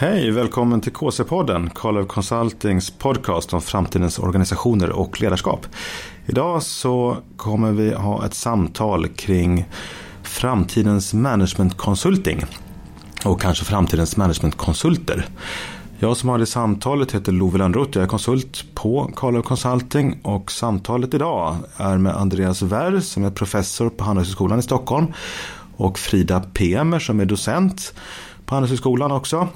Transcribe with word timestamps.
Hej, 0.00 0.30
välkommen 0.30 0.80
till 0.80 0.92
KC-podden, 0.92 1.70
Carl 1.74 2.06
Consultings 2.06 2.90
podcast 2.90 3.54
om 3.54 3.60
framtidens 3.60 4.18
organisationer 4.18 4.90
och 4.90 5.20
ledarskap. 5.20 5.66
Idag 6.26 6.62
så 6.62 7.16
kommer 7.36 7.72
vi 7.72 7.94
ha 7.94 8.26
ett 8.26 8.34
samtal 8.34 9.08
kring 9.08 9.68
framtidens 10.22 11.14
managementkonsulting 11.14 12.44
och 13.24 13.40
kanske 13.40 13.64
framtidens 13.64 14.16
managementkonsulter. 14.16 15.26
Jag 15.98 16.16
som 16.16 16.28
har 16.28 16.38
det 16.38 16.46
samtalet 16.46 17.12
heter 17.12 17.32
Love 17.32 17.58
Lönnroth. 17.58 17.90
Jag 17.94 18.04
är 18.04 18.08
konsult 18.08 18.64
på 18.74 19.10
Carlo 19.16 19.42
Consulting 19.42 20.20
och 20.22 20.52
samtalet 20.52 21.14
idag 21.14 21.56
är 21.76 21.98
med 21.98 22.16
Andreas 22.16 22.62
Werr 22.62 23.00
som 23.00 23.24
är 23.24 23.30
professor 23.30 23.88
på 23.88 24.04
Handelshögskolan 24.04 24.58
i 24.58 24.62
Stockholm 24.62 25.06
och 25.76 25.98
Frida 25.98 26.40
Pemer 26.40 26.98
som 26.98 27.20
är 27.20 27.24
docent 27.24 27.94
på 28.46 28.54
Handelshögskolan 28.54 29.12
också. 29.12 29.48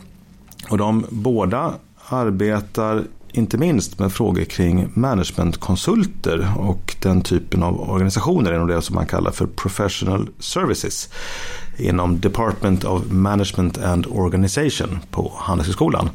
Och 0.68 0.78
de 0.78 1.06
båda 1.10 1.74
arbetar 2.08 3.04
inte 3.32 3.58
minst 3.58 3.98
med 3.98 4.12
frågor 4.12 4.44
kring 4.44 4.88
managementkonsulter 4.94 6.52
och 6.58 6.96
den 7.02 7.22
typen 7.22 7.62
av 7.62 7.90
organisationer 7.90 8.54
inom 8.54 8.66
det 8.66 8.82
som 8.82 8.94
man 8.94 9.06
kallar 9.06 9.30
för 9.30 9.46
professional 9.46 10.28
services 10.38 11.08
inom 11.76 12.20
Department 12.20 12.84
of 12.84 13.02
Management 13.10 13.78
and 13.78 14.06
Organization 14.10 14.98
på 15.10 15.32
Handelshögskolan. 15.36 16.10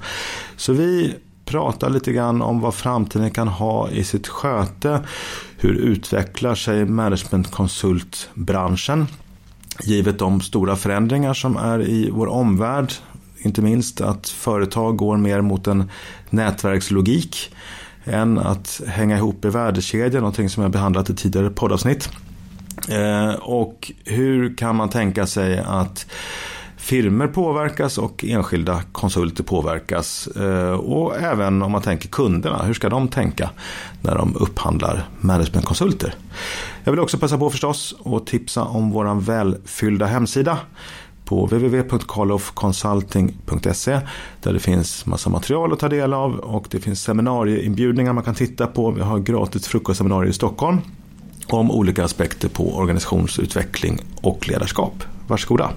Så 0.55 0.73
vi 0.73 1.15
pratar 1.45 1.89
lite 1.89 2.11
grann 2.11 2.41
om 2.41 2.61
vad 2.61 2.73
framtiden 2.73 3.31
kan 3.31 3.47
ha 3.47 3.89
i 3.89 4.03
sitt 4.03 4.27
sköte. 4.27 5.01
Hur 5.57 5.73
utvecklar 5.73 6.55
sig 6.55 6.85
managementkonsultbranschen? 6.85 9.07
Givet 9.83 10.19
de 10.19 10.41
stora 10.41 10.75
förändringar 10.75 11.33
som 11.33 11.57
är 11.57 11.81
i 11.81 12.09
vår 12.09 12.27
omvärld 12.27 12.93
inte 13.47 13.61
minst 13.61 14.01
att 14.01 14.29
företag 14.29 14.97
går 14.97 15.17
mer 15.17 15.41
mot 15.41 15.67
en 15.67 15.91
nätverkslogik 16.29 17.55
än 18.03 18.37
att 18.37 18.81
hänga 18.87 19.17
ihop 19.17 19.45
i 19.45 19.49
värdekedjan, 19.49 20.21
någonting 20.21 20.49
som 20.49 20.63
jag 20.63 20.71
behandlat 20.71 21.09
i 21.09 21.15
tidigare 21.15 21.49
poddavsnitt. 21.49 22.09
Eh, 22.89 23.33
och 23.33 23.91
hur 24.05 24.57
kan 24.57 24.75
man 24.75 24.89
tänka 24.89 25.27
sig 25.27 25.59
att 25.59 26.05
firmer 26.77 27.27
påverkas 27.27 27.97
och 27.97 28.25
enskilda 28.27 28.81
konsulter 28.91 29.43
påverkas. 29.43 30.27
Eh, 30.27 30.71
och 30.71 31.15
även 31.17 31.61
om 31.61 31.71
man 31.71 31.81
tänker 31.81 32.09
kunderna, 32.09 32.63
hur 32.63 32.73
ska 32.73 32.89
de 32.89 33.07
tänka 33.07 33.49
när 34.01 34.15
de 34.15 34.35
upphandlar 34.35 35.09
managementkonsulter? 35.19 36.15
Jag 36.83 36.91
vill 36.91 36.99
också 36.99 37.17
passa 37.17 37.37
på 37.37 37.49
förstås 37.49 37.95
att 38.05 38.27
tipsa 38.27 38.63
om 38.63 38.91
vår 38.91 39.21
välfyllda 39.21 40.05
hemsida 40.05 40.57
på 41.27 41.45
www.karloffconsulting.se 41.45 43.99
där 44.41 44.53
det 44.53 44.59
finns 44.59 45.05
massa 45.05 45.29
material 45.29 45.73
att 45.73 45.79
ta 45.79 45.89
del 45.89 46.13
av 46.13 46.35
och 46.35 46.67
det 46.71 46.79
finns 46.79 47.01
seminarieinbjudningar 47.01 48.13
man 48.13 48.23
kan 48.23 48.35
titta 48.35 48.67
på. 48.67 48.91
Vi 48.91 49.01
har 49.01 49.19
gratis 49.19 49.67
frukostseminarier 49.67 50.29
i 50.29 50.33
Stockholm 50.33 50.77
om 51.47 51.71
olika 51.71 52.03
aspekter 52.03 52.49
på 52.49 52.77
organisationsutveckling 52.77 53.99
och 54.21 54.47
ledarskap. 54.47 54.93
Varsågoda. 55.27 55.71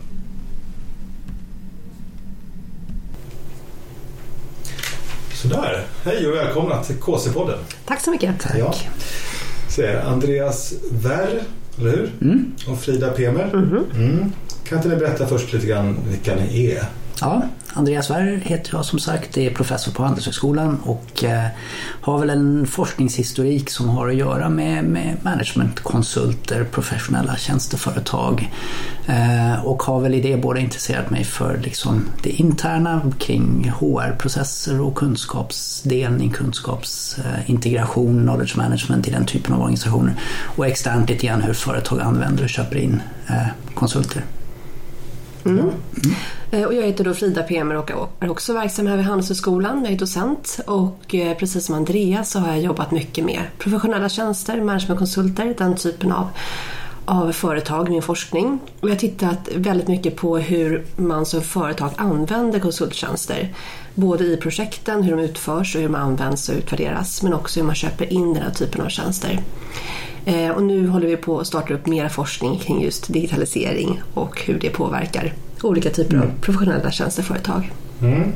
Sådär, 5.34 5.86
hej 6.04 6.26
och 6.26 6.34
välkomna 6.36 6.82
till 6.82 6.96
KC-podden. 6.96 7.58
Tack 7.84 8.00
så 8.00 8.10
mycket. 8.10 8.40
Tack. 8.40 8.56
Ja. 8.58 8.74
Så 9.68 9.82
Andreas 10.06 10.72
Werr, 10.90 11.42
eller 11.78 11.90
hur? 11.90 12.12
Mm. 12.20 12.52
Och 12.68 12.80
Frida 12.80 13.10
Pemer. 13.10 13.50
Mm. 13.54 13.84
Mm. 13.94 14.32
Kan 14.70 14.78
inte 14.78 14.88
ni 14.88 14.96
berätta 14.96 15.26
först 15.26 15.52
lite 15.52 15.66
grann 15.66 15.96
vilka 16.08 16.34
ni 16.34 16.66
är? 16.66 16.84
Ja, 17.20 17.42
Andreas 17.72 18.10
Werrer 18.10 18.36
heter 18.36 18.74
jag 18.74 18.84
som 18.84 18.98
sagt, 18.98 19.38
är 19.38 19.50
professor 19.50 19.92
på 19.92 20.02
Handelshögskolan 20.02 20.80
och 20.84 21.24
eh, 21.24 21.46
har 22.00 22.18
väl 22.18 22.30
en 22.30 22.66
forskningshistorik 22.66 23.70
som 23.70 23.88
har 23.88 24.08
att 24.08 24.14
göra 24.14 24.48
med, 24.48 24.84
med 24.84 25.16
managementkonsulter, 25.22 26.64
professionella 26.64 27.36
tjänsteföretag 27.36 28.50
eh, 29.06 29.66
och 29.66 29.82
har 29.82 30.00
väl 30.00 30.14
i 30.14 30.20
det 30.20 30.36
både 30.36 30.60
intresserat 30.60 31.10
mig 31.10 31.24
för 31.24 31.60
liksom 31.64 32.04
det 32.22 32.30
interna 32.30 33.12
kring 33.18 33.72
HR-processer 33.78 34.80
och 34.80 34.94
kunskapsdelning, 34.94 36.30
kunskapsintegration, 36.30 38.22
knowledge 38.22 38.56
management 38.56 39.08
i 39.08 39.10
den 39.10 39.26
typen 39.26 39.54
av 39.54 39.60
organisationer 39.60 40.14
och 40.56 40.66
externt 40.66 41.10
lite 41.10 41.26
grann 41.26 41.42
hur 41.42 41.54
företag 41.54 42.00
använder 42.00 42.44
och 42.44 42.50
köper 42.50 42.76
in 42.76 43.02
eh, 43.28 43.46
konsulter. 43.74 44.24
Mm. 45.44 45.58
Mm. 46.52 46.66
Och 46.66 46.74
jag 46.74 46.82
heter 46.82 47.04
då 47.04 47.14
Frida 47.14 47.42
Pemer 47.42 47.74
och 47.74 47.90
är 48.20 48.30
också 48.30 48.52
verksam 48.52 48.86
här 48.86 48.96
vid 48.96 49.06
Handelshögskolan. 49.06 49.84
Jag 49.84 49.92
är 49.92 49.98
docent 49.98 50.60
och 50.66 51.14
eh, 51.14 51.36
precis 51.36 51.66
som 51.66 51.74
Andreas 51.74 52.30
så 52.30 52.38
har 52.38 52.48
jag 52.48 52.60
jobbat 52.60 52.90
mycket 52.90 53.24
med 53.24 53.42
professionella 53.58 54.08
tjänster, 54.08 54.60
managementkonsulter, 54.60 55.54
den 55.58 55.76
typen 55.76 56.12
av 56.12 56.28
av 57.10 57.32
företag, 57.32 57.90
min 57.90 58.02
forskning. 58.02 58.58
Och 58.80 58.88
jag 58.88 58.94
har 58.94 58.98
tittat 58.98 59.48
väldigt 59.54 59.88
mycket 59.88 60.16
på 60.16 60.38
hur 60.38 60.84
man 60.96 61.26
som 61.26 61.42
företag 61.42 61.90
använder 61.96 62.60
konsulttjänster. 62.60 63.48
Både 64.00 64.24
i 64.24 64.36
projekten, 64.36 65.02
hur 65.02 65.16
de 65.16 65.22
utförs 65.22 65.74
och 65.74 65.80
hur 65.80 65.88
de 65.88 65.94
används 65.94 66.48
och 66.48 66.54
utvärderas, 66.54 67.22
men 67.22 67.34
också 67.34 67.60
hur 67.60 67.66
man 67.66 67.74
köper 67.74 68.12
in 68.12 68.34
den 68.34 68.42
här 68.42 68.50
typen 68.50 68.80
av 68.80 68.88
tjänster. 68.88 69.42
Eh, 70.24 70.50
och 70.50 70.62
nu 70.62 70.88
håller 70.88 71.06
vi 71.06 71.16
på 71.16 71.40
att 71.40 71.46
starta 71.46 71.74
upp 71.74 71.86
mer 71.86 72.08
forskning 72.08 72.58
kring 72.58 72.82
just 72.82 73.12
digitalisering 73.12 74.02
och 74.14 74.40
hur 74.40 74.58
det 74.58 74.70
påverkar 74.70 75.34
olika 75.62 75.90
typer 75.90 76.14
mm. 76.14 76.28
av 76.28 76.32
professionella 76.40 76.90
tjänsteföretag. 76.90 77.72
Mm. 78.02 78.32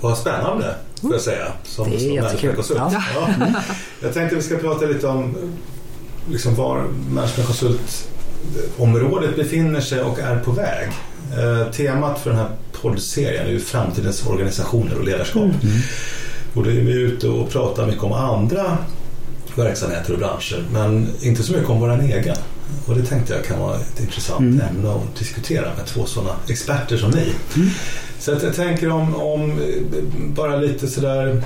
Vad 0.00 0.18
spännande 0.18 0.74
får 1.00 1.12
jag 1.12 1.20
säga. 1.20 1.52
Som, 1.64 1.90
det 1.90 1.96
är 1.96 1.98
som 1.98 2.12
jättekul. 2.12 2.54
Ja. 2.76 2.92
Ja. 3.14 3.28
Jag 4.02 4.14
tänkte 4.14 4.36
vi 4.36 4.42
ska 4.42 4.56
prata 4.56 4.86
lite 4.86 5.06
om 5.06 5.34
liksom 6.30 6.54
var 6.54 6.84
managementkonsultområdet 7.10 9.36
befinner 9.36 9.80
sig 9.80 10.02
och 10.02 10.18
är 10.18 10.38
på 10.38 10.50
väg. 10.50 10.90
Eh, 11.38 11.70
temat 11.72 12.18
för 12.18 12.30
den 12.30 12.38
här 12.38 12.48
poddserien 12.72 13.46
är 13.46 13.50
ju 13.50 13.60
framtidens 13.60 14.26
organisationer 14.26 14.98
och 14.98 15.04
ledarskap. 15.04 15.42
Mm. 15.42 15.78
Och 16.54 16.64
då 16.64 16.70
är 16.70 16.74
vi 16.74 16.92
ute 16.92 17.28
och 17.28 17.50
pratar 17.50 17.86
mycket 17.86 18.02
om 18.02 18.12
andra 18.12 18.78
verksamheter 19.56 20.12
och 20.12 20.18
branscher 20.18 20.64
men 20.72 21.08
inte 21.20 21.42
så 21.42 21.52
mycket 21.52 21.68
om 21.68 21.80
vår 21.80 22.00
egen. 22.00 22.36
Och 22.86 22.94
det 22.94 23.02
tänkte 23.02 23.34
jag 23.34 23.44
kan 23.44 23.60
vara 23.60 23.76
ett 23.76 24.00
intressant 24.00 24.40
mm. 24.40 24.60
ämne 24.60 24.90
att 24.90 25.16
diskutera 25.18 25.74
med 25.76 25.86
två 25.86 26.06
sådana 26.06 26.30
experter 26.48 26.96
som 26.96 27.10
ni. 27.10 27.34
Mm. 27.56 27.70
Så 28.18 28.32
att 28.32 28.42
jag 28.42 28.54
tänker 28.54 28.90
om, 28.90 29.14
om 29.14 29.60
bara 30.34 30.56
lite 30.56 30.88
sådär 30.88 31.42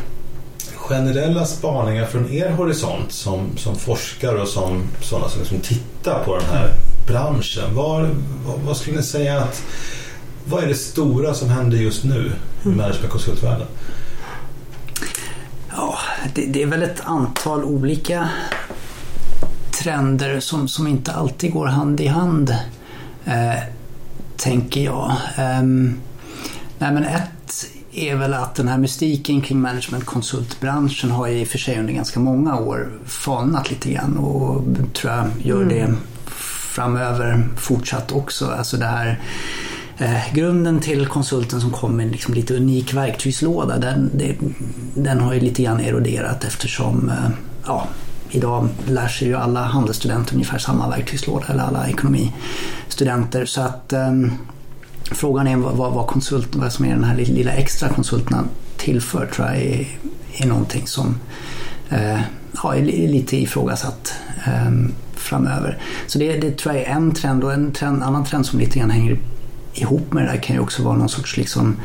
generella 0.77 1.47
spaningar 1.47 2.07
från 2.07 2.33
er 2.33 2.51
horisont 2.51 3.13
som, 3.13 3.57
som 3.57 3.77
forskare 3.77 4.43
och 4.43 4.49
som 4.49 4.83
sådana 5.03 5.29
som 5.29 5.41
liksom 5.41 5.61
tittar 5.61 6.25
på 6.25 6.37
den 6.37 6.47
här 6.53 6.73
branschen. 7.07 7.75
Var, 7.75 8.11
vad, 8.47 8.61
vad, 8.61 8.77
skulle 8.77 8.97
ni 8.97 9.03
säga 9.03 9.41
att 9.41 9.63
vad 10.45 10.65
är 10.65 10.69
det 10.69 10.75
stora 10.75 11.35
som 11.35 11.49
händer 11.49 11.77
just 11.77 12.05
nu 12.05 12.33
i 12.63 12.67
mm. 12.67 12.77
managementkonsultvärlden? 12.77 13.67
Ja, 15.77 15.99
det, 16.35 16.47
det, 16.47 16.63
är 16.63 16.67
väl 16.67 16.83
ett 16.83 17.01
antal 17.05 17.65
olika 17.65 18.29
trender 19.83 20.41
som, 20.41 20.69
som 20.69 20.87
inte 20.87 21.13
alltid 21.13 21.53
går 21.53 21.67
hand 21.67 22.01
i 22.01 22.07
hand, 22.07 22.51
eh, 23.25 23.63
tänker 24.37 24.81
jag. 24.81 25.13
Um, 25.39 26.01
nej 26.79 26.93
men 26.93 27.05
ett 27.05 27.31
är 27.93 28.17
väl 28.17 28.35
att 28.35 28.55
den 28.55 28.69
här 28.69 28.79
mystiken 28.79 29.41
kring 29.41 29.61
managementkonsultbranschen 29.61 31.11
har 31.11 31.29
i 31.29 31.45
och 31.45 31.49
för 31.49 31.59
sig 31.59 31.79
under 31.79 31.93
ganska 31.93 32.21
många 32.21 32.59
år 32.59 32.93
falnat 33.07 33.71
lite 33.71 33.91
grann 33.91 34.17
och 34.17 34.65
tror 34.95 35.13
jag 35.13 35.31
gör 35.43 35.63
mm. 35.63 35.69
det 35.69 35.97
framöver 36.77 37.49
fortsatt 37.57 38.13
också. 38.13 38.47
Alltså 38.47 38.77
det 38.77 38.87
här 38.87 39.21
eh, 39.99 40.35
grunden 40.35 40.81
till 40.81 41.07
konsulten 41.07 41.61
som 41.61 41.71
kom 41.71 41.97
med 41.97 42.13
liksom 42.13 42.35
lite 42.35 42.57
unik 42.57 42.95
verktygslåda 42.95 43.79
den, 43.79 44.11
det, 44.15 44.37
den 44.95 45.21
har 45.21 45.35
ju 45.35 45.41
lite 45.41 45.63
grann 45.63 45.81
eroderat 45.81 46.45
eftersom 46.45 47.09
eh, 47.09 47.31
ja, 47.67 47.87
idag 48.31 48.69
lär 48.87 49.09
sig 49.09 49.29
ju 49.29 49.37
alla 49.37 49.61
handelsstudenter 49.61 50.35
ungefär 50.35 50.59
samma 50.59 50.89
verktygslåda 50.89 51.47
eller 51.49 51.63
alla 51.63 51.89
ekonomistudenter 51.89 53.45
så 53.47 53.61
att 53.61 53.93
eh, 53.93 54.13
Frågan 55.11 55.47
är 55.47 55.57
vad, 55.57 55.93
vad, 55.93 56.07
konsult, 56.07 56.57
vad 56.57 56.73
som 56.73 56.85
är 56.85 56.91
den 56.91 57.05
här 57.05 57.17
lilla 57.17 57.53
extra 57.53 57.89
konsulterna 57.89 58.45
tillför 58.77 59.27
tror 59.27 59.47
jag 59.47 59.57
är, 59.57 59.89
är 60.37 60.47
någonting 60.47 60.87
som 60.87 61.21
eh, 61.89 62.21
ja, 62.63 62.75
är 62.75 62.83
lite 63.09 63.37
ifrågasatt 63.37 64.15
eh, 64.47 64.71
framöver. 65.27 65.79
Så 66.07 66.19
det, 66.19 66.37
det 66.37 66.59
tror 66.59 66.75
jag 66.75 66.85
är 66.85 66.91
en 66.91 67.15
trend 67.15 67.45
och 67.45 67.53
en 67.53 67.73
trend, 67.73 68.03
annan 68.03 68.25
trend 68.25 68.47
som 68.47 68.59
lite 68.59 68.79
grann 68.79 68.91
hänger 68.91 69.19
ihop 69.75 70.13
med 70.13 70.25
det 70.25 70.33
där 70.33 70.39
kan 70.39 70.57
ju 70.57 70.63
också 70.63 70.83
vara 70.83 70.97
någon 70.97 71.09
sorts 71.09 71.37
liksom 71.37 71.77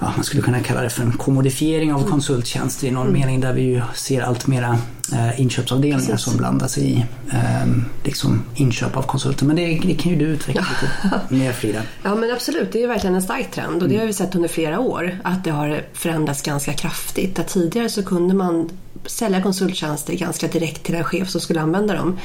ja, 0.00 0.12
man 0.16 0.24
skulle 0.24 0.42
kunna 0.42 0.60
kalla 0.60 0.82
det 0.82 0.90
för 0.90 1.02
en 1.02 1.12
kommodifiering 1.12 1.92
av 1.92 2.08
konsulttjänster 2.08 2.86
i 2.86 2.90
någon 2.90 3.06
mm. 3.06 3.20
mening 3.20 3.40
där 3.40 3.52
vi 3.52 3.62
ju 3.62 3.82
ser 3.94 4.22
allt 4.22 4.46
mera 4.46 4.78
eh, 5.12 5.40
inköpsavdelningar 5.40 6.06
Precis. 6.06 6.24
som 6.24 6.36
blandas 6.36 6.78
i 6.78 7.06
eh, 7.32 7.66
liksom 8.04 8.42
inköp 8.54 8.96
av 8.96 9.02
konsulter. 9.02 9.46
Men 9.46 9.56
det, 9.56 9.80
det 9.84 9.94
kan 9.94 10.12
ju 10.12 10.18
du 10.18 10.24
utveckla 10.24 10.66
lite 10.82 11.34
mer 11.34 11.52
Frida. 11.52 11.82
Ja 12.02 12.14
men 12.14 12.30
absolut, 12.30 12.72
det 12.72 12.82
är 12.82 12.88
verkligen 12.88 13.14
en 13.14 13.22
stark 13.22 13.50
trend 13.50 13.82
och 13.82 13.88
det 13.88 13.98
har 13.98 14.06
vi 14.06 14.12
sett 14.12 14.34
under 14.34 14.48
flera 14.48 14.80
år 14.80 15.18
att 15.24 15.44
det 15.44 15.50
har 15.50 15.82
förändrats 15.92 16.42
ganska 16.42 16.72
kraftigt. 16.72 17.38
Att 17.38 17.48
tidigare 17.48 17.88
så 17.88 18.02
kunde 18.02 18.34
man 18.34 18.70
sälja 19.06 19.42
konsulttjänster 19.42 20.14
ganska 20.14 20.48
direkt 20.48 20.82
till 20.82 20.94
den 20.94 21.04
chef 21.04 21.28
som 21.28 21.40
skulle 21.40 21.60
använda 21.60 21.94
dem. 21.94 22.18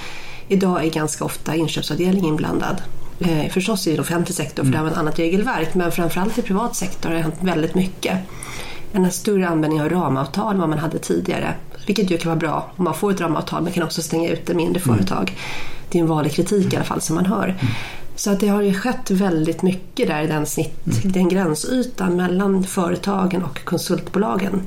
Idag 0.48 0.86
är 0.86 0.90
ganska 0.90 1.26
ofta 1.26 1.56
inköpsavdelningen 1.56 2.26
inblandad. 2.26 2.82
Eh, 3.22 3.50
förstås 3.52 3.88
i 3.88 4.00
offentlig 4.00 4.36
sektor 4.36 4.64
för 4.64 4.72
det 4.72 4.78
har 4.78 4.88
ett 4.88 4.98
annat 4.98 5.20
regelverk 5.20 5.74
men 5.74 5.92
framförallt 5.92 6.38
i 6.38 6.42
privat 6.42 6.76
sektor 6.76 7.10
har 7.10 7.16
det 7.16 7.22
hänt 7.22 7.36
väldigt 7.40 7.76
mycket. 7.76 8.18
En 8.92 9.12
större 9.12 9.48
användning 9.48 9.82
av 9.82 9.90
ramavtal 9.90 10.54
än 10.54 10.60
vad 10.60 10.70
man 10.70 10.80
hade 10.80 11.00
tidigare. 11.00 11.54
Vilket 11.86 12.12
ju 12.12 12.18
kan 12.18 12.30
vara 12.30 12.40
bra 12.40 12.72
om 12.76 12.84
man 12.84 12.94
får 12.94 13.12
ett 13.12 13.22
ramavtal 13.22 13.64
men 13.64 13.74
kan 13.74 13.84
också 13.84 14.02
stänga 14.02 14.30
ute 14.30 14.54
mindre 14.54 14.82
mm. 14.84 14.98
företag. 14.98 15.38
Det 15.90 15.98
är 15.98 16.02
en 16.02 16.08
vanlig 16.08 16.34
kritik 16.34 16.74
i 16.74 16.76
alla 16.76 16.86
fall 16.86 17.02
som 17.02 17.16
man 17.16 17.26
hör. 17.26 17.48
Mm. 17.48 17.74
Så 18.16 18.32
att 18.32 18.40
det 18.40 18.48
har 18.48 18.62
ju 18.62 18.74
skett 18.74 19.12
väldigt 19.12 19.62
mycket 19.62 20.08
där 20.08 20.24
i 20.24 20.28
den, 20.28 20.46
snitt, 20.46 20.86
mm. 20.86 21.12
den 21.12 21.30
gränsytan 21.30 22.16
mellan 22.16 22.64
företagen 22.64 23.44
och 23.44 23.66
konsultbolagen. 23.66 24.62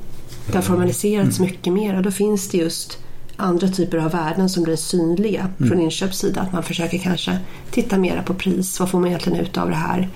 Det 0.47 0.55
har 0.55 0.63
formaliserats 0.63 1.39
mm. 1.39 1.51
mycket 1.51 1.73
mer 1.73 1.97
och 1.97 2.03
då 2.03 2.11
finns 2.11 2.49
det 2.49 2.59
just 2.59 2.99
andra 3.37 3.69
typer 3.69 3.99
av 3.99 4.11
värden 4.11 4.49
som 4.49 4.63
blir 4.63 4.77
synliga 4.77 5.41
mm. 5.41 5.71
från 5.71 5.81
inköpssida. 5.81 6.41
Att 6.41 6.53
man 6.53 6.63
försöker 6.63 6.99
kanske 6.99 7.39
titta 7.71 7.99
mera 7.99 8.23
på 8.23 8.35
pris. 8.35 8.81
Vad 8.81 8.91
får 8.91 9.01
man 9.01 9.09
egentligen 9.09 9.41
ut 9.41 9.59
av 9.59 9.71
det 9.71 9.77
här? 9.77 10.09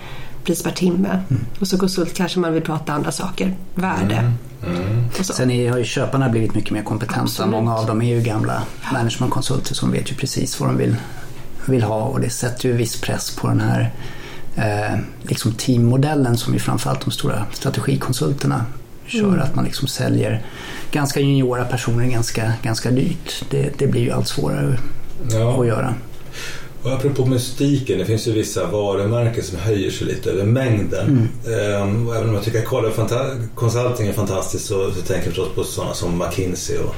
Pris 0.44 0.62
per 0.62 0.70
timme. 0.70 1.08
Mm. 1.30 1.44
Och 1.60 1.68
så 1.68 1.78
konsult 1.78 2.14
kanske 2.14 2.38
man 2.38 2.52
vill 2.52 2.62
prata 2.62 2.92
andra 2.92 3.12
saker. 3.12 3.56
Värde. 3.74 4.14
Mm. 4.14 4.76
mm. 4.76 5.10
Sen 5.22 5.50
är, 5.50 5.70
har 5.70 5.78
ju 5.78 5.84
köparna 5.84 6.28
blivit 6.28 6.54
mycket 6.54 6.70
mer 6.70 6.82
kompetenta. 6.82 7.22
Absolut. 7.22 7.50
Många 7.50 7.74
av 7.76 7.86
dem 7.86 8.02
är 8.02 8.16
ju 8.16 8.22
gamla 8.22 8.62
managementkonsulter 8.92 9.74
som 9.74 9.92
vet 9.92 10.10
ju 10.10 10.14
precis 10.14 10.60
vad 10.60 10.68
de 10.68 10.76
vill, 10.76 10.96
vill 11.66 11.82
ha 11.82 12.02
och 12.02 12.20
det 12.20 12.30
sätter 12.30 12.68
ju 12.68 12.76
viss 12.76 13.00
press 13.00 13.36
på 13.36 13.48
den 13.48 13.60
här 13.60 13.92
eh, 14.56 14.98
liksom 15.22 15.52
teammodellen 15.52 16.36
som 16.36 16.52
ju 16.54 16.58
framförallt 16.58 17.00
de 17.04 17.10
stora 17.10 17.46
strategikonsulterna 17.52 18.64
kör. 19.08 19.28
Mm. 19.28 19.40
Att 19.40 19.54
man 19.54 19.64
liksom 19.64 19.88
säljer 19.88 20.42
ganska 20.92 21.20
juniora 21.20 21.64
personer 21.64 22.06
ganska, 22.06 22.52
ganska 22.62 22.90
dyrt. 22.90 23.44
Det, 23.50 23.78
det 23.78 23.86
blir 23.86 24.00
ju 24.00 24.10
allt 24.10 24.28
svårare 24.28 24.78
ja. 25.32 25.60
att 25.60 25.66
göra. 25.66 25.94
Och 26.82 26.92
apropå 26.92 27.26
mystiken, 27.26 27.98
det 27.98 28.04
finns 28.04 28.28
ju 28.28 28.32
vissa 28.32 28.66
varumärken 28.66 29.44
som 29.44 29.58
höjer 29.58 29.90
sig 29.90 30.06
lite 30.06 30.30
över 30.30 30.44
mängden. 30.44 31.28
Mm. 31.46 31.82
Um, 31.82 32.12
även 32.16 32.28
om 32.28 32.34
jag 32.34 32.44
tycker 32.44 32.58
att 32.58 32.66
Carlo 32.66 32.90
Consulting 33.54 34.06
är 34.06 34.12
fantastiskt 34.12 34.66
så, 34.66 34.90
så 34.90 35.00
tänker 35.00 35.14
jag 35.14 35.24
förstås 35.24 35.54
på 35.54 35.64
sådana 35.64 35.94
som 35.94 36.18
McKinsey 36.18 36.78
och 36.78 36.94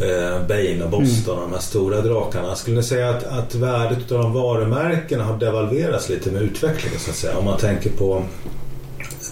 uh, 0.00 0.46
Bain 0.48 0.82
och 0.82 0.90
Boston 0.90 1.34
mm. 1.34 1.44
och 1.44 1.50
de 1.50 1.54
här 1.54 1.62
stora 1.62 2.00
drakarna. 2.00 2.54
Skulle 2.54 2.76
ni 2.76 2.82
säga 2.82 3.10
att, 3.10 3.24
att 3.24 3.54
värdet 3.54 4.12
av 4.12 4.22
de 4.22 4.32
varumärkena 4.32 5.24
har 5.24 5.38
devalverats 5.38 6.08
lite 6.08 6.30
med 6.30 6.42
utvecklingen 6.42 7.00
så 7.00 7.10
att 7.10 7.16
säga? 7.16 7.38
Om 7.38 7.44
man 7.44 7.58
tänker 7.58 7.90
på 7.90 8.24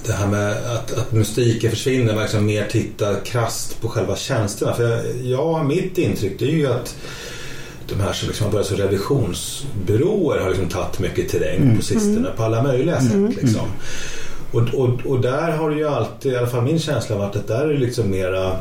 det 0.06 0.12
här 0.12 0.26
med 0.26 0.52
att, 0.52 0.92
att 0.92 1.12
mystiken 1.12 1.70
försvinner, 1.70 2.14
man 2.14 2.22
liksom 2.22 2.46
mer 2.46 2.66
tittar 2.66 3.24
krast 3.24 3.80
på 3.80 3.88
själva 3.88 4.16
tjänsterna. 4.16 4.74
För 4.74 4.90
jag, 4.90 5.02
ja, 5.22 5.62
mitt 5.62 5.98
intryck 5.98 6.38
det 6.38 6.44
är 6.44 6.52
ju 6.52 6.66
att 6.66 6.96
de 7.88 8.00
här 8.00 8.12
som 8.12 8.28
liksom 8.28 8.44
har 8.44 8.52
börjat 8.52 8.66
som 8.66 8.76
revisionsbyråer 8.76 10.40
har 10.40 10.48
liksom 10.48 10.68
tagit 10.68 10.98
mycket 10.98 11.28
terräng 11.28 11.62
mm. 11.62 11.76
på 11.76 11.82
sistone 11.82 12.18
mm. 12.18 12.36
på 12.36 12.42
alla 12.42 12.62
möjliga 12.62 12.96
mm. 12.96 13.32
sätt. 13.32 13.42
Liksom. 13.42 13.66
Och, 14.52 14.62
och, 14.74 15.06
och 15.06 15.20
där 15.20 15.50
har 15.52 15.70
det 15.70 15.76
ju 15.76 15.88
alltid, 15.88 16.32
i 16.32 16.36
alla 16.36 16.46
fall 16.46 16.62
min 16.62 16.78
känsla 16.78 17.16
varit 17.16 17.36
att 17.36 17.48
där 17.48 17.64
är 17.64 17.72
det 17.72 17.78
liksom 17.78 18.10
mera 18.10 18.56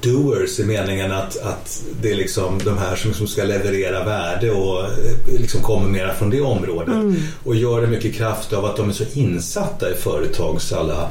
doers 0.00 0.60
i 0.60 0.64
meningen 0.64 1.12
att, 1.12 1.36
att 1.42 1.82
det 2.02 2.10
är 2.10 2.16
liksom 2.16 2.60
de 2.64 2.78
här 2.78 2.96
som, 2.96 3.14
som 3.14 3.26
ska 3.26 3.44
leverera 3.44 4.04
värde 4.04 4.50
och 4.50 4.84
eh, 4.84 5.40
liksom 5.40 5.62
kommer 5.62 5.88
mera 5.88 6.14
från 6.14 6.30
det 6.30 6.40
området. 6.40 6.94
Mm. 6.94 7.16
Och 7.44 7.56
gör 7.56 7.80
det 7.80 7.86
mycket 7.86 8.14
kraft 8.14 8.52
av 8.52 8.64
att 8.64 8.76
de 8.76 8.88
är 8.88 8.92
så 8.92 9.04
insatta 9.12 9.90
i 9.90 9.94
företags 9.94 10.72
alla 10.72 11.10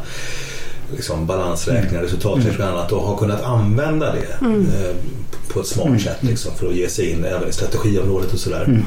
liksom 0.95 1.25
balansräkningar, 1.25 1.89
mm. 1.89 2.04
resultaträkningar 2.04 2.71
och 2.71 2.80
annat 2.80 2.92
och 2.92 3.01
har 3.01 3.18
kunnat 3.18 3.44
använda 3.44 4.13
det 4.13 4.45
mm. 4.45 4.62
eh, 4.62 4.95
på 5.54 5.60
ett 5.60 5.68
smart 5.68 5.88
mm. 5.88 6.00
sätt 6.00 6.24
liksom, 6.24 6.51
för 6.56 6.68
att 6.68 6.75
ge 6.75 6.89
sig 6.89 7.10
in 7.10 7.25
även 7.25 7.50
i 7.50 7.51
strategiområdet 7.51 8.33
och 8.33 8.39
sådär. 8.39 8.63
Mm. 8.63 8.83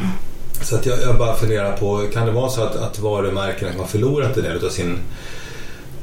Så 0.63 0.77
att 0.77 0.87
jag, 0.87 1.03
jag, 1.03 1.19
bara 1.19 1.35
funderar 1.35 1.77
på, 1.77 2.07
kan 2.13 2.27
det 2.27 2.33
vara 2.33 2.51
så 2.51 2.63
att, 2.63 2.77
att 2.77 2.99
varumärkena 2.99 3.73
har 3.79 3.87
förlorat 3.87 4.37
en 4.37 4.43
del 4.43 4.65
av 4.65 4.69
sin 4.69 4.99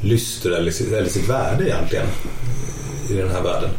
lyster 0.01 0.49
eller, 0.49 0.93
eller 0.97 1.09
sitt 1.09 1.29
värde 1.29 1.63
egentligen? 1.63 2.05
I 3.09 3.15
den 3.15 3.31
här 3.31 3.43
världen? 3.43 3.69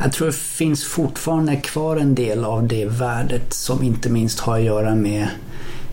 Jag 0.00 0.12
tror 0.12 0.26
det 0.26 0.34
finns 0.34 0.84
fortfarande 0.84 1.56
kvar 1.56 1.96
en 1.96 2.14
del 2.14 2.44
av 2.44 2.68
det 2.68 2.84
värdet 2.84 3.54
som 3.54 3.82
inte 3.82 4.10
minst 4.10 4.40
har 4.40 4.58
att 4.58 4.64
göra 4.64 4.94
med 4.94 5.28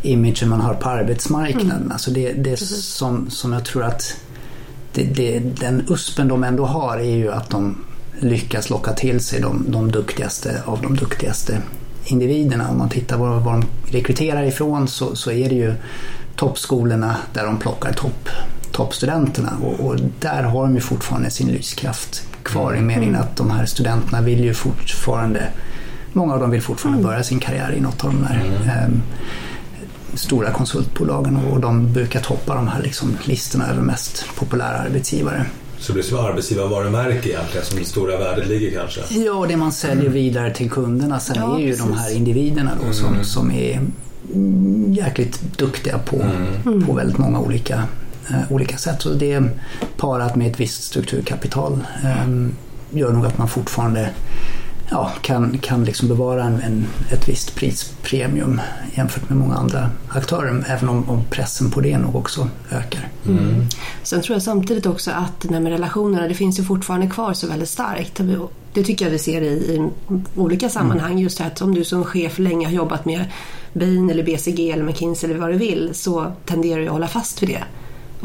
imagen 0.02 0.50
man 0.50 0.62
har 0.62 0.74
på 0.74 0.90
arbetsmarknaden. 0.90 1.72
Mm. 1.72 1.92
Alltså 1.92 2.12
det, 2.12 2.34
det 2.34 2.58
som, 2.58 3.30
som 3.30 3.54
jag 3.54 3.66
tror 3.66 3.84
att 3.84 4.16
det, 4.94 5.04
det, 5.04 5.40
den 5.40 5.86
uspen 5.90 6.28
de 6.28 6.44
ändå 6.44 6.66
har 6.66 6.98
är 6.98 7.16
ju 7.16 7.32
att 7.32 7.50
de 7.50 7.86
lyckas 8.20 8.70
locka 8.70 8.94
till 8.94 9.20
sig 9.20 9.42
de, 9.42 9.66
de 9.68 9.92
duktigaste 9.92 10.62
av 10.66 10.82
de 10.82 10.96
duktigaste 10.96 11.62
individerna. 12.06 12.70
Om 12.70 12.78
man 12.78 12.90
tittar 12.90 13.18
var, 13.18 13.40
var 13.40 13.52
de 13.52 13.66
rekryterar 13.92 14.44
ifrån 14.44 14.88
så, 14.88 15.16
så 15.16 15.32
är 15.32 15.50
det 15.50 15.56
ju 15.56 15.74
toppskolorna 16.36 17.16
där 17.34 17.46
de 17.46 17.58
plockar 17.58 17.94
topp 17.94 18.30
toppstudenterna 18.75 19.57
och, 19.63 19.86
och, 19.86 20.00
där 20.19 20.44
har 20.44 20.63
de 20.63 20.75
ju 20.75 20.81
fortfarande 20.81 21.30
sin 21.30 21.48
lyskraft 21.48 22.27
kvar 22.44 22.75
i 22.75 22.81
meningen 22.81 23.16
att 23.16 23.36
de 23.36 23.51
här 23.51 23.66
studenterna 23.66 24.22
vill 24.22 24.44
ju 24.44 24.54
fortfarande, 24.54 25.48
många 26.13 26.33
av 26.33 26.39
dem 26.39 26.51
vill 26.51 26.62
fortfarande 26.62 27.00
mm. 27.00 27.12
börja 27.12 27.24
sin 27.24 27.39
karriär 27.39 27.74
i 27.77 27.81
något 27.81 28.04
av 28.06 28.12
de 28.12 28.24
här 28.24 28.45
mm. 28.45 28.68
eh, 28.68 29.00
stora 30.13 30.51
konsultbolagen 30.51 31.38
och 31.51 31.60
de 31.60 31.94
brukar 31.94 32.19
toppa 32.19 32.56
de 32.56 32.68
här 32.68 32.81
liksom 32.81 33.18
listorna 33.24 33.68
över 33.68 33.81
mest 33.81 34.25
populära 34.36 34.77
arbetsgivare. 34.77 35.45
Så 35.80 35.92
det 35.92 35.94
blir 35.94 36.04
som 36.04 36.25
arbetsgivarvarumärke 36.25 37.30
egentligen 37.30 37.66
som 37.66 37.80
det 37.80 37.86
stora 37.86 38.18
värdet 38.18 38.48
ligger 38.48 38.80
kanske? 38.80 39.01
Ja, 39.10 39.45
det 39.50 39.57
man 39.57 39.72
säljer 39.72 40.01
mm. 40.01 40.13
vidare 40.13 40.54
till 40.54 40.72
kunderna 40.72 41.19
sen 41.19 41.36
ja, 41.39 41.56
är 41.56 41.60
ju 41.60 41.72
precis. 41.72 41.86
de 41.86 41.94
här 41.94 42.16
individerna 42.16 42.72
då 42.88 42.94
som, 42.94 43.13
mm. 43.13 43.24
som 43.24 43.51
är 43.51 43.81
jäkligt 44.88 45.57
duktiga 45.57 45.98
på, 45.98 46.22
mm. 46.66 46.86
på 46.86 46.94
väldigt 46.94 47.18
många 47.18 47.39
olika 47.39 47.83
olika 48.50 48.77
sätt. 48.77 49.01
Så 49.01 49.10
det 49.10 49.44
parat 49.98 50.36
med 50.36 50.51
ett 50.51 50.60
visst 50.60 50.83
strukturkapital 50.83 51.88
eh, 52.04 52.27
gör 52.89 53.13
nog 53.13 53.25
att 53.25 53.38
man 53.38 53.48
fortfarande 53.48 54.10
ja, 54.89 55.12
kan, 55.22 55.57
kan 55.57 55.83
liksom 55.83 56.07
bevara 56.07 56.44
en, 56.44 56.62
en, 56.62 56.88
ett 57.12 57.30
visst 57.30 57.55
prispremium 57.55 58.62
jämfört 58.94 59.29
med 59.29 59.38
många 59.38 59.55
andra 59.55 59.89
aktörer. 60.10 60.65
Även 60.67 60.89
om, 60.89 61.10
om 61.10 61.24
pressen 61.29 61.72
på 61.72 61.82
det 61.82 61.98
nog 61.98 62.15
också 62.15 62.50
ökar. 62.72 63.08
Mm. 63.27 63.65
Sen 64.03 64.22
tror 64.22 64.36
jag 64.36 64.44
samtidigt 64.44 64.86
också 64.86 65.12
att 65.12 65.41
det 65.41 65.60
med 65.60 65.72
relationerna, 65.72 66.27
det 66.27 66.34
finns 66.34 66.60
ju 66.60 66.63
fortfarande 66.63 67.08
kvar 67.08 67.34
så 67.34 67.48
väldigt 67.48 67.70
starkt. 67.70 68.22
Det 68.74 68.84
tycker 68.84 69.05
jag 69.05 69.12
vi 69.12 69.20
ser 69.20 69.41
i, 69.41 69.48
i 69.48 69.89
olika 70.36 70.70
sammanhang. 70.70 71.12
Mm. 71.12 71.24
Just 71.24 71.38
det 71.38 71.46
att 71.46 71.62
om 71.62 71.75
du 71.75 71.84
som 71.84 72.03
chef 72.03 72.39
länge 72.39 72.67
har 72.67 72.74
jobbat 72.74 73.05
med 73.05 73.25
Bain 73.74 74.10
eller 74.10 74.24
BCG 74.24 74.72
eller 74.72 74.84
McKinsey 74.84 75.29
eller 75.29 75.39
vad 75.39 75.50
du 75.50 75.58
vill 75.58 75.89
så 75.94 76.32
tenderar 76.46 76.79
du 76.79 76.86
att 76.86 76.91
hålla 76.91 77.08
fast 77.08 77.44
vid 77.44 77.50
det 77.50 77.63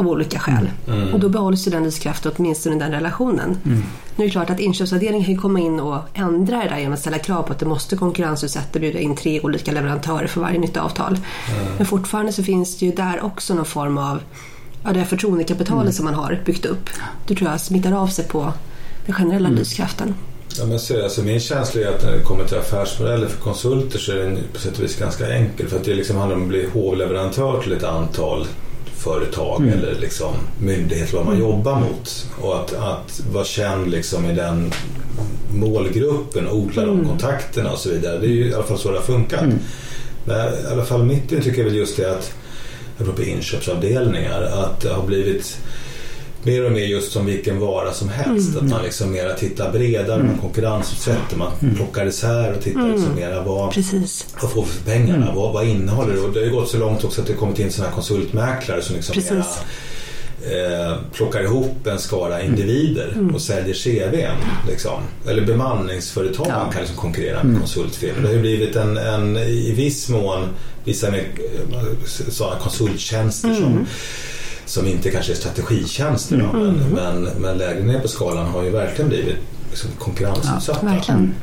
av 0.01 0.09
olika 0.09 0.39
skäl. 0.39 0.71
Mm. 0.89 1.15
Och 1.15 1.21
då 1.21 1.29
behålls 1.29 1.67
ju 1.67 1.71
den 1.71 1.85
livskraften 1.85 2.33
åtminstone 2.37 2.77
i 2.77 2.79
den 2.79 2.91
relationen. 2.91 3.59
Mm. 3.65 3.83
Nu 4.17 4.25
är 4.25 4.29
det 4.29 4.33
klart 4.33 4.51
att 4.51 4.61
inköpsavdelningen 4.61 5.27
kan 5.27 5.37
komma 5.37 5.61
in 5.61 5.81
och 5.81 5.99
ändra 6.15 6.57
det 6.57 6.69
där 6.69 6.79
genom 6.79 6.93
att 6.93 7.01
ställa 7.01 7.19
krav 7.19 7.43
på 7.43 7.53
att 7.53 7.59
det 7.59 7.67
måste 7.67 7.97
konkurrensutsätta 7.97 8.71
och 8.73 8.81
bjuda 8.81 8.99
in 8.99 9.17
tre 9.17 9.41
olika 9.41 9.73
leverantörer 9.73 10.27
för 10.27 10.41
varje 10.41 10.59
nytt 10.59 10.77
avtal. 10.77 11.13
Mm. 11.17 11.75
Men 11.77 11.87
fortfarande 11.87 12.33
så 12.33 12.43
finns 12.43 12.79
det 12.79 12.87
ju 12.87 12.93
där 12.93 13.25
också 13.25 13.55
någon 13.55 13.65
form 13.65 13.99
av 13.99 14.21
ja, 14.85 14.93
det 14.93 15.05
förtroendekapitalet 15.05 15.83
mm. 15.83 15.93
som 15.93 16.05
man 16.05 16.15
har 16.15 16.43
byggt 16.45 16.67
upp. 16.67 16.91
Det 17.27 17.35
tror 17.35 17.51
jag 17.51 17.61
smittar 17.61 17.93
av 17.93 18.07
sig 18.07 18.29
på 18.29 18.53
den 19.07 19.15
generella 19.15 19.49
mm. 19.49 19.59
lyskraften. 19.59 20.15
Ja, 20.59 20.67
men 20.67 20.81
så, 20.81 21.03
alltså, 21.05 21.23
min 21.23 21.41
känsla 21.41 21.81
är 21.81 21.87
att 21.87 22.03
när 22.03 22.13
det 22.13 22.23
kommer 22.23 22.45
till 22.45 22.59
affärsmodeller 22.59 23.27
för 23.27 23.41
konsulter 23.41 23.99
så 23.99 24.13
är 24.13 24.17
den 24.17 24.39
på 24.53 24.61
sätt 24.61 24.79
och 24.79 24.85
vis 24.85 24.97
ganska 24.97 25.35
enkel. 25.35 25.69
För 25.69 25.77
att 25.77 25.85
det 25.85 25.95
liksom 25.95 26.17
handlar 26.17 26.37
om 26.37 26.43
att 26.43 26.49
bli 26.49 26.69
hovleverantör 26.73 27.63
till 27.63 27.73
ett 27.73 27.85
antal 27.85 28.47
företag 29.03 29.63
mm. 29.63 29.79
eller 29.79 29.95
liksom 30.01 30.35
myndighet 30.59 31.13
vad 31.13 31.25
man 31.25 31.35
mm. 31.35 31.49
jobbar 31.49 31.81
mot. 31.81 32.27
Och 32.41 32.57
att, 32.61 32.73
att 32.73 33.23
vara 33.33 33.45
känd 33.45 33.91
liksom 33.91 34.31
i 34.31 34.35
den 34.35 34.73
målgruppen, 35.55 36.49
odla 36.49 36.85
de 36.85 36.95
mm. 36.95 37.09
kontakterna 37.09 37.73
och 37.73 37.79
så 37.79 37.91
vidare. 37.91 38.19
Det 38.19 38.27
är 38.27 38.31
ju 38.31 38.49
i 38.49 38.55
alla 38.55 38.65
fall 38.65 38.79
så 38.79 38.91
det 38.91 38.99
har 38.99 39.05
funkat. 39.05 39.43
Mm. 39.43 39.59
Men 40.25 40.37
i 40.37 40.73
alla 40.73 40.85
fall 40.85 41.05
mitt 41.05 41.33
intryck 41.33 41.59
är 41.59 41.65
väl 41.65 41.75
just 41.75 41.97
det 41.97 42.11
att, 42.11 42.33
apropå 43.01 43.23
inköpsavdelningar, 43.23 44.43
att 44.43 44.81
det 44.81 44.89
har 44.89 45.07
blivit 45.07 45.59
mer 46.43 46.65
och 46.65 46.73
mer 46.73 46.85
just 46.85 47.13
som 47.13 47.27
vilken 47.27 47.59
vara 47.59 47.93
som 47.93 48.09
helst. 48.09 48.51
Mm. 48.51 48.65
Att 48.65 48.71
man 48.71 48.83
liksom 48.83 49.13
mera 49.13 49.35
tittar 49.35 49.73
bredare, 49.73 50.23
man 50.23 50.39
konkurrensutsätter, 50.39 51.37
man 51.37 51.53
mm. 51.63 51.75
plockar 51.75 52.07
isär 52.07 52.53
och 52.53 52.63
tittar 52.63 52.89
liksom 52.89 53.15
mera 53.15 53.43
vad, 53.43 53.73
Precis. 53.73 54.27
vad 54.43 54.51
får 54.51 54.63
vi 54.63 54.69
för 54.69 54.85
pengarna, 54.85 55.33
vad, 55.35 55.53
vad 55.53 55.67
innehåller 55.67 56.15
det? 56.15 56.21
Och 56.21 56.33
det 56.33 56.41
har 56.41 56.47
ju 56.47 56.53
gått 56.53 56.69
så 56.69 56.79
långt 56.79 57.05
också 57.05 57.21
att 57.21 57.27
det 57.27 57.33
kommit 57.33 57.59
in 57.59 57.71
sådana 57.71 57.89
här 57.89 57.95
konsultmäklare 57.95 58.83
som 58.83 58.97
liksom 58.97 59.17
mera 59.35 59.45
eh, 60.43 60.97
plockar 61.13 61.43
ihop 61.43 61.87
en 61.87 61.99
skara 61.99 62.43
individer 62.43 63.13
Mm. 63.15 63.35
och 63.35 63.41
säljer 63.41 63.75
CVn. 63.75 64.37
Liksom. 64.69 65.03
Eller 65.29 65.47
bemanningsföretag 65.47 66.47
Ja. 66.49 66.71
kan 66.73 66.81
liksom 66.81 66.97
konkurrera 66.97 67.43
med 67.43 67.59
konsultfirmor. 67.59 68.21
Det 68.21 68.27
har 68.29 68.35
ju 68.35 68.41
blivit 68.41 68.77
en, 68.77 68.97
en 68.97 69.37
i 69.37 69.73
viss 69.73 70.09
mån 70.09 70.49
vissa 70.85 71.09
eh, 71.09 71.23
sådana 72.29 72.61
konsulttjänster 72.61 73.55
som 73.55 73.87
som 74.71 74.87
inte 74.87 75.11
kanske 75.11 75.33
är 75.33 75.37
strategitjänster 75.37 76.37
då, 76.37 76.53
men, 76.95 77.23
men, 77.25 77.59
lägre 77.59 77.83
ner 77.83 78.01
på 78.01 78.09
skalan 78.09 78.47
har 78.47 78.63
ju 78.63 78.71
verkligen 78.71 79.09
blivit 79.09 79.37
liksom 79.71 79.91
konkurrensutsatta. 79.99 80.87
Verkligen. 80.87 81.35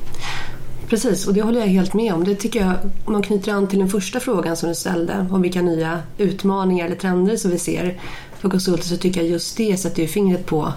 Precis, 0.89 1.27
och 1.27 1.33
det 1.33 1.41
håller 1.41 1.59
jag 1.59 1.67
helt 1.67 1.93
med 1.93 2.13
om. 2.13 2.23
Det 2.23 2.35
tycker 2.35 2.59
jag, 2.59 2.73
om 3.05 3.13
man 3.13 3.23
knyter 3.23 3.53
an 3.53 3.67
till 3.67 3.79
den 3.79 3.89
första 3.89 4.19
frågan 4.19 4.57
som 4.57 4.69
du 4.69 4.75
ställde 4.75 5.27
om 5.31 5.41
vilka 5.41 5.61
nya 5.61 6.01
utmaningar 6.17 6.85
eller 6.85 6.95
trender 6.95 7.37
som 7.37 7.51
vi 7.51 7.59
ser 7.59 7.99
för 8.39 8.49
konsulter 8.49 8.87
så 8.87 8.97
tycker 8.97 9.21
jag 9.21 9.29
just 9.29 9.57
det 9.57 9.77
sätter 9.77 10.01
ju 10.01 10.07
fingret 10.07 10.45
på 10.45 10.73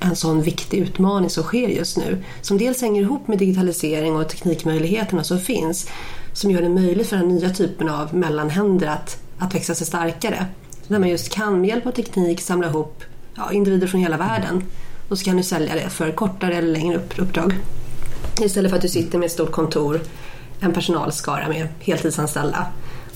en 0.00 0.16
sån 0.16 0.42
viktig 0.42 0.78
utmaning 0.78 1.30
som 1.30 1.42
sker 1.42 1.68
just 1.68 1.96
nu. 1.96 2.18
Som 2.40 2.58
dels 2.58 2.80
hänger 2.80 3.02
ihop 3.02 3.28
med 3.28 3.38
digitalisering 3.38 4.16
och 4.16 4.28
teknikmöjligheterna 4.28 5.24
som 5.24 5.40
finns. 5.40 5.88
Som 6.32 6.50
gör 6.50 6.62
det 6.62 6.68
möjligt 6.68 7.06
för 7.06 7.16
den 7.16 7.28
nya 7.28 7.50
typen 7.50 7.88
av 7.88 8.14
mellanhänder 8.14 8.86
att, 8.86 9.18
att 9.38 9.54
växa 9.54 9.74
sig 9.74 9.86
starkare. 9.86 10.46
Där 10.88 10.98
man 10.98 11.08
just 11.08 11.32
kan 11.34 11.60
med 11.60 11.68
hjälp 11.68 11.86
av 11.86 11.90
teknik 11.90 12.40
samla 12.40 12.68
ihop 12.68 13.02
ja, 13.34 13.52
individer 13.52 13.86
från 13.86 14.00
hela 14.00 14.16
världen. 14.16 14.64
Och 15.08 15.18
så 15.18 15.24
kan 15.24 15.36
du 15.36 15.42
sälja 15.42 15.74
det 15.74 15.90
för 15.90 16.12
kortare 16.12 16.54
eller 16.54 16.68
längre 16.68 16.96
upp- 16.96 17.18
uppdrag. 17.18 17.58
Istället 18.40 18.70
för 18.70 18.76
att 18.76 18.82
du 18.82 18.88
sitter 18.88 19.18
med 19.18 19.26
ett 19.26 19.32
stort 19.32 19.50
kontor, 19.50 20.00
en 20.60 20.72
personalskara 20.72 21.48
med 21.48 21.68
heltidsanställda 21.80 22.66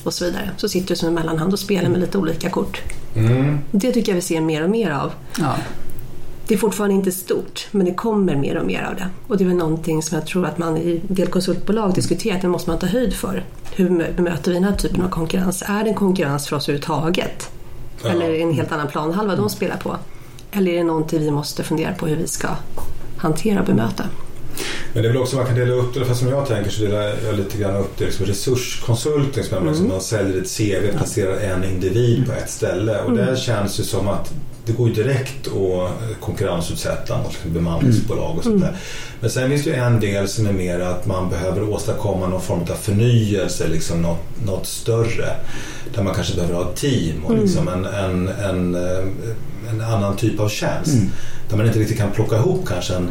och 0.04 0.14
så 0.14 0.24
vidare. 0.24 0.50
Så 0.56 0.68
sitter 0.68 0.88
du 0.88 0.96
som 0.96 1.08
en 1.08 1.14
mellanhand 1.14 1.52
och 1.52 1.58
spelar 1.58 1.88
med 1.90 2.00
lite 2.00 2.18
olika 2.18 2.50
kort. 2.50 2.82
Mm. 3.16 3.58
Det 3.70 3.92
tycker 3.92 4.12
jag 4.12 4.16
vi 4.16 4.22
ser 4.22 4.40
mer 4.40 4.64
och 4.64 4.70
mer 4.70 4.90
av. 4.90 5.12
Ja. 5.38 5.54
Det 6.48 6.54
är 6.54 6.58
fortfarande 6.58 6.94
inte 6.94 7.12
stort, 7.12 7.68
men 7.70 7.86
det 7.86 7.94
kommer 7.94 8.36
mer 8.36 8.56
och 8.56 8.66
mer 8.66 8.82
av 8.82 8.94
det. 8.96 9.08
Och 9.28 9.36
det 9.36 9.44
är 9.44 9.48
väl 9.48 9.56
någonting 9.56 10.02
som 10.02 10.18
jag 10.18 10.26
tror 10.26 10.46
att 10.46 10.58
man 10.58 10.76
i 10.76 11.00
del 11.08 11.26
konsultbolag 11.26 11.94
diskuterar, 11.94 12.36
att 12.36 12.42
det 12.42 12.48
måste 12.48 12.70
man 12.70 12.78
ta 12.78 12.86
höjd 12.86 13.14
för. 13.14 13.44
Hur 13.74 14.12
bemöter 14.16 14.50
vi 14.50 14.54
den 14.54 14.64
här 14.64 14.76
typen 14.76 15.02
av 15.02 15.08
konkurrens? 15.08 15.62
Är 15.66 15.84
det 15.84 15.90
en 15.90 15.94
konkurrens 15.94 16.48
för 16.48 16.56
oss 16.56 16.68
överhuvudtaget? 16.68 17.50
Ja. 18.06 18.12
Eller 18.12 18.34
en 18.34 18.52
helt 18.52 18.72
annan 18.72 18.88
planhalva 18.88 19.36
de 19.36 19.50
spelar 19.50 19.76
på? 19.76 19.96
Eller 20.52 20.72
är 20.72 20.76
det 20.76 20.84
någonting 20.84 21.20
vi 21.20 21.30
måste 21.30 21.64
fundera 21.64 21.94
på 21.94 22.06
hur 22.06 22.16
vi 22.16 22.26
ska 22.26 22.48
hantera 23.16 23.60
och 23.60 23.66
bemöta? 23.66 24.04
Men 24.92 25.02
det 25.02 25.08
är 25.08 25.12
väl 25.12 25.22
också 25.22 25.36
man 25.36 25.46
kan 25.46 25.54
dela 25.54 25.74
upp 25.74 25.94
det, 25.94 26.04
fast 26.04 26.20
som 26.20 26.28
jag 26.28 26.46
tänker 26.46 26.70
så 26.70 26.82
delar 26.82 27.14
jag 27.26 27.36
lite 27.36 27.58
grann 27.58 27.76
upp 27.76 27.98
det 27.98 28.04
liksom 28.04 28.26
resurskonsulting 28.26 29.44
som 29.44 29.68
mm. 29.68 29.88
man 29.88 30.00
säljer 30.00 30.42
ett 30.42 30.56
CV, 30.56 30.96
placerar 30.96 31.40
en 31.40 31.64
individ 31.64 32.26
på 32.26 32.32
ett 32.32 32.50
ställe 32.50 33.00
och 33.00 33.12
det 33.12 33.38
känns 33.38 33.80
ju 33.80 33.84
som 33.84 34.08
att 34.08 34.32
det 34.66 34.72
går 34.72 34.88
ju 34.88 34.94
direkt 34.94 35.46
att 35.46 36.20
konkurrensutsätta 36.20 37.18
mot 37.18 37.32
liksom 37.32 37.52
bemanningsbolag 37.52 38.36
och 38.38 38.44
sånt 38.44 38.60
där. 38.60 38.76
Men 39.20 39.30
sen 39.30 39.50
finns 39.50 39.64
det 39.64 39.70
ju 39.70 39.76
en 39.76 40.00
del 40.00 40.28
som 40.28 40.46
är 40.46 40.52
mer 40.52 40.80
att 40.80 41.06
man 41.06 41.30
behöver 41.30 41.68
åstadkomma 41.68 42.26
någon 42.26 42.42
form 42.42 42.60
av 42.60 42.74
förnyelse, 42.74 43.68
liksom 43.68 44.02
något, 44.02 44.24
något 44.44 44.66
större. 44.66 45.36
Där 45.94 46.02
man 46.02 46.14
kanske 46.14 46.34
behöver 46.34 46.54
ha 46.54 46.70
ett 46.70 46.76
team 46.76 47.24
och 47.24 47.38
liksom 47.38 47.68
en, 47.68 47.84
en, 47.84 48.28
en, 48.28 48.74
eh, 48.74 49.04
en 49.70 49.80
annan 49.80 50.16
typ 50.16 50.40
av 50.40 50.48
tjänst. 50.48 50.96
Där 51.50 51.56
man 51.56 51.66
inte 51.66 51.78
riktigt 51.78 51.98
kan 51.98 52.10
plocka 52.10 52.36
ihop 52.36 52.66
kanske 52.68 52.94
en 52.94 53.10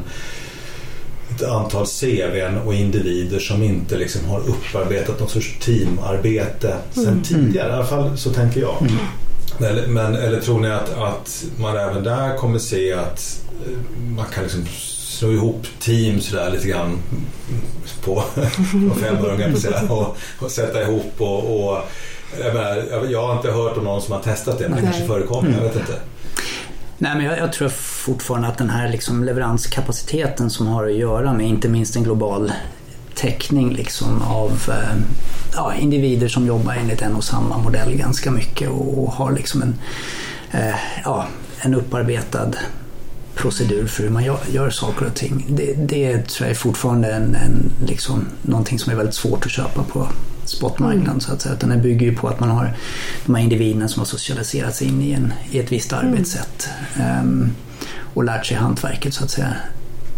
ett 1.36 1.44
antal 1.44 1.86
CVn 1.86 2.58
och 2.58 2.74
individer 2.74 3.40
som 3.40 3.64
inte 3.64 3.98
liksom 3.98 4.26
har 4.26 4.40
upparbetat 4.40 5.20
något 5.20 5.32
sorts 5.32 5.60
teamarbete 5.60 6.76
sedan 6.92 7.24
tidigare. 7.24 7.70
I 7.70 7.72
alla 7.72 7.86
fall 7.86 8.18
så 8.18 8.30
tänker 8.34 8.62
jag. 8.62 8.76
Eller, 9.60 9.88
men, 9.88 10.16
eller 10.16 10.42
tror 10.42 10.60
ni 10.60 10.72
att, 10.72 10.98
att 10.98 11.44
man 11.60 11.78
även 11.78 12.04
där 12.04 12.38
kommer 12.38 12.60
se 12.60 12.94
att 12.94 13.42
eh, 13.66 13.78
man 14.16 14.26
kan 14.34 14.44
liksom 14.44 14.66
slå 15.10 15.32
ihop 15.32 15.66
team 15.80 16.22
sådär 16.22 16.52
lite 16.52 16.68
grann 16.68 16.98
på, 18.04 18.24
på 19.54 19.60
säga, 19.60 19.82
och, 19.90 20.18
och 20.40 20.52
sätta 20.52 20.82
ihop 20.82 21.12
och, 21.18 21.68
och 21.70 21.78
jag, 22.44 22.54
menar, 22.54 22.84
jag- 22.92 23.12
jag 23.12 23.28
har 23.28 23.36
inte 23.36 23.52
hört 23.52 23.78
om 23.78 23.84
någon 23.84 24.02
som 24.02 24.14
har 24.14 24.22
testat 24.22 24.60
det 24.60 24.70
men 24.70 24.76
det 24.78 24.82
Nej. 24.82 24.92
kanske 24.92 25.08
förekommer, 25.08 25.52
jag 25.52 25.62
vet 25.64 25.76
inte. 25.76 25.94
Nej, 26.98 27.16
men 27.16 27.26
jag, 27.26 27.38
jag 27.38 27.54
tror 27.54 27.70
fortfarande 27.70 28.48
att 28.48 28.58
den 28.58 28.70
här 28.70 28.90
liksom 28.90 29.24
leveranskapaciteten 29.24 30.50
som 30.50 30.68
har 30.68 30.86
att 30.86 30.94
göra 30.96 31.34
med 31.34 31.48
inte 31.48 31.70
minst 31.70 31.96
en 31.96 32.04
global 32.04 32.52
täckning 33.16 33.74
liksom 33.74 34.22
av 34.22 34.52
eh, 34.70 34.98
ja, 35.56 35.74
individer 35.74 36.28
som 36.28 36.48
jobbar 36.48 36.74
enligt 36.74 37.02
en 37.02 37.16
och 37.16 37.24
samma 37.24 37.58
modell 37.58 37.96
ganska 37.96 38.32
mycket 38.32 38.70
och, 38.70 39.12
har 39.12 39.32
liksom 39.32 39.62
en, 39.62 39.76
eh, 40.52 40.76
ja, 41.04 41.28
en 41.60 41.74
upparbetad 41.74 42.52
procedur 43.36 43.88
för 43.88 44.04
hur 44.04 44.10
man 44.10 44.24
gör, 44.24 44.40
gör 44.52 44.70
saker 44.70 45.06
och 45.06 45.16
ting. 45.16 45.46
Det, 45.50 45.74
det 45.74 46.30
tror 46.30 46.48
jag 46.48 46.52
är 46.52 46.60
fortfarande 46.60 47.12
en, 47.12 47.36
en, 47.36 47.72
liksom, 47.88 48.26
någonting 48.42 48.80
som 48.80 48.92
är 48.92 48.98
väldigt 48.98 49.16
svårt 49.16 49.46
att 49.46 49.52
köpa 49.52 49.84
på 49.84 50.08
spotmarknaden 50.46 51.22
så 51.22 51.34
att 51.34 51.42
säga. 51.42 51.56
Utan 51.56 51.70
den 51.70 51.82
bygger 51.82 52.06
ju 52.06 52.16
på 52.16 52.28
att 52.28 52.40
man 52.40 52.50
har 52.50 52.74
de 53.26 53.36
här 53.36 53.44
individerna 53.44 53.88
som 53.88 54.00
har 54.00 54.06
socialiserats 54.06 54.82
in 54.82 55.02
i, 55.02 55.12
en, 55.12 55.34
i 55.52 55.60
ett 55.60 55.72
visst 55.72 55.94
arbetssätt 55.94 56.70
ehm, 56.96 57.52
och 58.14 58.24
lärt 58.24 58.46
sig 58.46 58.58
hantverket 58.58 59.14
så 59.14 59.24
att 59.24 59.32
säga 59.32 59.56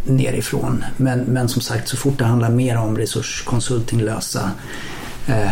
nerifrån. 0.08 0.84
Men, 0.98 1.20
men 1.20 1.50
som 1.50 1.62
sagt 1.62 1.88
så 1.88 1.98
fort 1.98 2.18
det 2.18 2.26
handlar 2.26 2.50
mer 2.50 2.78
om 2.78 2.98
resurskonsulting, 2.98 4.02
lösa 4.02 4.52
eh, 5.28 5.52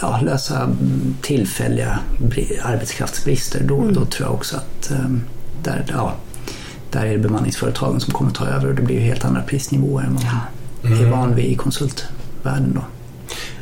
ja, 0.00 0.20
lösa 0.24 0.60
mm, 0.62 1.14
tillfälliga 1.22 1.98
bri- 2.18 2.58
arbetskraftsbrister 2.62 3.60
då, 3.68 3.90
då 3.90 4.04
tror 4.04 4.28
jag 4.28 4.34
också 4.34 4.56
att 4.56 4.90
eh, 4.90 5.06
där, 5.62 5.84
ja, 5.88 6.12
där 6.90 7.06
är 7.06 7.12
det 7.12 7.18
bemanningsföretagen 7.18 8.00
som 8.00 8.12
kommer 8.14 8.30
ta 8.32 8.46
över 8.46 8.68
och 8.68 8.74
det 8.74 8.82
blir 8.82 8.96
ju 8.96 9.02
helt 9.02 9.24
andra 9.24 9.42
prisnivåer 9.42 10.04
än 10.04 10.14
vad 10.14 10.24
man 10.24 11.02
är 11.06 11.10
van 11.10 11.34
vid 11.34 11.44
i 11.44 11.54
konsultvärlden. 11.54 12.72
Då. 12.74 12.80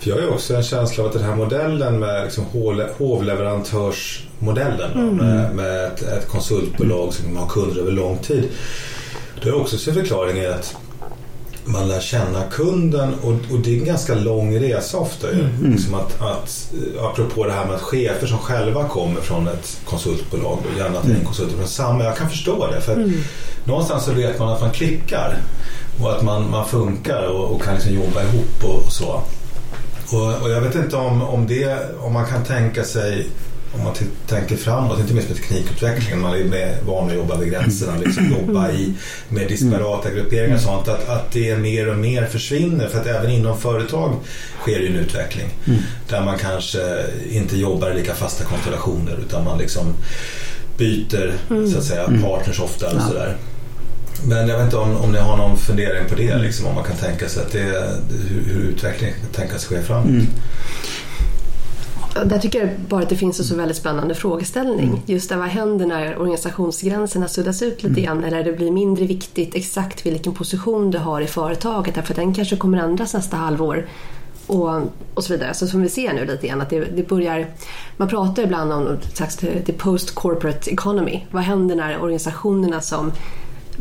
För 0.00 0.08
jag 0.10 0.16
har 0.16 0.22
ju 0.22 0.28
också 0.28 0.54
en 0.54 0.62
känsla 0.62 1.02
av 1.04 1.08
att 1.10 1.14
den 1.16 1.24
här 1.24 1.36
modellen 1.36 1.98
med 1.98 2.24
liksom 2.24 2.44
hov- 2.44 2.88
hovleverantörsmodellen 2.98 4.90
då, 4.94 5.00
med, 5.24 5.54
med 5.54 5.84
ett, 5.86 6.02
ett 6.02 6.28
konsultbolag 6.28 7.12
som 7.14 7.36
har 7.36 7.46
kunder 7.48 7.80
över 7.80 7.92
lång 7.92 8.18
tid. 8.18 8.48
Det 9.42 9.50
har 9.50 9.60
också 9.60 9.78
sin 9.78 9.94
förklaring 9.94 10.38
i 10.38 10.46
att 10.46 10.76
man 11.64 11.88
lär 11.88 12.00
känna 12.00 12.42
kunden 12.50 13.14
och, 13.22 13.32
och 13.32 13.60
det 13.64 13.74
är 13.76 13.78
en 13.78 13.84
ganska 13.84 14.14
lång 14.14 14.58
resa 14.58 14.98
ofta. 14.98 15.26
ju. 15.32 15.68
Liksom 15.70 15.94
att, 15.94 16.22
att, 16.22 16.72
apropå 17.00 17.46
det 17.46 17.52
här 17.52 17.64
med 17.66 17.74
att 17.74 17.80
chefer 17.80 18.26
som 18.26 18.38
själva 18.38 18.88
kommer 18.88 19.20
från 19.20 19.48
ett 19.48 19.80
konsultbolag 19.84 20.58
och 20.72 20.78
gärna 20.78 21.00
tar 21.00 21.10
in 21.10 21.24
konsulter 21.24 21.56
från 21.56 21.68
samma. 21.68 22.04
Jag 22.04 22.16
kan 22.16 22.28
förstå 22.28 22.66
det. 22.66 22.80
För 22.80 22.92
att 22.92 23.08
Någonstans 23.64 24.04
så 24.04 24.12
vet 24.12 24.38
man 24.38 24.48
att 24.48 24.60
man 24.60 24.70
klickar 24.70 25.38
och 26.00 26.12
att 26.12 26.22
man, 26.22 26.50
man 26.50 26.66
funkar 26.66 27.26
och, 27.26 27.54
och 27.54 27.62
kan 27.62 27.74
liksom 27.74 27.94
jobba 27.94 28.22
ihop 28.22 28.64
och, 28.64 28.84
och 28.86 28.92
så. 28.92 29.22
Och, 30.12 30.42
och 30.42 30.50
jag 30.50 30.60
vet 30.60 30.74
inte 30.74 30.96
om, 30.96 31.22
om, 31.22 31.46
det, 31.46 31.78
om 32.00 32.12
man 32.12 32.26
kan 32.26 32.44
tänka 32.44 32.84
sig 32.84 33.26
om 33.72 33.84
man 33.84 33.94
tänker 34.28 34.56
framåt, 34.56 35.00
inte 35.00 35.14
minst 35.14 35.28
med 35.28 35.38
teknikutvecklingen, 35.38 36.20
man 36.20 36.34
är 36.40 36.44
med, 36.44 36.76
van 36.86 37.08
att 37.10 37.14
jobba 37.16 37.36
vid 37.36 37.50
gränserna, 37.50 37.96
liksom 38.04 38.30
jobba 38.30 38.70
i, 38.70 38.94
med 39.28 39.48
disparata 39.48 40.10
grupperingar 40.10 40.54
och 40.56 40.62
sånt, 40.62 40.88
att, 40.88 41.08
att 41.08 41.32
det 41.32 41.56
mer 41.56 41.88
och 41.88 41.96
mer 41.98 42.26
försvinner. 42.26 42.88
För 42.88 43.00
att 43.00 43.06
även 43.06 43.30
inom 43.30 43.58
företag 43.60 44.16
sker 44.60 44.78
ju 44.80 44.86
en 44.86 44.96
utveckling. 44.96 45.48
Där 46.08 46.24
man 46.24 46.38
kanske 46.38 47.04
inte 47.30 47.56
jobbar 47.56 47.90
i 47.90 47.94
lika 47.94 48.14
fasta 48.14 48.44
konstellationer 48.44 49.18
utan 49.26 49.44
man 49.44 49.58
liksom 49.58 49.94
byter 50.76 51.32
så 51.72 51.78
att 51.78 51.84
säga, 51.84 52.04
partners 52.22 52.60
ofta. 52.60 52.86
Och 52.86 52.92
Ja. 52.96 53.06
sådär. 53.08 53.36
Men 54.24 54.48
jag 54.48 54.56
vet 54.56 54.64
inte 54.64 54.76
om, 54.76 54.96
om 54.96 55.12
ni 55.12 55.18
har 55.18 55.36
någon 55.36 55.56
fundering 55.58 56.08
på 56.08 56.14
det, 56.14 56.38
liksom, 56.38 56.66
om 56.66 56.74
man 56.74 56.84
kan 56.84 56.96
tänka 56.96 57.28
sig 57.28 57.42
att 57.42 57.52
det, 57.52 57.98
hur, 58.28 58.44
hur 58.54 58.60
utvecklingen 58.70 59.16
kan 59.20 59.28
tänkas 59.30 59.64
ske 59.64 59.82
framåt. 59.82 60.06
Där 62.14 62.38
tycker 62.38 62.60
jag 62.60 62.68
bara 62.88 63.02
att 63.02 63.08
det 63.08 63.16
finns 63.16 63.38
en 63.38 63.44
så 63.44 63.56
väldigt 63.56 63.76
spännande 63.76 64.14
frågeställning. 64.14 65.02
Just 65.06 65.28
där 65.28 65.36
vad 65.36 65.48
händer 65.48 65.86
när 65.86 66.18
organisationsgränserna 66.18 67.28
suddas 67.28 67.62
ut 67.62 67.82
lite 67.82 68.00
grann 68.00 68.24
eller 68.24 68.44
det 68.44 68.52
blir 68.52 68.70
mindre 68.70 69.06
viktigt 69.06 69.54
exakt 69.54 70.06
vilken 70.06 70.34
position 70.34 70.90
du 70.90 70.98
har 70.98 71.20
i 71.20 71.26
företaget 71.26 71.94
därför 71.94 72.12
att 72.12 72.16
den 72.16 72.34
kanske 72.34 72.56
kommer 72.56 72.78
ändras 72.78 73.14
nästa 73.14 73.36
halvår. 73.36 73.86
Och, 74.46 74.80
och 75.14 75.24
så 75.24 75.32
vidare. 75.32 75.54
Så 75.54 75.66
som 75.66 75.82
vi 75.82 75.88
ser 75.88 76.12
nu 76.12 76.26
lite 76.26 76.46
grann 76.46 76.60
att 76.60 76.70
det, 76.70 76.80
det 76.80 77.08
börjar... 77.08 77.46
Man 77.96 78.08
pratar 78.08 78.42
ibland 78.42 78.72
om 78.72 78.96
slags 79.14 79.36
the 79.36 79.72
post 79.72 80.14
corporate 80.14 80.70
economy. 80.70 81.20
Vad 81.30 81.42
händer 81.42 81.76
när 81.76 82.02
organisationerna 82.02 82.80
som 82.80 83.12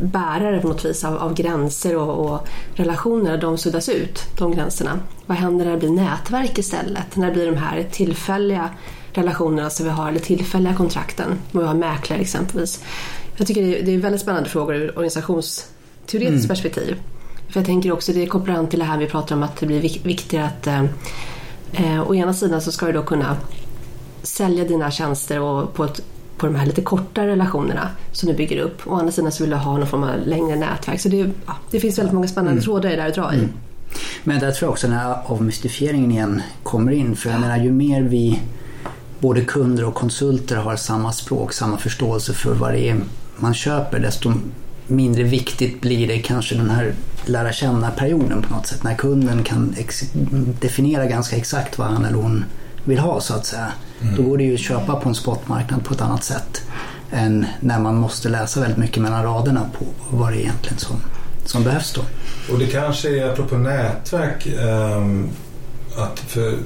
bärare 0.02 0.60
på 0.60 0.68
något 0.68 0.84
vis 0.84 1.04
av, 1.04 1.18
av 1.18 1.34
gränser 1.34 1.96
och, 1.96 2.30
och 2.32 2.48
relationer, 2.74 3.38
de 3.38 3.58
suddas 3.58 3.88
ut, 3.88 4.22
de 4.38 4.52
gränserna. 4.52 5.00
Vad 5.26 5.38
händer 5.38 5.64
när 5.64 5.72
det 5.72 5.78
blir 5.78 5.90
nätverk 5.90 6.58
istället? 6.58 7.16
När 7.16 7.26
det 7.26 7.32
blir 7.32 7.46
de 7.46 7.56
här 7.56 7.86
tillfälliga 7.90 8.70
relationerna 9.12 9.70
som 9.70 9.86
vi 9.86 9.92
har, 9.92 10.08
eller 10.08 10.20
tillfälliga 10.20 10.74
kontrakten, 10.74 11.30
om 11.52 11.60
vi 11.60 11.66
har 11.66 11.74
mäklare 11.74 12.20
exempelvis. 12.20 12.84
Jag 13.36 13.46
tycker 13.46 13.62
det 13.62 13.80
är, 13.80 13.82
det 13.82 13.94
är 13.94 13.98
väldigt 13.98 14.20
spännande 14.20 14.48
frågor 14.48 14.74
ur 14.74 14.90
organisationsteoretiskt 14.90 16.48
perspektiv. 16.48 16.96
För 17.48 17.60
jag 17.60 17.66
tänker 17.66 17.92
också, 17.92 18.12
det 18.12 18.26
kopplar 18.26 18.54
an 18.54 18.68
till 18.68 18.78
det 18.78 18.84
här 18.84 18.98
vi 18.98 19.06
pratar 19.06 19.36
om 19.36 19.42
att 19.42 19.56
det 19.56 19.66
blir 19.66 19.80
vik- 19.80 20.06
viktigare 20.06 20.46
att 20.46 20.66
eh, 20.66 20.84
eh, 21.72 22.10
å 22.10 22.14
ena 22.14 22.34
sidan 22.34 22.60
så 22.60 22.72
ska 22.72 22.86
du 22.86 22.92
då 22.92 23.02
kunna 23.02 23.36
sälja 24.22 24.64
dina 24.64 24.90
tjänster 24.90 25.40
och 25.40 25.74
på 25.74 25.84
ett 25.84 26.00
på 26.40 26.46
de 26.46 26.54
här 26.54 26.66
lite 26.66 26.82
korta 26.82 27.26
relationerna 27.26 27.88
som 28.12 28.28
du 28.28 28.34
bygger 28.34 28.58
upp. 28.58 28.86
Å 28.86 28.94
andra 28.94 29.12
sidan 29.12 29.32
så 29.32 29.42
vill 29.42 29.50
du 29.50 29.56
ha 29.56 29.76
någon 29.76 29.86
form 29.86 30.02
av 30.02 30.26
längre 30.26 30.56
nätverk. 30.56 31.00
Så 31.00 31.08
det, 31.08 31.16
ja, 31.46 31.56
det 31.70 31.80
finns 31.80 31.98
väldigt 31.98 32.14
många 32.14 32.28
spännande 32.28 32.52
mm. 32.52 32.64
trådar 32.64 32.90
där 32.90 33.08
att 33.08 33.14
dra 33.14 33.34
i. 33.34 33.38
Mm. 33.38 33.50
Men 34.24 34.40
där 34.40 34.50
tror 34.50 34.66
jag 34.66 34.72
också 34.72 34.86
den 34.86 34.96
här 34.96 35.16
avmystifieringen 35.26 36.10
igen 36.10 36.42
kommer 36.62 36.92
in. 36.92 37.16
För 37.16 37.30
jag 37.30 37.40
menar 37.40 37.58
ju 37.58 37.72
mer 37.72 38.02
vi 38.02 38.40
både 39.18 39.40
kunder 39.40 39.84
och 39.84 39.94
konsulter 39.94 40.56
har 40.56 40.76
samma 40.76 41.12
språk, 41.12 41.52
samma 41.52 41.78
förståelse 41.78 42.32
för 42.32 42.54
vad 42.54 42.72
det 42.72 42.88
är 42.88 43.00
man 43.40 43.54
köper 43.54 43.98
desto 43.98 44.32
mindre 44.86 45.22
viktigt 45.22 45.80
blir 45.80 46.08
det 46.08 46.18
kanske 46.18 46.54
den 46.54 46.70
här 46.70 46.94
lära 47.26 47.52
känna-perioden 47.52 48.42
på 48.42 48.54
något 48.54 48.66
sätt. 48.66 48.82
När 48.84 48.94
kunden 48.94 49.44
kan 49.44 49.74
definiera 50.60 51.06
ganska 51.06 51.36
exakt 51.36 51.78
vad 51.78 51.88
han 51.88 52.04
eller 52.04 52.16
hon 52.16 52.44
vill 52.84 52.98
ha 52.98 53.20
så 53.20 53.34
att 53.34 53.46
säga. 53.46 53.72
Mm. 54.00 54.16
Då 54.16 54.22
går 54.22 54.38
det 54.38 54.44
ju 54.44 54.54
att 54.54 54.60
köpa 54.60 54.96
på 54.96 55.08
en 55.08 55.14
spotmarknad 55.14 55.84
på 55.84 55.94
ett 55.94 56.00
annat 56.00 56.24
sätt 56.24 56.62
än 57.10 57.46
när 57.60 57.78
man 57.78 57.96
måste 57.96 58.28
läsa 58.28 58.60
väldigt 58.60 58.78
mycket 58.78 59.02
mellan 59.02 59.24
raderna 59.24 59.70
på 59.78 59.84
vad 60.10 60.32
det 60.32 60.36
är 60.36 60.40
egentligen 60.40 60.78
som, 60.78 60.96
som 61.44 61.64
behövs 61.64 61.92
då. 61.92 62.00
Och 62.52 62.58
det 62.58 62.66
kanske 62.66 63.20
är, 63.20 63.30
apropå 63.32 63.56
nätverk, 63.56 64.46
um, 64.46 65.28
att 65.96 66.18
för 66.18 66.58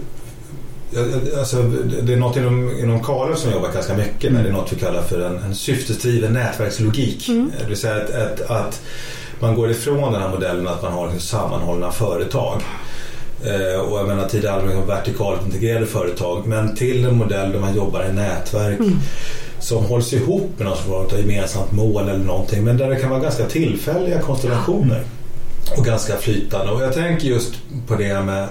Alltså, 1.38 1.62
det 2.02 2.12
är 2.12 2.16
något 2.16 2.36
inom, 2.36 2.78
inom 2.78 3.02
Kalöv 3.02 3.34
som 3.34 3.50
jag 3.50 3.56
jobbar 3.56 3.72
ganska 3.72 3.94
mycket 3.94 4.32
med. 4.32 4.44
Det 4.44 4.48
är 4.48 4.52
något 4.52 4.72
vi 4.72 4.76
kallar 4.76 5.02
för 5.02 5.20
en, 5.20 5.38
en 5.38 5.54
syftesdriven 5.54 6.32
nätverkslogik. 6.32 7.28
Mm. 7.28 7.52
Det 7.60 7.66
vill 7.66 7.76
säga 7.76 7.94
att, 7.94 8.10
att, 8.10 8.50
att, 8.50 8.82
man 9.40 9.54
går 9.54 9.70
ifrån 9.70 10.12
den 10.12 10.22
här 10.22 10.28
modellen 10.28 10.68
att 10.68 10.82
man 10.82 10.92
har 10.92 11.12
liksom 11.12 11.38
sammanhållna 11.38 11.90
företag. 11.90 12.62
Eh, 13.46 13.80
och 13.80 13.98
jag 13.98 14.08
menar 14.08 14.28
tidigare 14.28 14.60
hade 14.60 14.74
man 14.74 14.86
vertikalt 14.86 15.40
integrerade 15.46 15.86
företag. 15.86 16.46
Men 16.46 16.74
till 16.74 17.04
en 17.04 17.16
modell 17.16 17.52
där 17.52 17.60
man 17.60 17.76
jobbar 17.76 18.04
i 18.04 18.12
nätverk 18.12 18.80
mm. 18.80 18.98
som 19.58 19.84
hålls 19.84 20.12
ihop 20.12 20.50
med 20.56 20.66
någon 20.66 20.76
form 20.76 20.94
av 20.94 21.20
gemensamt 21.20 21.72
mål 21.72 22.08
eller 22.08 22.24
någonting. 22.24 22.64
Men 22.64 22.76
där 22.76 22.90
det 22.90 22.96
kan 22.96 23.10
vara 23.10 23.20
ganska 23.20 23.44
tillfälliga 23.44 24.20
konstellationer. 24.20 25.02
Och 25.76 25.84
ganska 25.84 26.16
flytande. 26.16 26.72
Och 26.72 26.82
jag 26.82 26.92
tänker 26.92 27.28
just 27.28 27.54
på 27.86 27.94
det 27.94 28.20
med 28.20 28.48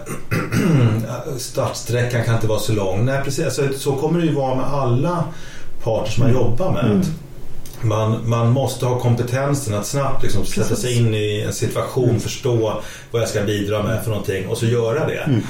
startsträckan 1.38 2.24
kan 2.24 2.36
inte 2.36 2.48
vara 2.48 2.60
så 2.60 2.74
lång. 2.74 3.06
Nej 3.06 3.22
precis, 3.24 3.46
alltså, 3.46 3.70
så 3.78 3.96
kommer 3.96 4.20
det 4.20 4.26
ju 4.26 4.34
vara 4.34 4.56
med 4.56 4.66
alla 4.66 5.24
parter 5.84 6.12
som 6.12 6.24
man 6.24 6.30
mm. 6.30 6.42
jobbar 6.42 6.72
med. 6.72 6.86
Mm. 6.86 7.02
Man, 7.84 8.30
man 8.30 8.52
måste 8.52 8.86
ha 8.86 9.00
kompetensen 9.00 9.74
att 9.74 9.86
snabbt 9.86 10.24
liksom 10.24 10.46
sätta 10.46 10.76
sig 10.76 10.98
in 10.98 11.16
i 11.16 11.42
en 11.42 11.54
situation, 11.54 12.10
mm. 12.10 12.22
förstå 12.22 12.82
vad 13.12 13.22
jag 13.22 13.30
ska 13.30 13.42
bidra 13.42 13.84
med 13.84 14.04
för 14.04 14.10
någonting 14.10 14.48
och 14.48 14.58
så 14.58 14.66
göra 14.66 15.08
det. 15.08 15.20
Mm. 15.20 15.42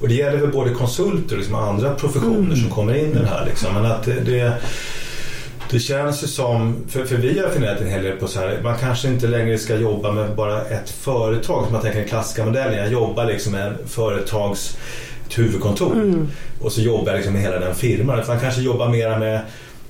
Och 0.00 0.08
det 0.08 0.14
gäller 0.14 0.38
väl 0.38 0.52
både 0.52 0.74
konsulter 0.74 1.34
och 1.34 1.38
liksom 1.38 1.54
andra 1.54 1.94
professioner 1.94 2.38
mm. 2.38 2.56
som 2.56 2.70
kommer 2.70 2.94
in 2.94 3.10
i 3.10 3.18
det 3.18 3.26
här. 3.26 3.46
Liksom. 3.46 3.74
Men 3.74 3.86
att 3.86 4.04
det, 4.04 4.20
det 4.20 4.52
det 5.70 5.80
känns 5.80 6.22
ju 6.22 6.26
som, 6.26 6.76
för, 6.88 7.04
för 7.04 7.16
vi 7.16 7.38
har 7.38 7.48
funderat 7.48 7.80
en 7.80 7.88
hel 7.88 8.02
del 8.02 8.16
på 8.16 8.26
så 8.26 8.40
här, 8.40 8.60
man 8.62 8.78
kanske 8.78 9.08
inte 9.08 9.26
längre 9.26 9.58
ska 9.58 9.76
jobba 9.76 10.12
med 10.12 10.34
bara 10.34 10.64
ett 10.64 10.90
företag. 10.90 11.64
Som 11.64 11.72
man 11.72 11.82
tänker 11.82 11.98
den 11.98 12.08
klassiska 12.08 12.44
modellen, 12.44 12.78
jag 12.78 12.92
jobbar 12.92 13.24
liksom 13.24 13.52
med 13.52 13.72
företags 13.86 14.76
ett 15.26 15.38
huvudkontor 15.38 15.92
mm. 15.92 16.28
och 16.60 16.72
så 16.72 16.80
jobbar 16.80 17.06
jag 17.06 17.16
liksom 17.16 17.32
med 17.32 17.42
hela 17.42 17.58
den 17.58 17.74
firman. 17.74 18.22
Man 18.28 18.40
kanske 18.40 18.60
jobbar 18.60 18.88
mera 18.88 19.18
med 19.18 19.40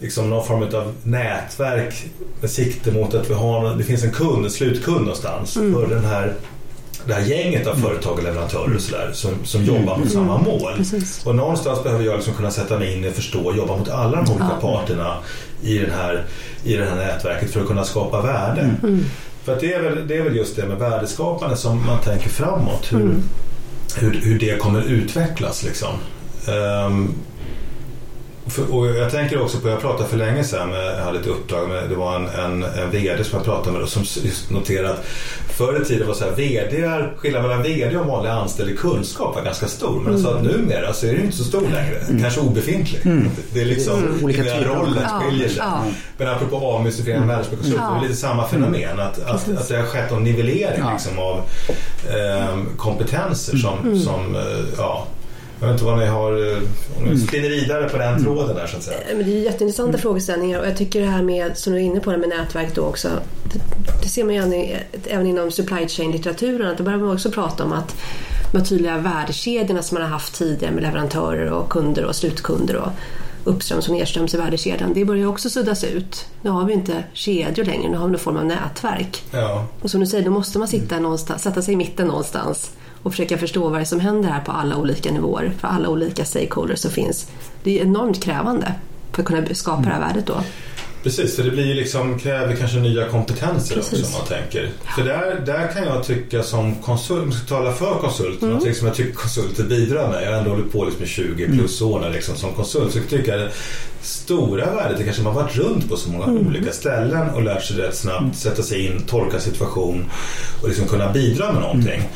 liksom 0.00 0.30
någon 0.30 0.47
form 0.47 0.62
av 0.62 0.95
nätverk 1.02 2.04
med 2.40 2.50
sikte 2.50 2.92
mot 2.92 3.14
att 3.14 3.30
vi 3.30 3.35
har, 3.35 3.76
det 3.76 3.85
finns 3.85 4.04
en 4.04 4.12
kund, 4.12 4.45
en 4.45 4.50
slutkund 4.50 5.00
någonstans 5.00 5.57
mm. 5.57 5.75
för 5.75 5.87
den 5.87 6.04
här 6.04 6.35
det 7.07 7.14
här 7.14 7.23
gänget 7.23 7.66
av 7.66 7.75
företag 7.75 8.12
och 8.12 8.23
leverantörer 8.23 8.75
och 8.75 8.80
sådär, 8.80 9.11
som, 9.12 9.30
som 9.45 9.64
jobbar 9.64 9.97
mot 9.97 9.97
mm. 9.97 10.09
samma 10.09 10.38
mål. 10.38 10.73
Precis. 10.76 11.26
Och 11.26 11.35
någonstans 11.35 11.83
behöver 11.83 12.04
jag 12.04 12.14
liksom 12.14 12.35
kunna 12.35 12.50
sätta 12.50 12.78
mig 12.78 12.97
in 12.97 13.09
och 13.09 13.14
förstå 13.14 13.40
och 13.40 13.57
jobba 13.57 13.76
mot 13.76 13.88
alla 13.88 14.23
de 14.23 14.30
olika 14.30 14.50
ja. 14.61 14.61
parterna 14.61 15.16
i, 15.62 15.78
den 15.78 15.90
här, 15.90 16.25
i 16.64 16.76
det 16.76 16.85
här 16.85 16.97
nätverket 16.97 17.50
för 17.50 17.61
att 17.61 17.66
kunna 17.66 17.85
skapa 17.85 18.23
värde. 18.23 18.61
Mm. 18.61 18.76
mm. 18.83 19.04
För 19.45 19.52
att 19.52 19.61
det, 19.61 19.73
är 19.73 19.83
väl, 19.83 20.09
det 20.09 20.16
är 20.16 20.23
väl 20.23 20.37
just 20.37 20.57
det 20.57 20.66
med 20.66 20.78
värdeskapande 20.78 21.57
som 21.57 21.87
man 21.87 22.00
tänker 22.00 22.28
framåt. 22.28 22.92
Hur, 22.92 23.00
mm. 23.00 23.23
hur, 23.97 24.21
hur 24.23 24.38
det 24.38 24.59
kommer 24.59 24.83
utvecklas 24.83 25.62
liksom. 25.62 25.95
Um, 26.87 27.14
för, 28.50 28.74
och 28.74 28.86
jag 28.86 29.10
tänker 29.10 29.42
också 29.42 29.58
på, 29.58 29.68
jag 29.68 29.80
pratade 29.80 30.08
för 30.08 30.16
länge 30.16 30.44
sedan, 30.44 30.72
jag 30.72 31.04
hade 31.04 31.18
ett 31.18 31.26
uppdrag 31.26 31.68
med, 31.68 31.88
det 31.88 31.94
var 31.94 32.16
en, 32.16 32.28
en, 32.28 32.62
en 32.62 32.90
VD 32.90 33.24
som 33.24 33.36
jag 33.36 33.44
pratade 33.44 33.78
med 33.78 33.88
som 33.88 34.04
noterade 34.50 34.90
att 34.90 35.06
förr 35.48 35.82
i 35.82 35.84
tiden 35.84 36.08
var 36.08 36.14
så 36.14 36.24
här, 36.24 36.32
VD, 36.32 37.04
skillnaden 37.16 37.48
mellan 37.48 37.62
VD 37.62 37.96
och 37.96 38.06
vanlig 38.06 38.30
anställd 38.30 38.70
i 38.70 38.76
kunskap 38.76 39.34
var 39.34 39.42
ganska 39.42 39.66
stor. 39.68 40.00
Men 40.00 40.14
mm. 40.14 40.22
så 40.22 40.30
att 40.30 40.42
numera 40.42 40.92
så 40.92 41.06
är 41.06 41.12
det 41.12 41.20
inte 41.20 41.36
så 41.36 41.44
stor 41.44 41.60
längre, 41.60 41.96
mm. 42.08 42.22
kanske 42.22 42.40
obefintlig. 42.40 43.06
Mm. 43.06 43.30
Det 43.52 43.60
är 43.60 43.64
liksom, 43.64 43.98
mm. 43.98 44.24
olika 44.24 44.42
rollen 44.42 45.08
skiljer 45.08 45.48
sig. 45.48 45.58
Ja. 45.58 45.84
Men 46.16 46.28
apropå 46.28 46.56
avmystifiering 46.56 47.18
av 47.18 47.24
mm. 47.24 47.36
världskonsulter, 47.36 47.78
ja. 47.78 47.90
det 47.90 47.98
är 47.98 48.08
lite 48.08 48.20
samma 48.20 48.48
fenomen. 48.48 49.00
Att, 49.00 49.22
att, 49.22 49.48
att, 49.48 49.68
det 49.68 49.76
har 49.76 49.86
skett 49.86 50.12
en 50.12 50.24
nivellering 50.24 50.80
ja. 50.80 50.92
liksom, 50.92 51.18
av 51.18 51.40
eh, 52.10 52.58
kompetenser 52.76 53.56
som, 53.56 53.78
mm. 53.78 53.98
som 53.98 54.36
eh, 54.36 54.42
ja, 54.76 55.06
jag 55.61 55.66
vet 55.66 55.75
inte 55.75 55.85
vad 55.85 55.99
ni 55.99 56.07
har, 56.07 56.33
om 56.96 57.03
ni 57.03 57.09
mm. 57.09 57.18
spinner 57.18 57.49
vidare 57.49 57.88
på 57.88 57.96
den 57.96 58.25
tråden 58.25 58.57
där 58.57 58.66
så 58.66 58.77
att 58.77 58.83
säga. 58.83 58.99
Eh, 59.11 59.16
men 59.16 59.27
det 59.27 59.33
är 59.33 59.40
jätteintressanta 59.40 59.88
mm. 59.88 60.01
frågeställningar 60.01 60.61
och 60.61 60.66
jag 60.66 60.77
tycker 60.77 61.01
det 61.01 61.07
här 61.07 61.23
med, 61.23 61.59
som 61.59 61.73
du 61.73 61.79
är 61.79 61.83
inne 61.83 62.01
på, 62.01 62.11
det 62.11 62.18
med 62.18 62.29
nätverk 62.29 62.75
då 62.75 62.83
också. 62.83 63.09
Det, 63.44 63.61
det 64.03 64.09
ser 64.09 64.25
man 64.25 64.35
ju 64.35 64.77
även 65.07 65.27
inom 65.27 65.51
supply 65.51 65.88
chain-litteraturen, 65.88 66.70
att 66.70 66.79
då 66.79 66.85
börjar 66.85 66.99
man 66.99 67.14
också 67.14 67.31
prata 67.31 67.64
om 67.64 67.73
att 67.73 67.96
de 68.53 68.64
tydliga 68.64 68.99
värdekedjorna 68.99 69.83
som 69.83 69.94
man 69.94 70.03
har 70.03 70.11
haft 70.11 70.35
tidigare 70.35 70.75
med 70.75 70.83
leverantörer 70.83 71.51
och 71.51 71.68
kunder 71.68 72.05
och 72.05 72.16
slutkunder 72.16 72.77
och 72.77 72.88
uppströms 73.44 73.88
och 73.88 73.94
nedströms 73.94 74.35
i 74.35 74.37
värdekedjan, 74.37 74.92
det 74.94 75.05
börjar 75.05 75.27
också 75.27 75.51
suddas 75.51 75.85
ut. 75.85 76.27
Nu 76.42 76.51
har 76.51 76.64
vi 76.64 76.73
inte 76.73 77.05
kedjor 77.12 77.64
längre, 77.64 77.90
nu 77.90 77.96
har 77.96 78.07
vi 78.07 78.12
någon 78.12 78.20
form 78.20 78.37
av 78.37 78.44
nätverk. 78.44 79.23
Ja. 79.31 79.66
Och 79.83 79.90
som 79.90 80.01
du 80.01 80.07
säger, 80.07 80.25
då 80.25 80.31
måste 80.31 80.59
man 80.59 80.68
sitta 80.68 81.01
någonstans, 81.01 81.42
sätta 81.42 81.62
sig 81.62 81.75
i 81.75 81.77
mitten 81.77 82.07
någonstans 82.07 82.70
och 83.02 83.12
försöka 83.12 83.38
förstå 83.38 83.68
vad 83.68 83.72
det 83.72 83.82
är 83.82 83.84
som 83.84 84.00
händer 84.00 84.28
här 84.28 84.40
på 84.40 84.52
alla 84.52 84.76
olika 84.76 85.12
nivåer 85.12 85.52
för 85.60 85.68
alla 85.68 85.88
olika 85.88 86.24
stakeholders 86.24 86.78
som 86.78 86.90
finns. 86.90 87.30
Det 87.62 87.78
är 87.78 87.82
enormt 87.82 88.22
krävande 88.22 88.74
för 89.12 89.22
att 89.22 89.28
kunna 89.28 89.54
skapa 89.54 89.78
mm. 89.78 89.88
det 89.88 89.94
här 89.94 90.00
värdet 90.00 90.26
då. 90.26 90.36
Precis, 91.02 91.36
för 91.36 91.42
det 91.42 91.50
blir 91.50 91.74
liksom, 91.74 92.18
kräver 92.18 92.56
kanske 92.56 92.78
nya 92.78 93.08
kompetenser 93.08 93.74
Precis. 93.74 94.02
också 94.02 94.18
man 94.18 94.26
tänker. 94.26 94.70
Ja. 94.84 94.92
För 94.96 95.02
där, 95.02 95.42
där 95.46 95.68
kan 95.68 95.84
jag 95.84 96.04
tycka 96.04 96.42
som 96.42 96.74
konsult, 96.74 97.22
om 97.22 97.28
jag 97.28 97.38
ska 97.38 97.56
tala 97.56 97.72
för 97.72 97.94
konsult, 97.94 98.42
mm. 98.42 98.50
någonting 98.50 98.74
som 98.74 98.86
jag 98.86 98.96
tycker 98.96 99.12
konsulter 99.12 99.64
bidrar 99.64 100.08
med. 100.08 100.22
Jag 100.22 100.30
har 100.30 100.38
ändå 100.38 100.50
hållit 100.50 100.72
på 100.72 100.84
liksom 100.84 101.04
i 101.04 101.06
20 101.06 101.44
mm. 101.44 101.58
plus 101.58 101.82
år 101.82 102.10
liksom, 102.12 102.36
som 102.36 102.52
konsult. 102.52 102.92
Så 102.92 102.98
jag 102.98 103.08
tycker 103.08 103.38
det 103.38 103.50
stora 104.02 104.74
värdet 104.74 105.00
är 105.00 105.04
kanske 105.04 105.22
man 105.22 105.34
varit 105.34 105.56
runt 105.56 105.88
på 105.88 105.96
så 105.96 106.10
många 106.10 106.24
mm. 106.24 106.46
olika 106.46 106.72
ställen 106.72 107.30
och 107.30 107.42
lärt 107.42 107.64
sig 107.64 107.76
rätt 107.76 107.96
snabbt, 107.96 108.20
mm. 108.20 108.34
sätta 108.34 108.62
sig 108.62 108.86
in, 108.86 109.02
tolka 109.06 109.40
situation 109.40 110.10
och 110.62 110.68
liksom 110.68 110.86
kunna 110.86 111.12
bidra 111.12 111.52
med 111.52 111.62
någonting. 111.62 111.94
Mm. 111.94 112.10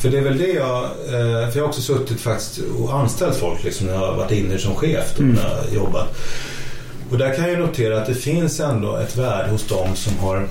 För 0.00 0.10
det 0.10 0.18
är 0.18 0.22
väl 0.22 0.38
det 0.38 0.52
jag, 0.52 0.84
eh, 0.84 1.50
för 1.50 1.56
jag 1.56 1.62
har 1.62 1.68
också 1.68 1.80
suttit 1.80 2.20
faktiskt 2.20 2.60
och 2.78 2.94
anställt 2.94 3.36
folk 3.36 3.64
liksom 3.64 3.86
när 3.86 3.94
jag 3.94 4.00
har 4.00 4.16
varit 4.16 4.32
inne 4.32 4.58
som 4.58 4.74
chef 4.74 5.14
då, 5.16 5.22
mm. 5.22 5.34
när 5.34 5.42
jag 5.42 5.74
jobbat. 5.74 6.18
Och 7.10 7.18
där 7.18 7.34
kan 7.34 7.48
jag 7.48 7.58
notera 7.58 7.98
att 7.98 8.06
det 8.06 8.14
finns 8.14 8.60
ändå 8.60 8.96
ett 8.96 9.16
värde 9.16 9.50
hos 9.50 9.68
dem 9.68 9.96
som 9.96 10.18
har 10.18 10.48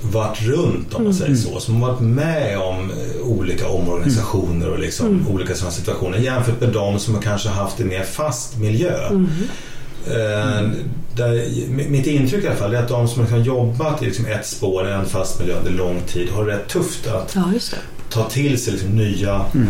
varit 0.00 0.42
runt 0.42 0.94
om 0.94 1.04
man 1.04 1.14
säger 1.14 1.30
mm. 1.30 1.42
så. 1.42 1.60
Som 1.60 1.82
har 1.82 1.88
varit 1.88 2.00
med 2.00 2.58
om 2.58 2.90
eh, 2.90 3.22
olika 3.22 3.68
omorganisationer 3.68 4.70
och 4.70 4.78
liksom 4.78 5.06
mm. 5.06 5.28
olika 5.28 5.54
sådana 5.54 5.72
situationer 5.72 6.18
jämfört 6.18 6.60
med 6.60 6.68
de 6.68 6.98
som 6.98 7.14
har 7.14 7.22
kanske 7.22 7.48
haft 7.48 7.80
en 7.80 7.88
mer 7.88 8.02
fast 8.02 8.58
miljö. 8.58 9.08
Mm. 9.08 9.26
Eh, 10.06 10.70
där, 11.16 11.44
mitt 11.90 12.06
intryck 12.06 12.44
i 12.44 12.46
alla 12.46 12.56
fall 12.56 12.74
är 12.74 12.78
att 12.78 12.88
de 12.88 13.08
som 13.08 13.26
har 13.26 13.38
jobbat 13.38 14.02
i 14.02 14.06
liksom 14.06 14.26
ett 14.26 14.46
spår, 14.46 14.88
en 14.88 15.06
fast 15.06 15.40
miljö 15.40 15.58
under 15.58 15.70
lång 15.70 16.00
tid 16.06 16.28
har 16.30 16.44
rätt 16.44 16.68
tufft 16.68 17.06
att 17.06 17.34
ja, 17.34 17.52
ta 18.10 18.28
till 18.28 18.62
sig 18.62 18.72
liksom 18.72 18.90
nya 18.90 19.44
mm. 19.54 19.68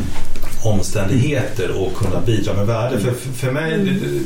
omständigheter 0.65 1.71
och 1.71 1.95
kunna 1.97 2.21
bidra 2.21 2.55
med 2.55 2.67
värde. 2.67 2.97
Mm. 2.97 3.05
För, 3.05 3.33
för 3.33 3.53
mig 3.53 3.75
mm. 3.75 4.25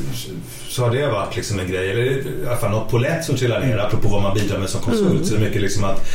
så 0.68 0.82
har 0.82 0.90
det 0.90 1.06
varit 1.06 1.36
liksom 1.36 1.58
en 1.58 1.68
grej, 1.68 1.90
eller 1.90 2.02
i 2.02 2.46
alla 2.46 2.56
fall 2.56 2.70
något 2.70 2.90
polett 2.90 3.24
som 3.24 3.36
trillar 3.36 3.60
ner 3.60 3.72
mm. 3.72 3.86
apropå 3.86 4.08
vad 4.08 4.22
man 4.22 4.34
bidrar 4.34 4.58
med 4.58 4.68
som 4.68 4.80
konsult. 4.80 5.10
Mm. 5.10 5.24
Så 5.24 5.34
det 5.34 5.40
är 5.40 5.44
mycket 5.44 5.62
liksom 5.62 5.84
att, 5.84 6.06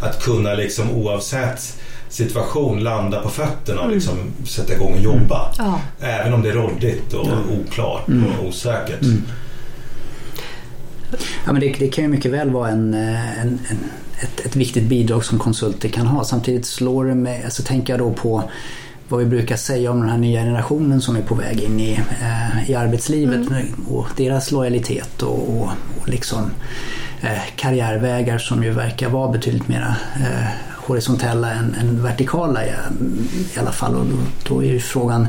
att 0.00 0.22
kunna 0.22 0.54
liksom 0.54 0.90
oavsett 0.90 1.76
situation 2.08 2.82
landa 2.82 3.22
på 3.22 3.28
fötterna 3.28 3.78
och 3.78 3.84
mm. 3.84 3.94
liksom 3.94 4.18
sätta 4.46 4.72
igång 4.72 4.92
och 4.92 5.00
jobba. 5.00 5.52
Ja. 5.58 5.80
Även 6.00 6.32
om 6.32 6.42
det 6.42 6.48
är 6.48 6.52
råddigt 6.52 7.14
och 7.14 7.28
oklart 7.60 8.08
och 8.08 8.48
osäkert. 8.48 9.00
Ja, 11.46 11.52
men 11.52 11.60
det, 11.60 11.76
det, 11.78 11.88
kan 11.88 12.04
ju 12.04 12.10
mycket 12.10 12.32
väl 12.32 12.50
vara 12.50 12.68
en, 12.68 12.94
eh, 12.94 13.40
en, 13.40 13.58
en 13.68 13.78
ett, 14.20 14.46
ett 14.46 14.56
viktigt 14.56 14.84
bidrag 14.84 15.24
som 15.24 15.38
konsulter 15.38 15.88
kan 15.88 16.06
ha. 16.06 16.24
Samtidigt 16.24 16.66
slår 16.66 17.04
det 17.04 17.14
mig, 17.14 17.44
alltså 17.44 17.62
tänker 17.62 17.92
jag 17.92 18.00
då 18.00 18.12
på 18.12 18.50
vad 19.08 19.20
vi 19.20 19.26
brukar 19.26 19.56
säga 19.56 19.90
om 19.90 20.00
den 20.00 20.08
här 20.08 20.18
nya 20.18 20.40
generationen 20.40 21.00
som 21.00 21.16
är 21.16 21.22
på 21.22 21.34
väg 21.34 21.60
in 21.60 21.80
i, 21.80 22.00
eh, 22.20 22.70
i 22.70 22.74
arbetslivet 22.74 23.50
mm. 23.50 23.66
och 23.88 24.06
deras 24.16 24.50
lojalitet 24.50 25.22
och, 25.22 25.48
och, 25.48 25.68
och 26.00 26.08
liksom 26.08 26.50
eh, 27.20 27.42
karriärvägar 27.56 28.38
som 28.38 28.64
ju 28.64 28.70
verkar 28.70 29.08
vara 29.08 29.32
betydligt 29.32 29.68
mer 29.68 29.94
eh, 30.20 30.48
horisontella 30.76 31.52
än, 31.52 31.74
än 31.80 32.02
vertikala 32.02 32.66
i, 32.66 32.68
i, 33.56 33.58
alla 33.58 33.72
fall. 33.72 33.94
Och 33.94 34.06
då, 34.06 34.16
då 34.48 34.62
är 34.62 34.66
ju 34.66 34.80
frågan 34.80 35.28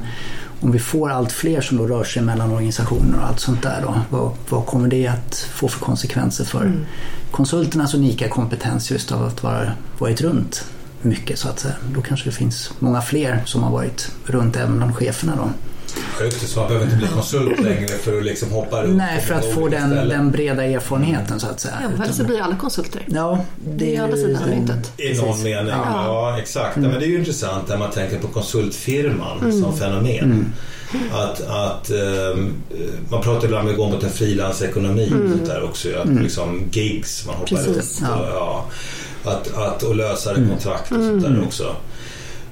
om 0.62 0.72
vi 0.72 0.80
får 0.80 1.10
allt 1.10 1.32
fler 1.32 1.62
som 1.62 1.78
då 1.78 1.88
rör 1.88 2.04
sig 2.04 2.22
mellan 2.22 2.52
organisationer 2.52 3.17
och 3.17 3.26
allt 3.26 3.39
sånt 3.39 3.63
där 3.63 3.82
då, 3.82 4.02
vad, 4.10 4.32
vad 4.50 4.65
kommer 4.65 4.88
det 4.88 5.08
att 5.08 5.36
få 5.36 5.67
för 5.67 5.80
konsekvenser 5.80 6.45
för 6.45 6.62
mm. 6.62 6.86
konsulternas 7.32 7.93
unika 7.93 8.30
kompetens 8.30 8.91
just 8.91 9.12
av 9.12 9.26
att 9.26 9.43
vara 9.43 9.72
varit 9.98 10.22
runt 10.22 10.65
mycket 11.02 11.39
så 11.39 11.50
att 11.50 11.60
säga. 11.60 11.76
Då 11.93 12.02
kanske 12.02 12.30
det 12.30 12.36
finns 12.36 12.72
många 12.80 13.02
fler 13.02 13.41
som 13.45 13.63
har 13.63 13.72
varit 13.72 14.12
runt 14.26 14.56
även 14.56 14.78
bland 14.78 14.95
cheferna 14.95 15.34
då. 15.36 15.50
Ja, 16.19 16.25
det, 16.25 16.32
så 16.32 16.60
man 16.60 16.67
behöver 16.67 16.86
inte 16.86 16.97
bli 16.97 17.08
konsult 17.08 17.60
längre 17.60 17.88
för 17.88 18.17
att 18.17 18.25
liksom 18.25 18.52
hoppa 18.52 18.84
runt. 18.84 18.97
Nej, 18.97 19.21
för 19.21 19.36
att 19.36 19.54
få 19.54 19.67
den, 19.67 19.89
den, 19.89 20.32
breda 20.32 20.63
erfarenheten 20.63 21.39
så 21.39 21.47
att 21.47 21.60
säga. 21.60 21.73
Ja, 21.97 22.04
eller 22.04 22.13
så 22.13 22.23
blir 22.23 22.41
alla 22.41 22.56
konsulter. 22.56 23.02
Ja, 23.08 23.45
det 23.65 23.95
är 23.95 24.02
andra 24.02 24.17
sidan 24.17 24.49
myntet. 24.49 24.99
I 24.99 25.13
någon 25.13 25.43
mening, 25.43 25.67
ja, 25.67 26.06
ja 26.06 26.39
exakt. 26.39 26.78
Mm. 26.78 26.91
Men 26.91 26.99
det 26.99 27.06
är 27.06 27.10
ju 27.10 27.19
intressant 27.19 27.67
när 27.67 27.78
man 27.78 27.91
tänker 27.91 28.19
på 28.19 28.28
konsultfirman 28.28 29.39
mm. 29.39 29.62
som 29.62 29.78
fenomen. 29.78 30.23
Mm. 30.23 30.54
Att, 31.12 31.47
att 31.47 31.91
um, 32.34 32.54
man 33.10 33.21
pratar 33.21 33.45
ibland 33.45 33.67
om 33.67 33.71
att 33.71 33.78
gå 33.78 33.89
mot 33.89 34.04
en 34.04 34.10
frilansekonomi 34.10 35.08
mm. 35.08 35.39
där 35.45 35.63
också. 35.63 35.89
Att 35.97 36.06
mm. 36.06 36.23
liksom 36.23 36.63
gigs 36.71 37.25
man 37.25 37.36
hoppar 37.36 37.56
Precis. 37.56 38.02
runt. 38.02 38.12
Ja. 38.12 38.28
Ja, 38.34 38.65
att, 39.32 39.58
att, 39.58 39.84
och 39.84 39.95
lösare 39.95 40.38
mm. 40.38 40.49
kontrakt 40.49 40.91
och 40.91 40.97
sånt 40.97 41.23
där 41.23 41.43
också. 41.45 41.75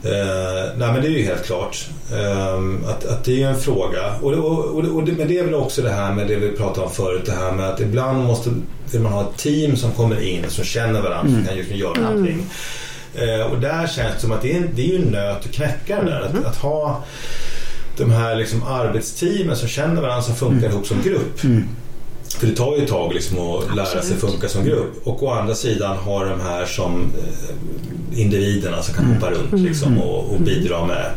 Eh, 0.03 0.71
nej 0.77 0.91
men 0.91 1.01
det 1.01 1.07
är 1.07 1.11
ju 1.11 1.23
helt 1.23 1.45
klart 1.45 1.89
eh, 2.13 2.89
att, 2.89 3.05
att 3.05 3.23
det 3.23 3.43
är 3.43 3.47
en 3.47 3.59
fråga. 3.59 4.15
Och, 4.21 4.33
och, 4.33 4.65
och, 4.65 4.85
och 4.85 5.03
det, 5.03 5.11
men 5.11 5.27
det 5.27 5.37
är 5.37 5.43
väl 5.43 5.55
också 5.55 5.81
det 5.81 5.91
här 5.91 6.13
med 6.13 6.27
det 6.27 6.35
vi 6.35 6.51
pratade 6.51 6.87
om 6.87 6.93
förut. 6.93 7.25
Det 7.25 7.31
här 7.31 7.51
med 7.51 7.69
att 7.69 7.79
ibland 7.79 8.23
måste 8.25 8.49
vill 8.91 9.01
man 9.01 9.11
ha 9.11 9.21
ett 9.21 9.37
team 9.37 9.75
som 9.75 9.91
kommer 9.91 10.21
in 10.21 10.43
som 10.47 10.63
känner 10.63 11.01
varandra 11.01 11.29
mm. 11.29 11.35
som 11.35 11.45
kan 11.45 11.57
just 11.57 11.71
göra 11.71 11.97
mm. 11.97 12.09
någonting. 12.09 12.45
Eh, 13.15 13.51
och 13.51 13.59
där 13.59 13.87
känns 13.87 14.13
det 14.13 14.19
som 14.19 14.31
att 14.31 14.41
det 14.41 14.57
är, 14.57 14.69
det 14.75 14.81
är 14.81 14.87
ju 14.87 14.95
en 14.95 15.11
nöt 15.11 15.45
att 15.45 15.51
knäcka 15.51 16.03
där. 16.03 16.21
Att, 16.21 16.31
mm. 16.31 16.45
att, 16.45 16.57
ha 16.57 17.03
de 17.97 18.11
här 18.11 18.35
liksom 18.35 18.63
arbetsteamen 18.63 19.55
som 19.55 19.67
känner 19.67 20.01
varandra 20.01 20.21
som 20.21 20.35
funkar 20.35 20.57
mm. 20.57 20.71
ihop 20.71 20.87
som 20.87 21.01
grupp. 21.01 21.43
Mm. 22.27 22.39
För 22.39 22.47
det 22.47 22.55
tar 22.55 22.77
ju 22.77 22.83
ett 22.83 22.89
tag 22.89 23.13
liksom 23.13 23.39
att 23.39 23.75
lära 23.75 23.85
Absolut. 23.85 24.05
sig 24.05 24.17
funka 24.17 24.49
som 24.49 24.65
grupp. 24.65 25.07
Och 25.07 25.23
å 25.23 25.29
andra 25.29 25.55
sidan 25.55 25.97
har 25.97 26.25
de 26.25 26.41
här 26.41 26.65
som 26.65 27.01
eh, 27.01 28.21
individerna 28.21 28.81
som 28.81 28.93
kan 28.93 29.05
mm. 29.05 29.15
hoppa 29.15 29.31
runt 29.31 29.61
liksom, 29.61 29.93
mm. 29.93 30.03
och, 30.03 30.33
och 30.33 30.41
bidra 30.41 30.85
med 30.85 31.11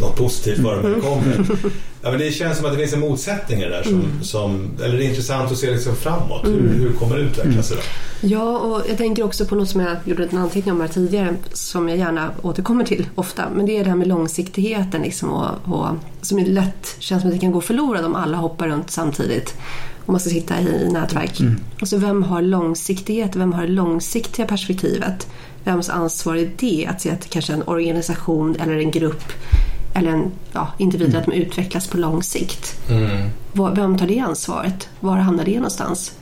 något 0.00 0.16
positivt 0.16 0.58
var 0.58 0.76
de 0.76 0.86
mm. 0.86 1.00
kommer. 1.00 1.46
Ja, 2.02 2.10
men 2.10 2.20
det 2.20 2.30
känns 2.30 2.56
som 2.56 2.66
att 2.66 2.72
det 2.72 2.78
finns 2.78 2.92
en 2.92 3.00
motsättning 3.00 3.60
i 3.60 3.64
det 3.64 3.70
där. 3.70 3.82
Som, 3.82 3.94
mm. 3.94 4.22
som, 4.22 4.70
eller 4.84 4.98
det 4.98 5.04
är 5.04 5.08
intressant 5.08 5.52
att 5.52 5.58
se 5.58 5.70
liksom 5.70 5.96
framåt. 5.96 6.46
Hur, 6.46 6.60
mm. 6.60 6.80
hur 6.80 6.92
kommer 6.92 7.16
det 7.16 7.22
utveckla 7.22 7.62
sig? 7.62 7.76
Då? 7.76 7.82
Ja, 8.28 8.58
och 8.58 8.82
jag 8.88 8.96
tänker 8.98 9.22
också 9.22 9.46
på 9.46 9.54
något 9.54 9.68
som 9.68 9.80
jag 9.80 9.96
gjorde 10.04 10.24
en 10.24 10.38
anteckning 10.38 10.74
om 10.74 10.80
här 10.80 10.88
tidigare 10.88 11.34
som 11.52 11.88
jag 11.88 11.98
gärna 11.98 12.30
återkommer 12.42 12.84
till 12.84 13.06
ofta. 13.14 13.44
Men 13.54 13.66
det 13.66 13.78
är 13.78 13.84
det 13.84 13.90
här 13.90 13.96
med 13.96 14.06
långsiktigheten 14.06 15.02
liksom, 15.02 15.30
och, 15.30 15.74
och, 15.74 15.86
som 16.22 16.38
är 16.38 16.46
lätt 16.46 16.96
känns 16.98 17.22
som 17.22 17.30
att 17.30 17.36
det 17.36 17.40
kan 17.40 17.52
gå 17.52 17.60
förlorad 17.60 18.04
om 18.04 18.14
alla 18.14 18.36
hoppar 18.36 18.68
runt 18.68 18.90
samtidigt 18.90 19.54
om 20.06 20.12
man 20.12 20.20
ska 20.20 20.30
sitta 20.30 20.60
i, 20.60 20.88
nätverk. 20.92 21.40
Mm. 21.40 21.60
Alltså 21.80 21.96
vem 21.96 22.22
har 22.22 22.42
långsiktighet? 22.42 23.36
Vem 23.36 23.52
har 23.52 23.62
det 23.62 23.72
långsiktiga 23.72 24.46
perspektivet? 24.46 25.28
Vems 25.64 25.90
ansvar 25.90 26.36
är 26.36 26.50
det 26.56 26.86
att 26.90 27.00
se 27.00 27.10
att 27.10 27.30
kanske 27.30 27.52
en 27.52 27.62
organisation 27.62 28.56
eller 28.56 28.78
en 28.78 28.90
grupp 28.90 29.24
eller 29.94 30.10
en 30.10 30.30
ja, 30.52 30.68
individ 30.78 31.08
mm. 31.08 31.20
att 31.20 31.26
de 31.26 31.32
utvecklas 31.32 31.88
på 31.88 31.96
lång 31.96 32.22
sikt? 32.22 32.90
Mm. 32.90 33.28
Vem 33.74 33.98
tar 33.98 34.06
det 34.06 34.18
ansvaret? 34.18 34.88
Var 35.00 35.16
hamnar 35.16 35.44
det 35.44 35.54
någonstans? 35.54 36.12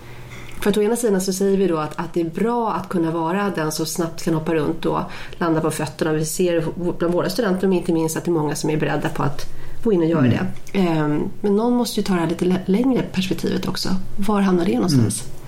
För 0.60 0.70
att 0.70 0.76
å 0.76 0.82
ena 0.82 0.96
sidan 0.96 1.20
så 1.20 1.32
säger 1.32 1.56
vi 1.56 1.66
då 1.66 1.78
att, 1.78 1.98
att 1.98 2.14
det 2.14 2.20
är 2.20 2.30
bra 2.30 2.72
att 2.72 2.88
kunna 2.88 3.10
vara 3.10 3.52
den 3.56 3.72
som 3.72 3.86
snabbt 3.86 4.22
kan 4.22 4.34
hoppa 4.34 4.54
runt 4.54 4.86
och 4.86 5.00
landa 5.32 5.60
på 5.60 5.70
fötterna. 5.70 6.12
Vi 6.12 6.24
ser 6.24 6.64
bland 6.98 7.14
våra 7.14 7.30
studenter, 7.30 7.68
men 7.68 7.78
inte 7.78 7.92
minst 7.92 8.16
att 8.16 8.24
det 8.24 8.30
är 8.30 8.32
många 8.32 8.54
som 8.54 8.70
är 8.70 8.76
beredda 8.76 9.08
på 9.08 9.22
att 9.22 9.57
gå 9.82 9.92
in 9.92 10.00
och 10.00 10.08
göra 10.08 10.26
mm. 10.26 10.30
det. 10.72 10.78
Ehm, 10.78 11.30
men 11.40 11.56
någon 11.56 11.72
måste 11.72 12.00
ju 12.00 12.04
ta 12.04 12.14
det 12.14 12.20
här 12.20 12.28
lite 12.28 12.60
längre 12.66 13.02
perspektivet 13.12 13.68
också. 13.68 13.88
Var 14.16 14.40
hamnar 14.40 14.64
det 14.64 14.74
någonstans? 14.74 15.22
Mm. 15.22 15.38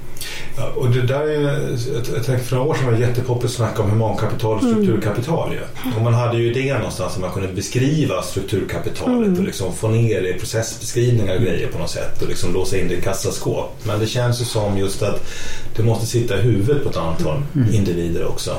Ja, 0.56 0.72
och 0.76 0.90
det 0.90 1.02
där 1.02 1.20
är, 1.20 1.40
jag, 1.40 2.16
jag 2.16 2.24
tänker 2.24 2.44
för 2.44 2.56
några 2.56 2.70
år 2.70 2.74
sedan 2.74 2.84
var 2.84 2.92
det 2.92 2.98
jättepoppigt 2.98 3.44
att 3.44 3.50
snacka 3.50 3.82
om 3.82 3.90
humankapital 3.90 4.56
och 4.56 4.62
mm. 4.62 4.74
strukturkapital. 4.74 5.52
Mm. 5.52 5.96
Och 5.96 6.02
man 6.02 6.14
hade 6.14 6.38
ju 6.38 6.50
idén 6.50 6.76
någonstans 6.76 7.14
att 7.14 7.20
man 7.20 7.32
kunde 7.32 7.52
beskriva 7.52 8.22
strukturkapitalet 8.22 9.26
mm. 9.26 9.38
och 9.38 9.44
liksom 9.44 9.74
få 9.74 9.88
ner 9.88 10.22
det 10.22 10.28
i 10.28 10.38
processbeskrivningar 10.38 11.36
och 11.36 11.42
grejer 11.42 11.68
på 11.68 11.78
något 11.78 11.90
sätt 11.90 12.22
och 12.22 12.28
liksom 12.28 12.52
låsa 12.52 12.78
in 12.78 12.88
det 12.88 12.94
i 12.94 13.00
kassaskåp. 13.00 13.76
Men 13.82 14.00
det 14.00 14.06
känns 14.06 14.40
ju 14.40 14.44
som 14.44 14.78
just 14.78 15.02
att 15.02 15.28
det 15.76 15.82
måste 15.82 16.06
sitta 16.06 16.38
i 16.38 16.40
huvudet 16.40 16.84
på 16.84 16.90
ett 16.90 16.96
antal 16.96 17.42
mm. 17.54 17.74
individer 17.74 18.26
också. 18.26 18.56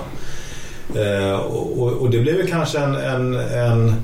Eh, 0.95 1.35
och, 1.35 1.81
och, 1.81 1.91
och, 1.91 2.09
det 2.09 2.19
blev 2.19 2.35
ju 2.35 2.47
kanske 2.47 2.79
en, 2.79 2.95
en, 2.95 3.35
en 3.35 3.95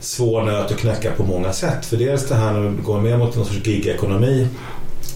svår 0.00 0.42
nöt 0.42 0.70
att 0.70 0.78
knäcka 0.78 1.10
på 1.12 1.22
många 1.22 1.52
sätt. 1.52 1.86
För 1.86 1.96
dels 1.96 2.28
det 2.28 2.34
här 2.34 2.52
när 2.52 2.60
vi 2.60 2.82
går 2.82 3.00
mer 3.00 3.16
mot 3.16 3.36
någon 3.36 3.46
sorts 3.46 3.66
gigekonomi 3.66 4.48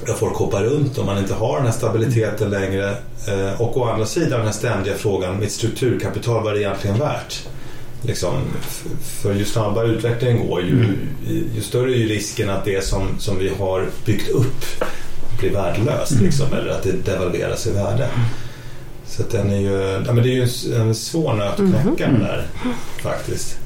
där 0.06 0.14
folk 0.14 0.34
hoppar 0.34 0.62
runt 0.62 0.98
och 0.98 1.06
man 1.06 1.18
inte 1.18 1.34
har 1.34 1.56
den 1.56 1.66
här 1.66 1.72
stabiliteten 1.72 2.50
längre. 2.50 2.90
Eh, 3.28 3.60
och 3.60 3.76
å 3.76 3.84
andra 3.84 4.06
sidan 4.06 4.38
den 4.38 4.46
här 4.46 4.52
ständiga 4.52 4.94
frågan, 4.94 5.38
mitt 5.38 5.52
strukturkapital, 5.52 6.42
vad 6.42 6.52
är 6.52 6.54
det 6.54 6.62
egentligen 6.62 6.98
värt? 6.98 7.48
Liksom, 8.02 8.34
för 9.00 9.34
ju 9.34 9.44
snabbare 9.44 9.86
utvecklingen 9.86 10.48
går, 10.48 10.62
ju, 10.62 10.72
mm. 10.72 10.96
ju 11.54 11.60
större 11.60 11.92
är 11.92 11.96
ju 11.96 12.08
risken 12.08 12.50
att 12.50 12.64
det 12.64 12.84
som, 12.84 13.08
som 13.18 13.38
vi 13.38 13.48
har 13.48 13.86
byggt 14.04 14.28
upp 14.28 14.64
blir 15.40 15.50
värdelöst. 15.50 16.12
Mm. 16.12 16.24
Liksom, 16.24 16.46
eller 16.52 16.70
att 16.70 16.82
det 16.82 16.92
devalveras 16.92 17.66
i 17.66 17.72
värde. 17.72 18.08
Så 19.06 19.22
den 19.30 19.50
är 19.50 19.60
ju, 19.60 20.02
ja, 20.06 20.12
men 20.12 20.22
det 20.22 20.28
är 20.28 20.46
ju 20.46 20.74
en 20.74 20.94
svår 20.94 21.34
nöt 21.34 21.60
att 21.60 21.84
knäcka 21.84 22.06
mm. 22.06 22.20
där 22.20 22.46
faktiskt. 23.02 23.58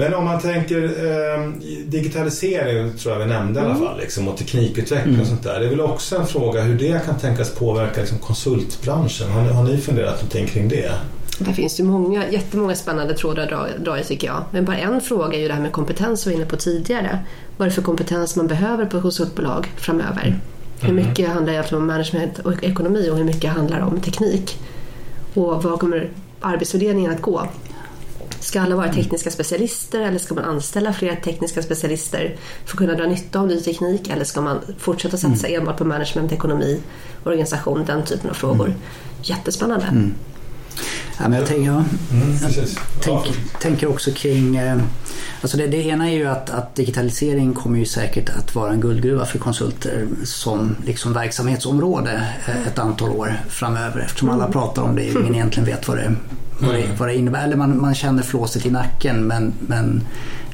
Men 0.00 0.14
om 0.14 0.24
man 0.24 0.40
tänker 0.40 0.84
eh, 0.84 1.48
digitalisering 1.86 2.92
tror 2.92 3.12
jag 3.14 3.20
vi 3.20 3.26
nämnde 3.26 3.60
mm. 3.60 3.62
i 3.62 3.70
alla 3.70 3.78
mm. 3.78 3.88
fall 3.88 4.00
liksom, 4.00 4.28
och 4.28 4.36
teknikutveckling 4.38 5.14
mm. 5.14 5.20
och 5.20 5.26
sånt 5.26 5.42
där. 5.42 5.60
Det 5.60 5.66
är 5.66 5.70
väl 5.70 5.80
också 5.80 6.16
en 6.16 6.26
fråga 6.26 6.62
hur 6.62 6.78
det 6.78 7.06
kan 7.06 7.18
tänkas 7.18 7.54
påverka 7.54 8.00
liksom, 8.00 8.18
konsultbranschen. 8.18 9.30
Har 9.30 9.42
ni, 9.42 9.48
har 9.48 9.64
ni 9.64 9.78
funderat 9.78 10.14
någonting 10.14 10.46
kring 10.46 10.68
det? 10.68 10.92
Det 11.38 11.52
finns 11.52 11.80
ju 11.80 11.84
många, 11.84 12.30
jättemånga 12.30 12.74
spännande 12.74 13.14
trådar 13.14 13.42
att 13.42 13.84
dra 13.84 14.00
i 14.00 14.04
tycker 14.04 14.26
jag. 14.26 14.44
Men 14.50 14.64
bara 14.64 14.76
en 14.76 15.00
fråga 15.00 15.38
är 15.38 15.40
ju 15.40 15.48
det 15.48 15.54
här 15.54 15.62
med 15.62 15.72
kompetens 15.72 16.22
som 16.22 16.30
vi 16.30 16.36
var 16.36 16.42
inne 16.42 16.50
på 16.50 16.56
tidigare. 16.56 17.18
Vad 17.56 17.66
är 17.66 17.70
det 17.70 17.74
för 17.74 17.82
kompetens 17.82 18.36
man 18.36 18.46
behöver 18.46 18.86
på 18.86 19.02
konsultbolag 19.02 19.66
framöver? 19.76 20.26
Mm. 20.26 20.38
Hur 20.80 20.92
mycket 20.92 21.28
handlar 21.28 21.52
egentligen 21.52 21.82
om 21.82 21.86
management 21.86 22.38
och 22.38 22.64
ekonomi 22.64 23.10
och 23.10 23.16
hur 23.16 23.24
mycket 23.24 23.50
handlar 23.50 23.80
om 23.80 24.00
teknik? 24.00 24.58
Och 25.34 25.62
var 25.62 25.76
kommer 25.76 26.10
arbetsfördelningen 26.40 27.12
att 27.12 27.22
gå? 27.22 27.46
Ska 28.40 28.60
alla 28.60 28.76
vara 28.76 28.92
tekniska 28.92 29.30
specialister 29.30 30.00
eller 30.00 30.18
ska 30.18 30.34
man 30.34 30.44
anställa 30.44 30.92
fler 30.92 31.16
tekniska 31.16 31.62
specialister 31.62 32.36
för 32.64 32.72
att 32.72 32.78
kunna 32.78 32.94
dra 32.94 33.06
nytta 33.06 33.40
av 33.40 33.46
ny 33.46 33.60
teknik 33.60 34.08
eller 34.08 34.24
ska 34.24 34.40
man 34.40 34.60
fortsätta 34.78 35.16
satsa 35.16 35.46
mm. 35.46 35.60
enbart 35.60 35.76
på 35.76 35.84
management, 35.84 36.32
ekonomi, 36.32 36.80
organisation, 37.24 37.84
den 37.86 38.04
typen 38.04 38.30
av 38.30 38.34
frågor. 38.34 38.66
Mm. 38.66 38.78
Jättespännande. 39.22 39.86
Mm. 39.86 40.14
Ja, 41.18 41.28
men 41.28 41.38
jag, 41.38 41.48
tänker, 41.48 41.70
mm, 41.70 41.84
jag 42.42 42.66
tänk, 43.00 43.24
tänker 43.60 43.86
också 43.86 44.10
kring... 44.10 44.56
Eh, 45.40 45.44
alltså 45.44 45.56
det, 45.56 45.66
det, 45.66 45.86
ena 45.86 46.10
är 46.10 46.14
ju 46.14 46.26
att, 46.26 46.50
att, 46.50 46.74
digitalisering 46.74 47.54
kommer 47.54 47.78
ju 47.78 47.84
säkert 47.84 48.28
att 48.28 48.54
vara 48.54 48.72
en 48.72 48.80
guldgruva 48.80 49.26
för 49.26 49.38
konsulter 49.38 50.06
som 50.24 50.76
liksom 50.86 51.12
verksamhetsområde 51.12 52.22
eh, 52.46 52.66
ett 52.66 52.78
antal 52.78 53.10
år 53.10 53.40
framöver 53.48 54.00
eftersom 54.00 54.28
alla 54.28 54.44
mm. 54.44 54.52
pratar 54.52 54.82
om 54.82 54.96
det 54.96 55.14
och 55.14 55.20
ingen 55.20 55.34
egentligen 55.34 55.66
vet 55.66 55.88
vad 55.88 55.96
det, 55.96 56.14
vad 56.58 56.74
det, 56.74 56.84
vad 56.98 57.08
det 57.08 57.14
innebär. 57.14 57.44
Eller 57.44 57.56
man, 57.56 57.80
man 57.80 57.94
känner 57.94 58.22
flåset 58.22 58.66
i 58.66 58.70
nacken 58.70 59.26
men, 59.26 59.52
men 59.66 60.02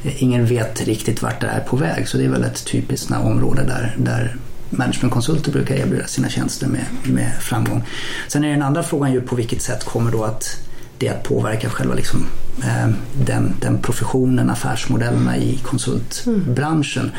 ingen 0.03 0.47
vet 0.47 0.87
riktigt 0.87 1.23
vart 1.23 1.41
det 1.41 1.47
är 1.47 1.61
på 1.61 1.77
väg. 1.77 2.09
Så 2.09 2.19
det 2.19 2.25
är 2.25 2.29
väl 2.29 2.45
ett 2.45 2.65
typiskt 2.65 3.11
område 3.11 3.63
där, 3.63 3.97
där 3.99 4.37
managementkonsulter 4.71 5.53
brukar 5.53 5.75
erbjuda 5.75 6.07
sina 6.07 6.29
tjänster 6.29 6.67
med, 6.67 6.85
med 7.05 7.33
framgång. 7.41 7.85
Sen 8.29 8.45
är 8.45 8.51
den 8.51 8.63
andra 8.63 8.83
frågan 8.83 9.13
ju 9.13 9.21
på 9.21 9.37
vilket 9.37 9.63
sätt 9.63 9.85
kommer 9.85 10.13
då 10.13 10.25
att 10.25 10.57
det 10.99 11.09
att 11.09 11.23
påverka 11.23 11.71
själva 11.71 11.95
liksom, 11.95 12.27
eh, 12.65 12.89
den, 13.27 13.55
den 13.61 13.79
professionen, 13.79 14.51
affärsmodellerna 14.51 15.37
i 15.37 15.59
konsultbranschen. 15.63 17.11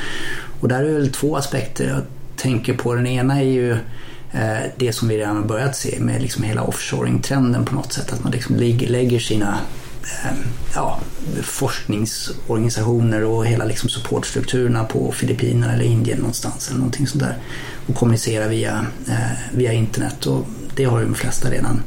Och 0.60 0.68
där 0.68 0.80
är 0.80 0.88
det 0.88 0.94
väl 0.94 1.12
två 1.12 1.38
aspekter 1.38 1.90
jag 1.90 2.02
tänker 2.36 2.74
på. 2.74 2.96
Den 2.96 3.08
ena 3.08 3.40
är 3.42 3.46
ju 3.46 3.72
eh, 4.32 4.64
det 4.78 4.94
som 4.94 5.08
vi 5.08 5.18
redan 5.18 5.36
har 5.36 5.44
börjat 5.44 5.76
se 5.76 6.00
med 6.00 6.22
liksom 6.22 6.44
hela 6.44 6.62
offshoring-trenden 6.62 7.66
på 7.66 7.76
något 7.76 7.94
sätt. 7.94 8.14
Att 8.14 8.24
man 8.24 8.32
liksom 8.32 8.56
lägger 8.56 9.20
sina 9.20 9.58
Ehm, 10.24 10.38
ja, 10.76 11.00
forskningsorganisationer 11.42 13.24
och 13.24 13.46
hela 13.46 13.66
liksom 13.66 13.90
supportstrukturerna 13.90 14.84
på 14.84 15.12
Filippinerna 15.12 15.74
eller 15.74 15.84
Indien 15.84 16.18
någonstans 16.18 16.68
eller 16.68 16.80
någonting 16.80 17.08
sånt 17.08 17.24
där 17.24 17.38
och 17.88 17.96
kommunicera 17.96 18.48
via, 18.48 18.86
eh, 19.08 19.38
via 19.54 19.74
internet 19.74 20.26
och 20.26 20.46
det 20.76 20.84
har 20.84 21.00
ju 21.00 21.06
de 21.06 21.16
flesta 21.16 21.50
redan, 21.50 21.84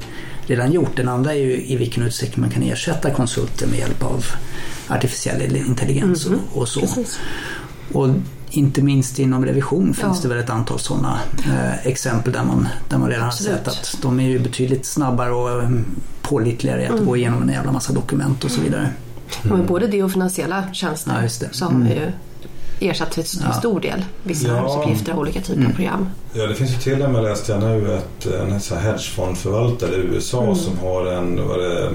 redan 0.51 0.73
gjort. 0.73 0.97
Den 0.97 1.09
andra 1.09 1.35
är 1.35 1.39
ju 1.39 1.65
i 1.67 1.77
vilken 1.77 2.03
utsträckning 2.03 2.41
man 2.41 2.51
kan 2.51 2.63
ersätta 2.63 3.11
konsulter 3.11 3.67
med 3.67 3.79
hjälp 3.79 4.03
av 4.03 4.25
artificiell 4.89 5.57
intelligens 5.57 6.27
mm 6.27 6.41
och, 6.53 6.59
och, 6.63 6.69
så. 6.69 6.81
Precis. 6.81 7.19
Och 7.93 8.09
inte 8.51 8.83
minst 8.83 9.19
inom 9.19 9.45
revision 9.45 9.95
finns 9.95 10.17
ja. 10.17 10.23
det 10.23 10.29
väl 10.29 10.39
ett 10.39 10.51
antal 10.51 10.79
sådana 10.79 11.21
eh, 11.47 11.87
exempel 11.87 12.33
där 12.33 12.45
man, 12.45 12.69
där 12.89 12.99
man 12.99 13.11
redan 13.11 13.27
Absolut. 13.27 13.67
har 13.67 13.73
sett 13.73 13.97
att 13.97 14.03
de 14.03 14.21
är 14.21 14.29
ju 14.29 14.39
betydligt 14.39 14.87
snabbare 14.87 15.31
och 15.31 15.65
um, 15.65 15.87
pålitligare 16.23 16.83
i 16.83 16.85
att 16.85 16.93
mm. 16.93 17.07
gå 17.07 17.17
igenom 17.17 17.43
en 17.43 17.49
jävla 17.49 17.73
massa 17.73 17.93
dokument 17.93 18.45
och 18.45 18.51
så 18.51 18.61
vidare. 18.61 18.91
Men 19.43 19.67
både 19.67 19.87
det 19.87 20.03
och 20.03 20.13
finansiella 20.13 20.73
tjänster 20.73 21.23
Ja, 21.23 21.49
så 21.51 21.65
har 21.65 21.73
man 21.73 21.89
ju 21.89 22.13
ersatt 22.81 23.11
till 23.11 23.25
Ja. 23.45 23.53
stor 23.53 23.81
del 23.81 24.05
vissa 24.23 24.49
Ja. 24.49 24.55
arbetsuppgifter 24.59 25.13
av 25.13 25.19
olika 25.19 25.41
typer 25.41 25.65
av 25.67 25.75
program. 25.75 26.09
Ja, 26.35 26.47
det 26.47 26.55
finns 26.55 26.71
ju 26.71 26.77
till 26.79 27.03
och 27.03 27.11
med 27.11 27.23
läste 27.23 27.53
jag 27.53 27.61
nu 27.61 27.95
att 27.95 28.27
en 28.27 28.61
så 28.61 28.75
här 28.75 28.83
hedgefondförvaltare 28.83 29.95
i 29.95 29.99
USA 29.99 30.55
som 30.55 30.79
har 30.79 31.07
en 31.07 31.37
det, 31.37 31.91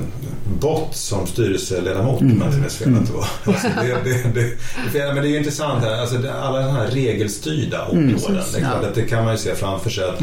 bot 0.60 0.96
som 0.96 1.28
styrelseledamot 1.28 2.22
om 2.22 2.38
jag 2.40 2.48
inte 2.48 2.58
minns 2.60 2.76
fel 2.76 2.96
att 2.98 3.08
det 3.08 3.14
var. 3.14 3.28
Alltså 3.54 3.68
det, 3.82 3.98
det, 4.04 4.24
det, 4.34 4.52
det, 4.94 5.14
men 5.14 5.16
det 5.16 5.28
är 5.28 5.32
ju 5.32 5.38
intressant 5.38 5.84
här, 5.84 6.02
alltså 6.02 6.16
det, 6.18 6.34
alla 6.34 6.60
de 6.60 6.72
här 6.72 6.88
regelstyrda 6.88 7.86
områden. 7.86 8.18
det 8.54 8.58
är 8.58 8.62
klart 8.62 8.80
Ja. 8.82 8.88
att 8.88 8.96
det 8.96 9.02
kan 9.06 9.24
man 9.24 9.34
ju 9.34 9.38
se 9.40 9.56
framför 9.56 9.90
sig 9.90 10.04
att 10.10 10.20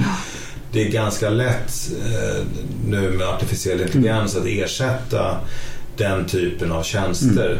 det 0.72 0.86
är 0.86 0.90
ganska 0.90 1.30
lätt 1.30 1.90
eh, 2.06 2.44
nu 2.88 3.10
med 3.10 3.28
artificiell 3.28 3.80
intelligens 3.80 4.36
att 4.36 4.46
ersätta 4.46 5.36
den 5.96 6.24
typen 6.26 6.72
av 6.72 6.82
tjänster 6.82 7.58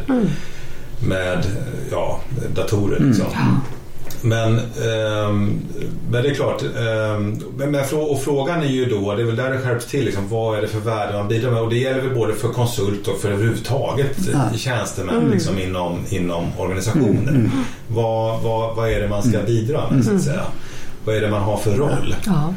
med 1.09 1.47
ja, 1.91 2.21
datorer. 2.55 3.01
Liksom. 3.01 3.27
Men, 4.25 4.59
ehm, 4.59 5.61
men 6.11 6.23
det 6.23 6.31
är 6.31 6.35
klart, 6.35 6.62
ehm, 6.62 7.41
men, 7.57 7.75
och 7.93 8.23
frågan 8.23 8.62
är 8.62 8.67
ju 8.67 8.85
då, 8.85 9.15
det 9.15 9.23
är 9.23 9.27
väl 9.27 9.37
där 9.37 9.51
det 9.51 9.59
skärps 9.59 9.87
till, 9.87 10.05
liksom, 10.05 10.29
vad 10.29 10.59
är 10.59 10.62
det 10.62 10.69
för 10.69 10.81
värde 10.81 11.19
man 11.19 11.29
bidrar 11.29 11.51
med? 11.51 11.62
Och 11.62 11.71
det 11.71 11.79
gäller 11.79 12.01
väl 12.01 12.15
både 12.15 12.35
för 12.35 12.49
konsult 12.49 13.09
och 13.09 13.19
för 13.21 13.31
överhuvudtaget 13.31 14.17
Ja. 14.33 14.59
tjänstemän 14.59 15.31
liksom, 15.31 15.59
inom, 15.59 15.99
inom 16.09 16.45
organisationer. 16.59 17.51
Vad, 17.88 18.43
vad, 18.43 18.77
vad 18.77 18.91
är 18.91 19.01
det 19.01 19.09
man 19.09 19.23
ska 19.23 19.38
bidra 19.43 19.91
med 19.91 20.05
så 20.05 20.15
att 20.15 20.23
säga? 20.23 20.43
Vad 21.05 21.17
är 21.17 21.21
det 21.21 21.31
man 21.31 21.43
har 21.43 21.57
för 21.57 21.77
roll? 21.77 22.17
Ja. 22.27 22.55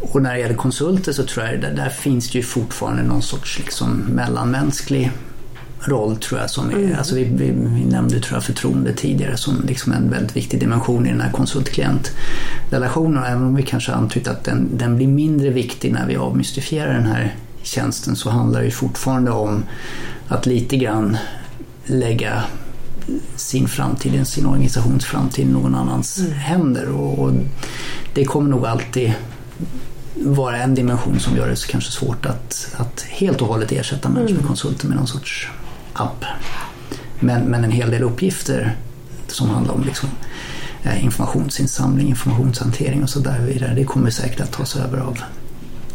Och 0.00 0.22
när 0.22 0.34
det 0.34 0.40
gäller 0.40 0.54
konsulter 0.54 1.12
så 1.12 1.22
tror 1.24 1.46
jag 1.46 1.60
där, 1.60 1.72
där 1.74 1.88
finns 1.88 2.30
det 2.30 2.38
ju 2.38 2.44
fortfarande 2.44 3.02
någon 3.02 3.22
sorts 3.22 3.58
liksom 3.58 3.90
mellanmänsklig 3.96 5.10
roll 5.80 6.16
tror 6.16 6.40
jag 6.40 6.50
som 6.50 6.70
är, 6.70 6.96
alltså 6.98 7.14
vi, 7.14 7.24
vi, 7.24 7.50
vi 7.50 7.84
nämnde 7.84 8.20
tror 8.20 8.36
jag 8.36 8.44
förtroende 8.44 8.92
tidigare 8.92 9.36
som 9.36 9.64
liksom 9.66 9.92
en 9.92 10.10
väldigt 10.10 10.36
viktig 10.36 10.60
dimension 10.60 11.06
i 11.06 11.10
den 11.10 11.20
här 11.20 11.32
konsultklient-relationen. 11.32 13.18
Och 13.18 13.28
Även 13.28 13.44
om 13.44 13.54
vi 13.54 13.62
kanske 13.62 13.92
antytt 13.92 14.28
att 14.28 14.44
den, 14.44 14.68
den 14.76 14.96
blir 14.96 15.06
mindre 15.06 15.50
viktig 15.50 15.92
när 15.92 16.06
vi 16.06 16.16
avmystifierar 16.16 16.94
den 16.94 17.06
här 17.06 17.34
tjänsten 17.62 18.16
så 18.16 18.30
handlar 18.30 18.62
det 18.62 18.70
fortfarande 18.70 19.30
om 19.30 19.62
att 20.28 20.46
lite 20.46 20.76
grann 20.76 21.16
lägga 21.84 22.44
sin 23.36 23.68
framtid, 23.68 24.26
sin 24.26 24.46
organisations 24.46 25.04
framtid 25.04 25.48
i 25.48 25.52
någon 25.52 25.74
annans 25.74 26.22
händer. 26.32 26.88
Och, 26.88 27.18
och 27.18 27.32
det 28.14 28.24
kommer 28.24 28.50
nog 28.50 28.66
alltid 28.66 29.12
vara 30.14 30.56
en 30.56 30.74
dimension 30.74 31.20
som 31.20 31.36
gör 31.36 31.48
det 31.48 31.56
så 31.56 31.68
kanske 31.68 31.92
svårt 31.92 32.26
att, 32.26 32.74
att 32.76 33.00
helt 33.00 33.42
och 33.42 33.48
hållet 33.48 33.72
ersätta 33.72 34.08
managementkonsulter 34.08 34.86
med 34.86 34.96
någon 34.96 35.06
sorts 35.06 35.48
app. 35.92 36.24
Men, 37.20 37.42
men 37.42 37.64
en 37.64 37.70
hel 37.70 37.90
del 37.90 38.02
uppgifter 38.02 38.76
som 39.26 39.50
handlar 39.50 39.74
om 39.74 39.84
liksom, 39.84 40.08
eh, 40.82 41.04
informationsinsamling, 41.04 42.08
informationshantering 42.08 43.02
och 43.02 43.10
så 43.10 43.18
där 43.18 43.38
vidare. 43.38 43.74
Det 43.74 43.84
kommer 43.84 44.10
säkert 44.10 44.40
att 44.40 44.52
tas 44.52 44.76
över 44.76 44.98
av, 44.98 45.18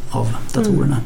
av 0.10 0.36
datorerna. 0.54 0.98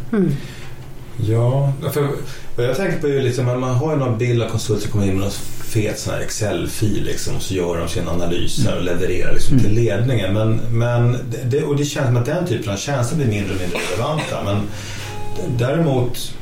Ja, 1.18 1.74
för 1.94 2.10
vad 2.56 2.66
jag 2.66 2.78
tänker 2.78 3.00
på 3.00 3.08
är 3.08 3.12
ju 3.12 3.22
liksom 3.22 3.50
att 3.50 3.60
man 3.60 3.76
har 3.76 3.92
ju 3.92 4.00
någon 4.00 4.18
bild 4.18 4.42
av 4.42 4.50
konsulter 4.50 4.82
som 4.82 4.92
kommer 4.92 5.06
in 5.06 5.14
med 5.14 5.22
någon 5.22 5.32
fet 5.70 6.00
sån 6.00 6.14
här 6.14 6.22
Excel-fil 6.22 7.04
liksom, 7.04 7.36
och 7.36 7.42
så 7.42 7.54
gör 7.54 7.78
de 7.78 7.88
sina 7.88 8.12
analyser 8.12 8.78
och 8.78 8.84
levererar 8.84 9.34
liksom 9.34 9.60
till 9.60 9.74
ledningen. 9.74 10.34
Men, 10.34 10.60
men 10.72 11.18
det, 11.46 11.64
och 11.64 11.76
det 11.76 11.86
känns 11.86 12.08
som 12.08 12.18
att 12.18 12.26
den 12.26 12.48
typen 12.48 12.74
av 12.74 12.78
tjänster 12.78 13.16
blir 13.16 13.28
mindre 13.28 13.54
och 13.54 13.62
mindre 13.62 13.80
relevanta. 13.92 14.44
Men 14.46 14.62
däremot 15.58 16.34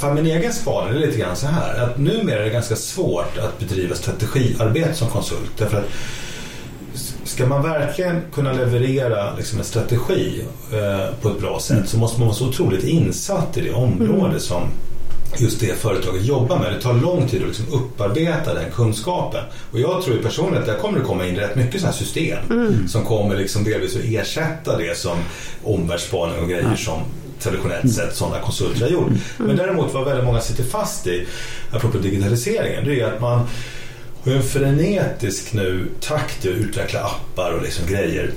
för 0.00 0.14
min 0.14 0.26
egen 0.26 0.52
spaning 0.52 0.94
är 0.94 1.06
lite 1.06 1.18
grann 1.18 1.36
så 1.36 1.46
här 1.46 1.84
att 1.84 1.98
numera 1.98 2.40
är 2.40 2.44
det 2.44 2.50
ganska 2.50 2.76
svårt 2.76 3.38
att 3.38 3.58
bedriva 3.58 3.94
strategiarbete 3.94 4.94
som 4.94 5.08
konsult. 5.08 5.50
Därför 5.58 5.78
att 5.78 5.88
Ska 7.24 7.46
man 7.46 7.62
verkligen 7.62 8.22
kunna 8.34 8.52
leverera 8.52 9.34
liksom 9.36 9.58
en 9.58 9.64
strategi 9.64 10.44
eh, 10.72 11.14
på 11.22 11.28
ett 11.28 11.40
bra 11.40 11.60
sätt 11.60 11.88
så 11.88 11.98
måste 11.98 12.20
man 12.20 12.28
vara 12.28 12.36
så 12.36 12.48
otroligt 12.48 12.84
insatt 12.84 13.56
i 13.56 13.60
det 13.60 13.72
område 13.72 14.40
som 14.40 14.62
just 15.38 15.60
det 15.60 15.78
företaget 15.78 16.24
jobbar 16.24 16.58
med. 16.58 16.72
Det 16.72 16.80
tar 16.80 16.94
lång 16.94 17.28
tid 17.28 17.42
att 17.42 17.48
liksom 17.48 17.66
upparbeta 17.72 18.54
den 18.54 18.70
kunskapen. 18.70 19.44
Och 19.72 19.80
jag 19.80 20.02
tror 20.02 20.16
personligen 20.16 20.60
att 20.60 20.66
där 20.66 20.78
kommer 20.78 20.98
det 20.98 21.04
komma 21.04 21.26
in 21.26 21.36
rätt 21.36 21.56
mycket 21.56 21.80
sådana 21.80 21.92
här 21.92 22.04
system 22.04 22.38
som 22.88 23.04
kommer 23.04 23.36
liksom 23.36 23.64
delvis 23.64 23.96
att 23.96 24.04
ersätta 24.04 24.76
det 24.76 24.98
som 24.98 25.16
omvärldsspaning 25.64 26.42
och 26.42 26.48
grejer 26.48 26.76
som 26.76 27.00
traditionellt 27.42 27.92
sett 27.92 28.16
sådana 28.16 28.40
konsulter 28.40 28.80
har 28.80 28.88
gjort. 28.88 29.12
Men 29.36 29.56
däremot 29.56 29.94
vad 29.94 30.04
väldigt 30.04 30.24
många 30.24 30.40
sitter 30.40 30.64
fast 30.64 31.06
i, 31.06 31.26
apropå 31.70 31.98
digitaliseringen, 31.98 32.84
det 32.84 33.00
är 33.00 33.12
att 33.12 33.20
man 33.20 33.46
har 34.24 34.32
en 34.32 34.42
frenetisk 34.42 35.52
nu 35.52 35.86
takt 36.00 36.44
i 36.44 36.48
att 36.48 36.54
utveckla 36.54 37.00
appar 37.00 37.52
och 37.52 37.62
liksom 37.62 37.86
grejer. 37.86 38.30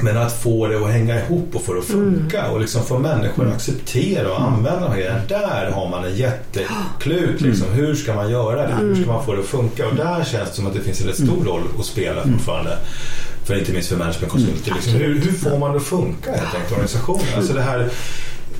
Men 0.00 0.16
att 0.16 0.42
få 0.42 0.66
det 0.66 0.84
att 0.84 0.90
hänga 0.90 1.20
ihop 1.20 1.56
och 1.56 1.62
få 1.62 1.72
det 1.72 1.78
att 1.78 1.84
funka 1.84 2.50
och 2.50 2.60
liksom 2.60 2.82
få 2.82 2.98
människor 2.98 3.46
att 3.46 3.54
acceptera 3.54 4.32
och 4.32 4.40
använda 4.40 4.88
de 4.88 4.96
grejerna. 4.96 5.20
Där 5.28 5.70
har 5.70 5.88
man 5.88 6.04
en 6.04 6.16
jätteklut. 6.16 7.40
Liksom. 7.40 7.72
Hur 7.72 7.94
ska 7.94 8.14
man 8.14 8.30
göra 8.30 8.66
det? 8.66 8.74
Hur 8.74 8.94
ska 8.94 9.12
man 9.12 9.24
få 9.24 9.32
det 9.32 9.40
att 9.40 9.46
funka? 9.46 9.88
Och 9.88 9.94
där 9.94 10.24
känns 10.24 10.48
det 10.48 10.54
som 10.54 10.66
att 10.66 10.74
det 10.74 10.80
finns 10.80 11.00
en 11.00 11.06
rätt 11.06 11.16
stor 11.16 11.44
roll 11.44 11.62
att 11.78 11.86
spela 11.86 12.22
fortfarande. 12.22 12.78
För 13.44 13.58
inte 13.58 13.72
minst 13.72 13.88
för 13.88 13.96
managementkonsulter. 13.96 14.72
Liksom. 14.74 14.92
Hur, 14.92 15.14
hur 15.14 15.32
får 15.32 15.58
man 15.58 15.70
det 15.70 15.76
att 15.76 15.82
funka 15.82 16.30
helt 16.30 16.54
enkelt, 16.54 16.72
organisationen? 16.72 17.24
Alltså 17.36 17.52
det 17.52 17.62
här 17.62 17.90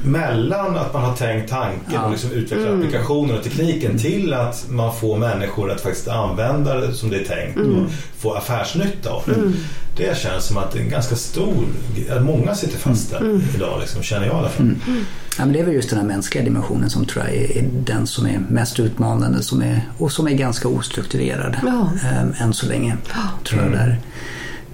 mellan 0.05 0.77
att 0.77 0.95
man 0.95 1.03
har 1.05 1.17
tänkt 1.17 1.51
tanken 1.51 2.01
och 2.05 2.11
liksom 2.11 2.31
utvecklat 2.31 2.69
applikationen 2.75 3.37
och 3.37 3.45
tekniken 3.45 3.99
till 3.99 4.35
att 4.35 4.67
man 4.69 4.95
får 4.97 5.19
människor 5.19 5.71
att 5.71 5.81
faktiskt 5.81 6.09
använda 6.09 6.75
det 6.81 6.95
som 6.95 7.11
det 7.11 7.17
är 7.21 7.25
tänkt 7.25 7.59
och 7.59 7.91
få 8.19 8.35
affärsnytta 8.35 9.11
av 9.11 9.23
det. 9.27 9.53
Det 9.97 10.19
känns 10.19 10.45
som 10.45 10.57
att 10.57 10.73
det 10.73 10.79
är 10.79 10.83
en 10.83 10.91
ganska 10.91 11.17
stor, 11.17 11.65
att 12.11 12.23
många 12.23 12.55
sitter 12.55 12.79
fast 12.79 13.11
där 13.11 13.41
idag 13.55 13.81
liksom, 13.81 14.03
känner 14.03 14.27
jag 14.27 14.35
i 14.37 14.38
alla 14.38 14.49
fall. 14.49 14.75
Ja, 15.38 15.45
men 15.45 15.53
det 15.53 15.61
är 15.61 15.65
väl 15.65 15.75
just 15.75 15.91
den 15.91 15.99
här 15.99 16.07
mänskliga 16.07 16.45
dimensionen 16.45 16.91
som 16.91 17.05
tror 17.07 17.25
jag 17.25 17.35
är 17.35 17.69
den 17.85 18.07
som 18.07 18.27
är 18.27 18.41
mest 18.49 18.81
utmanande 18.81 19.43
som 19.43 19.62
är, 19.62 19.88
och 19.99 20.12
som 20.12 20.27
är 20.29 20.33
ganska 20.33 20.69
ostrukturerad 20.69 21.57
Ja. 21.62 21.91
eh, 22.05 22.43
än 22.43 22.55
så 22.55 22.67
länge. 22.67 22.97
Tror 23.45 23.62
jag, 23.62 23.73
där, 23.73 24.01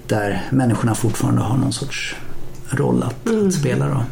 där 0.07 0.41
människorna 0.49 0.95
fortfarande 0.95 1.41
har 1.41 1.57
någon 1.57 1.73
sorts 1.73 2.15
roll 2.69 3.03
att, 3.03 3.29
att 3.47 3.53
spela. 3.53 3.87
Då. 3.87 4.03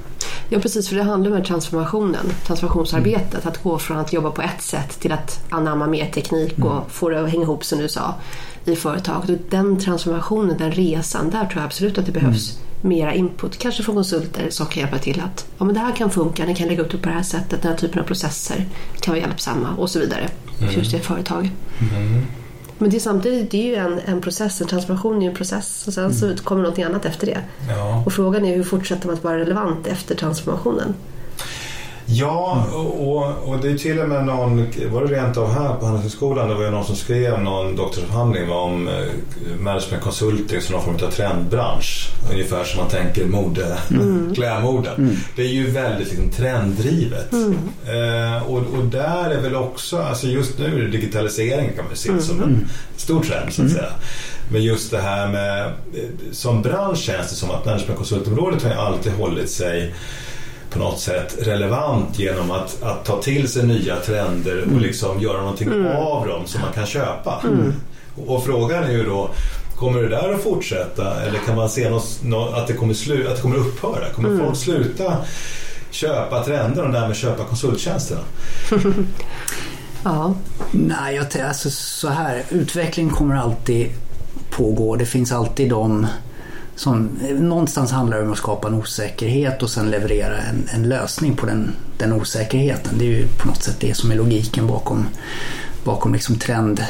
Ja 0.50 0.60
precis, 0.60 0.90
för 0.90 0.96
det 0.96 1.04
handlar 1.04 1.38
om 1.38 1.44
transformationen, 1.44 2.26
transformationsarbetet. 2.46 3.46
Att 3.46 3.64
gå 3.64 3.80
från 3.80 3.98
att 3.98 4.14
jobba 4.14 4.32
på 4.32 4.42
ett 4.42 4.62
sätt 4.62 5.00
till 5.00 5.12
att 5.12 5.44
anamma 5.50 5.88
mer 5.88 6.06
teknik 6.12 6.60
och 6.60 6.92
få 6.92 7.10
det 7.10 7.22
att 7.22 7.30
hänga 7.30 7.44
ihop 7.44 7.66
som 7.66 7.80
du 7.80 7.88
sa 7.88 8.16
i 8.66 8.76
företaget. 8.76 9.30
Och 9.30 9.38
den 9.50 9.80
transformationen, 9.80 10.58
den 10.58 10.72
resan, 10.72 11.30
där 11.30 11.46
tror 11.46 11.56
jag 11.56 11.66
absolut 11.66 11.98
att 11.98 12.06
det 12.06 12.12
behövs 12.12 12.60
mera 12.82 13.14
input. 13.14 13.58
Kanske 13.58 13.84
från 13.84 13.96
konsulter 13.96 14.50
som 14.50 14.66
kan 14.66 14.82
hjälpa 14.82 14.98
till 14.98 15.22
att 15.26 15.46
ja, 15.58 15.66
men 15.66 15.76
det 15.76 15.82
här 15.82 15.96
kan 15.96 16.10
funka, 16.12 16.46
ni 16.46 16.56
kan 16.56 16.68
lägga 16.68 16.82
upp 16.82 16.92
det 16.92 16.98
på 16.98 17.10
det 17.10 17.16
här 17.16 17.24
sättet, 17.24 17.62
den 17.62 17.72
här 17.72 17.78
typen 17.78 18.02
av 18.02 18.06
processer 18.06 18.66
kan 19.00 19.14
vara 19.14 19.22
hjälpsamma 19.22 19.68
och 19.78 19.90
så 19.90 20.00
vidare. 20.00 20.30
För 20.60 20.72
just 20.72 20.92
det 20.92 21.00
företaget. 21.00 21.52
Men 22.78 22.90
det 22.90 22.96
är 22.96 23.00
samtidigt 23.00 23.52
det 23.52 23.58
är 23.58 23.68
ju 23.68 23.76
en, 23.76 24.00
en 24.06 24.22
process, 24.22 24.62
en 24.62 24.68
transformation 24.68 25.18
är 25.18 25.22
ju 25.22 25.28
en 25.28 25.36
process 25.36 25.88
och 25.88 25.94
sen 25.94 26.14
så 26.14 26.36
kommer 26.36 26.62
någonting 26.62 26.84
annat 26.84 27.06
efter 27.06 27.28
det. 27.28 27.40
Ja. 27.70 28.04
Och 28.06 28.14
frågan 28.14 28.46
är 28.46 28.56
hur 28.56 28.64
fortsätter 28.64 29.08
man 29.08 29.16
att 29.16 29.24
vara 29.24 29.38
relevant 29.38 29.88
efter 29.88 30.16
transformationen? 30.16 30.96
Ja, 32.10 32.66
och, 32.74 33.50
och, 33.50 33.60
det 33.62 33.70
är 33.70 33.78
till 33.78 34.00
och 34.00 34.10
med 34.10 34.26
någon, 34.26 34.68
var 34.92 35.06
det 35.06 35.16
rent 35.16 35.38
av 35.38 35.52
här 35.52 35.76
på 35.76 35.86
Handelshögskolan, 35.86 36.50
det 36.50 36.56
var 36.56 36.64
ju 36.64 36.72
någon 36.72 36.86
som 36.86 36.96
skrev 36.96 37.42
någon 37.42 37.76
doktorsavhandling 37.76 38.52
om 38.52 38.88
eh, 38.88 38.94
management 39.60 40.04
consulting 40.04 40.62
som 40.62 40.76
någon 40.76 40.84
form 40.84 41.08
av 41.08 41.12
trendbransch. 41.12 42.10
Ungefär 42.32 42.64
som 42.64 42.80
man 42.80 42.90
tänker 42.90 43.26
mode, 43.26 43.78
klädmode. 44.36 44.90
Det 45.36 45.42
är 45.42 45.48
ju 45.48 45.70
väldigt 45.70 46.08
liksom, 46.08 46.30
trenddrivet. 46.30 47.34
Eh, 47.34 48.48
och, 48.48 48.58
och 48.58 48.86
där 48.92 49.30
är 49.30 49.42
väl 49.42 49.56
också, 49.56 49.98
alltså 49.98 50.28
just 50.28 50.60
nu 50.60 50.66
är 50.66 50.82
det 50.82 50.88
digitalisering 50.88 51.72
kan 51.76 51.86
man 51.86 51.96
se 51.96 52.22
som 52.22 52.44
en 52.44 52.70
stor 52.96 53.24
trend 53.24 53.54
så 53.54 53.64
att 53.64 53.72
säga. 53.72 53.92
Men 54.52 54.64
just 54.64 54.92
det 54.92 55.02
här 55.02 55.28
med, 55.28 55.66
eh, 55.66 55.72
som 56.32 56.62
bransch 56.62 56.98
känns 56.98 57.30
det 57.30 57.36
som 57.36 57.52
att 57.52 57.66
managementkonsultområdet 57.66 58.64
har 58.64 58.70
ju 58.70 58.76
alltid 58.76 59.14
hållit 59.14 59.50
sig 59.50 59.94
på 60.70 60.80
något 60.80 61.00
sätt 61.00 61.38
relevant 61.42 62.20
genom 62.20 62.52
att, 62.52 62.84
att 62.84 63.06
ta 63.06 63.22
till 63.22 63.48
sig 63.50 63.64
nya 63.68 63.96
trender 63.96 64.68
och 64.76 64.82
liksom 64.82 65.20
göra 65.20 65.40
någonting 65.42 65.70
av 65.96 66.28
dem 66.28 66.42
som 66.46 66.62
man 66.62 66.74
kan 66.74 66.86
köpa. 66.86 67.42
Och, 68.16 68.36
och 68.36 68.46
frågan 68.46 68.84
är 68.84 68.92
ju 68.92 69.04
då 69.04 69.30
Kommer 69.76 70.02
det 70.02 70.10
där 70.10 70.34
att 70.34 70.44
fortsätta 70.44 71.22
eller 71.22 71.40
kan 71.40 71.56
man 71.56 71.70
se 71.70 71.90
något, 71.90 72.20
nå- 72.24 72.50
att, 72.54 72.68
det 72.68 72.74
kommer 72.74 72.94
slu, 72.94 73.28
att 73.28 73.36
det 73.36 73.42
kommer 73.42 73.56
upphöra? 73.56 74.10
Kommer 74.16 74.40
folk 74.46 74.58
sluta 74.58 75.18
köpa 75.92 76.44
trender 76.44 76.84
och 76.86 76.92
därmed 76.94 77.16
köpa 77.16 77.44
konsulttjänsterna? 77.44 78.22
Ja, 80.04 80.34
Nej, 80.72 81.16
jag, 81.16 81.42
alltså, 81.48 81.70
så 81.70 82.08
här. 82.10 82.44
Utveckling 82.50 83.10
kommer 83.10 83.36
alltid 83.36 83.90
pågå. 84.50 84.96
Det 84.96 85.06
finns 85.06 85.32
alltid 85.32 85.70
de 85.70 86.08
som 86.78 87.10
eh, 87.28 87.36
någonstans 87.36 87.92
handlar 87.92 88.18
det 88.18 88.24
om 88.24 88.32
att 88.32 88.38
skapa 88.38 88.68
en 88.68 88.74
osäkerhet 88.74 89.64
och 89.64 89.70
sen 89.70 89.92
leverera 89.92 90.38
en, 90.38 90.70
en 90.74 90.90
lösning 90.90 91.36
på 91.36 91.46
den, 91.46 91.76
den 91.98 92.14
osäkerheten. 92.14 92.98
Det 92.98 93.06
är 93.06 93.10
ju 93.10 93.28
på 93.28 93.48
något 93.48 93.64
sätt 93.64 93.78
det 93.80 93.94
som 93.94 94.12
är 94.12 94.16
logiken 94.16 94.68
bakom, 94.68 95.08
bakom 95.84 96.14
liksom 96.14 96.36
trend, 96.36 96.84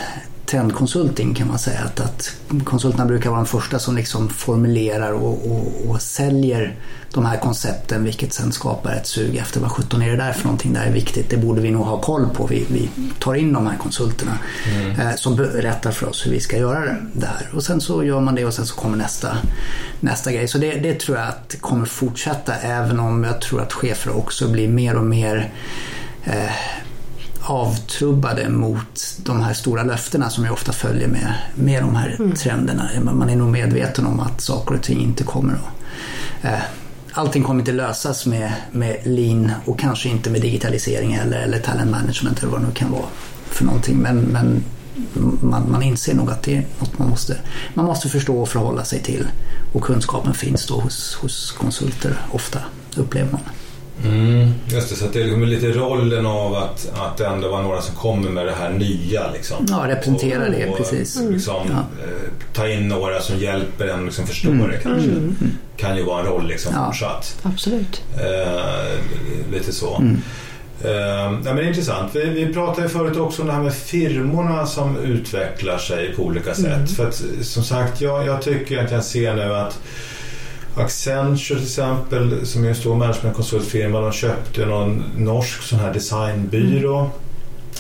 trendkonsulting 0.48 1.34
kan 1.34 1.48
man 1.48 1.60
säga. 1.60 1.80
Att, 1.86 2.00
att 2.00 2.36
konsulterna 2.64 3.06
brukar 3.06 3.30
vara 3.30 3.40
de 3.40 3.46
första 3.46 3.80
som 3.80 3.96
liksom 3.96 4.30
formulerar 4.30 5.12
och, 5.12 5.52
och, 5.52 5.90
och, 5.90 6.02
säljer 6.02 6.76
de 7.14 7.26
här 7.26 7.38
koncepten 7.38 8.04
vilket 8.04 8.34
sen 8.34 8.52
skapar 8.52 8.92
ett 8.92 9.08
sug 9.08 9.38
efter 9.38 9.60
vad 9.60 9.72
sjutton 9.72 10.02
är 10.02 10.12
det 10.12 10.18
där 10.18 10.32
för 10.32 10.44
någonting, 10.44 10.74
det 10.74 10.80
här 10.80 10.88
är 10.88 10.94
viktigt, 10.94 11.30
det 11.30 11.38
borde 11.38 11.62
vi 11.62 11.72
nog 11.72 11.86
ha 11.86 12.02
koll 12.02 12.30
på. 12.30 12.48
Vi, 12.48 12.66
vi 12.70 12.90
tar 13.20 13.36
in 13.36 13.54
de 13.54 13.68
här 13.68 13.78
konsulterna 13.78 14.40
mm. 14.76 15.00
eh, 15.00 15.16
som 15.16 15.36
berättar 15.36 15.92
för 15.92 16.10
oss 16.10 16.26
hur 16.26 16.32
vi 16.32 16.40
ska 16.40 16.58
göra 16.58 16.96
det 17.14 17.26
här. 17.26 17.50
Och 17.54 17.64
sen 17.64 17.82
så 17.82 18.04
gör 18.04 18.22
man 18.22 18.36
det 18.36 18.46
och 18.46 18.54
sen 18.54 18.66
så 18.66 18.76
kommer 18.76 18.98
nästa, 18.98 19.38
nästa 20.00 20.32
grej. 20.32 20.48
Så 20.48 20.58
det, 20.58 20.72
det 20.74 21.00
tror 21.00 21.18
jag 21.18 21.28
att 21.28 21.56
kommer 21.62 21.86
fortsätta 21.86 22.56
även 22.56 23.00
om 23.00 23.24
jag 23.24 23.42
tror 23.42 23.62
att 23.62 23.74
chefer 23.74 24.18
också 24.18 24.48
blir 24.48 24.68
mer 24.68 24.96
och 24.96 25.06
mer 25.06 25.52
eh, 26.24 26.52
avtrubbade 27.50 28.50
mot 28.50 29.18
de 29.24 29.42
här 29.42 29.54
stora 29.54 29.84
löftena 29.84 30.30
som 30.30 30.44
ju 30.44 30.50
ofta 30.50 30.72
följer 30.72 31.08
med, 31.08 31.34
med 31.56 31.84
de 31.84 31.96
här 31.96 32.16
mm. 32.20 32.36
trenderna. 32.36 32.90
Man 33.02 33.30
är 33.30 33.36
nog 33.36 33.50
medveten 33.50 34.06
om 34.06 34.20
att 34.20 34.42
saker 34.42 34.76
och 34.76 34.84
ting 34.84 35.02
inte 35.02 35.24
kommer 35.24 35.54
att... 35.54 36.46
Eh, 36.46 36.60
allting 37.12 37.44
kommer 37.44 37.60
inte 37.60 37.72
lösas 37.72 38.26
med, 38.26 38.54
med 38.72 38.98
lean 39.04 39.52
och 39.66 39.80
kanske 39.80 40.10
inte 40.10 40.30
med 40.30 40.42
digitalisering 40.42 41.14
eller, 41.14 41.38
eller 41.38 41.60
talent 41.60 41.92
management 41.92 42.40
eller 42.40 42.52
vad 42.52 42.62
det 42.62 42.68
nu 42.68 42.74
kan 42.74 42.92
vara 42.92 43.06
för 43.50 43.66
någonting. 43.66 43.98
Men, 43.98 44.18
men 44.18 44.64
man, 45.42 45.72
man 45.72 45.84
inser 45.84 46.16
nog 46.16 46.32
att 46.32 46.44
det 46.44 46.58
är 46.58 46.66
något 46.80 47.00
man 47.00 47.10
måste, 47.10 47.38
man 47.74 47.86
måste 47.86 48.10
förstå 48.10 48.42
och 48.42 48.50
förhålla 48.50 48.84
sig 48.84 49.00
till. 49.00 49.28
Och 49.74 49.84
kunskapen 49.84 50.34
finns 50.34 50.66
då 50.66 50.80
hos, 50.80 51.16
hos 51.16 51.52
konsulter 51.52 52.22
ofta, 52.32 52.60
upplever 52.96 53.32
man. 53.32 53.42
Mm, 54.06 54.54
just 54.68 54.90
det, 54.90 54.96
så 54.96 55.06
det 55.14 55.20
är 55.20 55.24
liksom 55.24 55.44
lite 55.44 55.68
rollen 55.68 56.26
av 56.26 56.56
att, 56.56 56.92
att 56.94 57.18
det 57.18 57.26
ändå 57.26 57.50
var 57.50 57.62
några 57.62 57.82
som 57.82 57.96
kommer 57.96 58.30
med 58.30 58.46
det 58.46 58.56
här 58.60 58.70
nya. 58.70 59.32
Liksom. 59.32 59.66
Ja, 59.70 59.84
representera 59.88 60.50
det, 60.50 60.70
och, 60.70 60.78
precis. 60.78 61.22
Liksom, 61.30 61.62
ja. 61.70 62.04
eh, 62.04 62.32
ta 62.54 62.68
in 62.68 62.88
några 62.88 63.22
som 63.22 63.38
hjälper 63.38 63.88
en 63.88 64.06
liksom 64.06 64.28
förstå 64.28 64.50
mm. 64.50 64.68
det 64.68 64.78
kanske. 64.78 65.10
Mm. 65.10 65.36
Kan 65.78 65.98
ju 65.98 66.04
vara 66.04 66.20
en 66.20 66.26
roll 66.26 66.48
liksom 66.48 66.74
ja. 66.76 66.86
fortsatt. 66.86 67.38
Absolut. 67.44 68.04
Eh, 68.16 69.52
lite 69.52 69.72
så. 69.72 69.96
Mm. 69.96 70.22
Eh, 70.84 70.92
ja, 70.92 71.30
men 71.30 71.56
det 71.56 71.64
är 71.64 71.68
intressant. 71.68 72.16
Vi, 72.16 72.26
vi 72.26 72.54
pratade 72.54 72.88
ju 72.88 72.90
förut 72.90 73.18
också 73.18 73.42
om 73.42 73.48
det 73.48 73.54
här 73.54 73.64
med 73.64 73.74
firmorna 73.74 74.66
som 74.66 74.98
utvecklar 74.98 75.78
sig 75.78 76.16
på 76.16 76.24
olika 76.24 76.54
sätt. 76.54 76.66
Mm. 76.66 76.88
För 76.88 77.08
att 77.08 77.24
som 77.42 77.64
sagt, 77.64 78.02
jag, 78.02 78.28
jag 78.28 78.42
tycker 78.42 78.84
att 78.84 78.92
jag 78.92 79.04
ser 79.04 79.36
nu 79.36 79.56
att 79.56 79.80
Accenture 80.80 81.58
till 81.60 81.64
exempel 81.64 82.46
som 82.46 82.64
är 82.66 82.70
en 82.70 82.76
stor 82.76 82.96
managementkonsultfirma. 82.96 84.02
De 84.02 84.12
köpte 84.12 84.66
någon 84.66 85.04
norsk 85.18 85.62
sån 85.62 85.80
här 85.80 85.94
designbyrå. 85.94 86.98
Mm. 87.00 87.12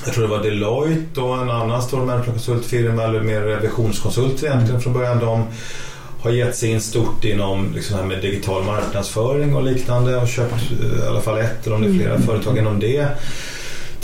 Jag 0.06 0.14
tror 0.14 0.24
det 0.24 0.30
var 0.30 0.44
Deloitte 0.44 1.22
och 1.22 1.38
en 1.38 1.50
annan 1.50 1.82
stor 1.82 1.98
managementkonsultfirma 1.98 3.04
eller 3.04 3.22
mer 3.22 3.42
revisionskonsult 3.42 4.44
egentligen 4.44 4.82
från 4.82 4.94
början. 4.94 5.20
De 5.20 5.44
har 6.22 6.32
gett 6.32 6.56
sig 6.56 6.70
in 6.70 6.82
stort 6.82 7.26
inom 7.26 7.74
liksom 7.74 7.98
här 7.98 8.04
med 8.04 8.22
digital 8.22 8.64
marknadsföring 8.64 9.56
och 9.56 9.64
liknande 9.64 10.18
och 10.18 10.28
köpt 10.28 10.72
eh, 10.72 11.06
i 11.06 11.08
alla 11.08 11.22
fall 11.22 11.38
ett 11.38 11.68
eller 11.68 11.76
om 11.76 11.82
det 11.82 11.88
är 11.88 11.94
flera 11.94 12.14
mm. 12.14 12.28
företag 12.28 12.58
inom 12.58 12.80
det. 12.80 13.08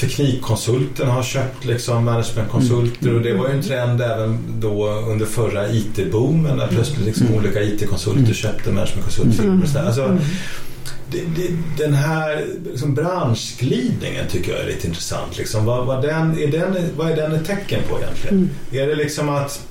Teknikkonsulten 0.04 1.10
har 1.10 1.24
köpt 1.24 1.66
liksom 1.66 2.06
managementkonsulter 2.06 3.16
och 3.16 3.22
det 3.22 3.34
var 3.34 3.48
ju 3.48 3.54
en 3.54 3.62
trend 3.62 4.02
även 4.02 4.40
då 4.60 4.90
under 4.90 5.26
förra 5.26 5.70
IT-boomen 5.70 6.58
när 6.58 6.68
plötsligt 6.68 7.06
liksom 7.06 7.28
mm. 7.28 7.40
olika 7.40 7.62
IT-konsulter 7.62 8.34
köpte 8.34 8.72
managementkonsulter. 8.72 9.44
Mm. 9.44 9.62
Alltså, 9.62 10.04
mm. 10.04 10.20
det, 11.12 11.22
det, 11.36 11.84
den 11.84 11.94
här 11.94 12.46
liksom 12.72 12.94
branschglidningen 12.94 14.28
tycker 14.30 14.52
jag 14.52 14.62
är 14.62 14.68
lite 14.68 14.88
intressant. 14.88 15.38
Liksom. 15.38 15.66
Vad, 15.66 15.86
vad, 15.86 16.02
den, 16.02 16.40
är 16.40 16.48
den, 16.48 16.76
vad 16.98 17.12
är 17.12 17.16
den 17.16 17.32
ett 17.32 17.46
tecken 17.46 17.80
på 17.90 18.00
egentligen? 18.00 18.36
Mm. 18.38 18.50
Är 18.72 18.88
det 18.88 18.96
liksom 18.96 19.30
att 19.30 19.68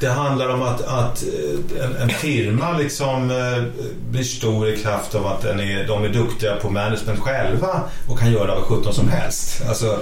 det 0.00 0.08
handlar 0.08 0.48
om 0.48 0.62
att, 0.62 0.80
att 0.80 1.22
eh, 1.22 1.84
en, 1.84 1.96
en, 1.96 2.08
firma 2.08 2.78
liksom 2.78 3.30
eh, 3.30 3.62
blir 4.10 4.22
stor 4.22 4.68
i 4.68 4.76
kraft 4.76 5.14
av 5.14 5.26
att 5.26 5.42
den 5.42 5.60
är, 5.60 5.86
de 5.86 6.04
är 6.04 6.08
duktiga 6.08 6.56
på 6.56 6.70
management 6.70 7.20
själva 7.20 7.80
och 8.08 8.18
kan 8.18 8.32
göra 8.32 8.54
vad 8.54 8.64
sjutton 8.64 8.94
som 8.94 9.08
helst. 9.08 9.62
Alltså, 9.68 9.98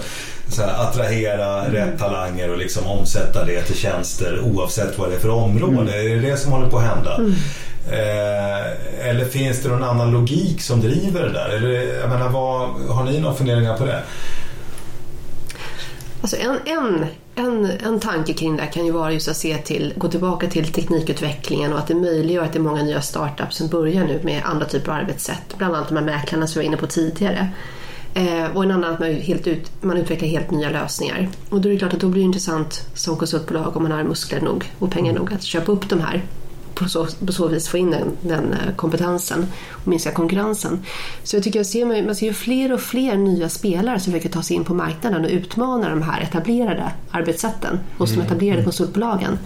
så 0.48 0.62
här, 0.62 0.82
attrahera 0.82 1.64
mm. 1.64 1.72
rätt 1.72 1.98
talanger 1.98 2.50
och 2.50 2.58
liksom 2.58 2.86
omsätta 2.86 3.44
det 3.44 3.62
till 3.62 3.76
tjänster 3.76 4.40
oavsett 4.40 4.98
vad 4.98 5.08
det 5.08 5.14
är 5.14 5.20
för 5.20 5.30
område. 5.30 5.92
Mm. 5.94 6.12
Är 6.12 6.14
det 6.14 6.30
det 6.30 6.36
som 6.36 6.52
håller 6.52 6.70
på 6.70 6.78
att 6.78 6.84
hända? 6.84 7.16
Mm. 7.16 7.34
Eh, 7.90 9.08
eller 9.08 9.24
finns 9.24 9.62
det 9.62 9.68
någon 9.68 9.82
annan 9.82 10.10
logik 10.10 10.62
som 10.62 10.80
driver 10.80 11.22
det 11.22 11.32
där? 11.32 11.48
Eller, 11.48 11.98
jag 12.00 12.08
menar, 12.08 12.28
vad, 12.28 12.68
har 12.88 13.04
ni 13.04 13.20
några 13.20 13.34
funderingar 13.34 13.76
på 13.76 13.84
det? 13.84 14.02
Alltså 16.20 16.36
en, 16.36 16.58
en, 16.64 17.06
en, 17.34 17.70
en 17.84 18.00
tanke 18.00 18.32
kring 18.32 18.56
det 18.56 18.66
kan 18.66 18.86
ju 18.86 18.92
vara 18.92 19.12
just 19.12 19.28
att 19.28 19.36
se 19.36 19.56
till, 19.56 19.92
gå 19.96 20.08
tillbaka 20.08 20.46
till 20.46 20.72
teknikutvecklingen 20.72 21.72
och 21.72 21.78
att 21.78 21.86
det 21.86 21.94
möjliggör 21.94 22.44
att 22.44 22.52
det 22.52 22.58
är 22.58 22.62
många 22.62 22.82
nya 22.82 23.00
startups 23.00 23.56
som 23.56 23.68
börjar 23.68 24.04
nu 24.04 24.20
med 24.22 24.42
andra 24.44 24.66
typer 24.66 24.92
av 24.92 24.98
arbetssätt. 24.98 25.54
Bland 25.58 25.74
annat 25.74 25.88
de 25.88 25.96
här 25.96 26.04
mäklarna 26.04 26.46
som 26.46 26.60
vi 26.60 26.66
var 26.66 26.72
inne 26.72 26.80
på 26.80 26.86
tidigare. 26.86 27.48
Eh, 28.14 28.56
och 28.56 28.64
en 28.64 28.70
annan 28.70 28.94
att 28.94 29.00
man, 29.00 29.14
helt 29.14 29.46
ut, 29.46 29.70
man 29.82 29.96
utvecklar 29.96 30.28
helt 30.28 30.50
nya 30.50 30.70
lösningar. 30.70 31.28
Och 31.48 31.60
då 31.60 31.68
är 31.68 31.72
det 31.72 31.78
klart 31.78 31.94
att 31.94 32.00
då 32.00 32.08
blir 32.08 32.22
det 32.22 32.26
intressant 32.26 32.88
som 32.94 33.16
konsultbolag 33.16 33.76
om 33.76 33.82
man 33.82 33.92
har 33.92 34.02
muskler 34.02 34.40
nog 34.40 34.72
och 34.78 34.90
pengar 34.90 35.12
nog 35.12 35.32
att 35.32 35.42
köpa 35.42 35.72
upp 35.72 35.88
de 35.88 36.00
här 36.00 36.22
på 36.74 36.88
så, 36.88 37.06
på 37.26 37.32
så 37.32 37.48
vis 37.48 37.68
få 37.68 37.78
in 37.78 37.90
den, 37.90 38.16
den, 38.20 38.52
eh, 38.52 38.74
kompetensen 38.76 39.46
och 39.70 39.88
minska 39.88 40.12
konkurrensen. 40.12 40.84
Så 41.22 41.36
jag 41.36 41.42
tycker 41.42 41.58
jag 41.58 41.66
ser, 41.66 42.02
man 42.02 42.14
ser 42.14 42.26
ju 42.26 42.32
fler 42.32 42.72
och 42.72 42.80
fler 42.80 43.16
nya 43.16 43.48
spelare 43.48 44.00
som 44.00 44.12
försöker 44.12 44.28
ta 44.28 44.42
sig 44.42 44.56
in 44.56 44.64
på 44.64 44.74
marknaden 44.74 45.24
och 45.24 45.30
utmana 45.30 45.88
de 45.88 46.02
här 46.02 46.20
etablerade 46.20 46.92
arbetssätten 47.10 47.80
hos 47.98 48.10
mm. 48.10 48.20
de 48.20 48.26
etablerade 48.26 48.58
mm. 48.58 48.64
konsultbolagen. 48.64 49.38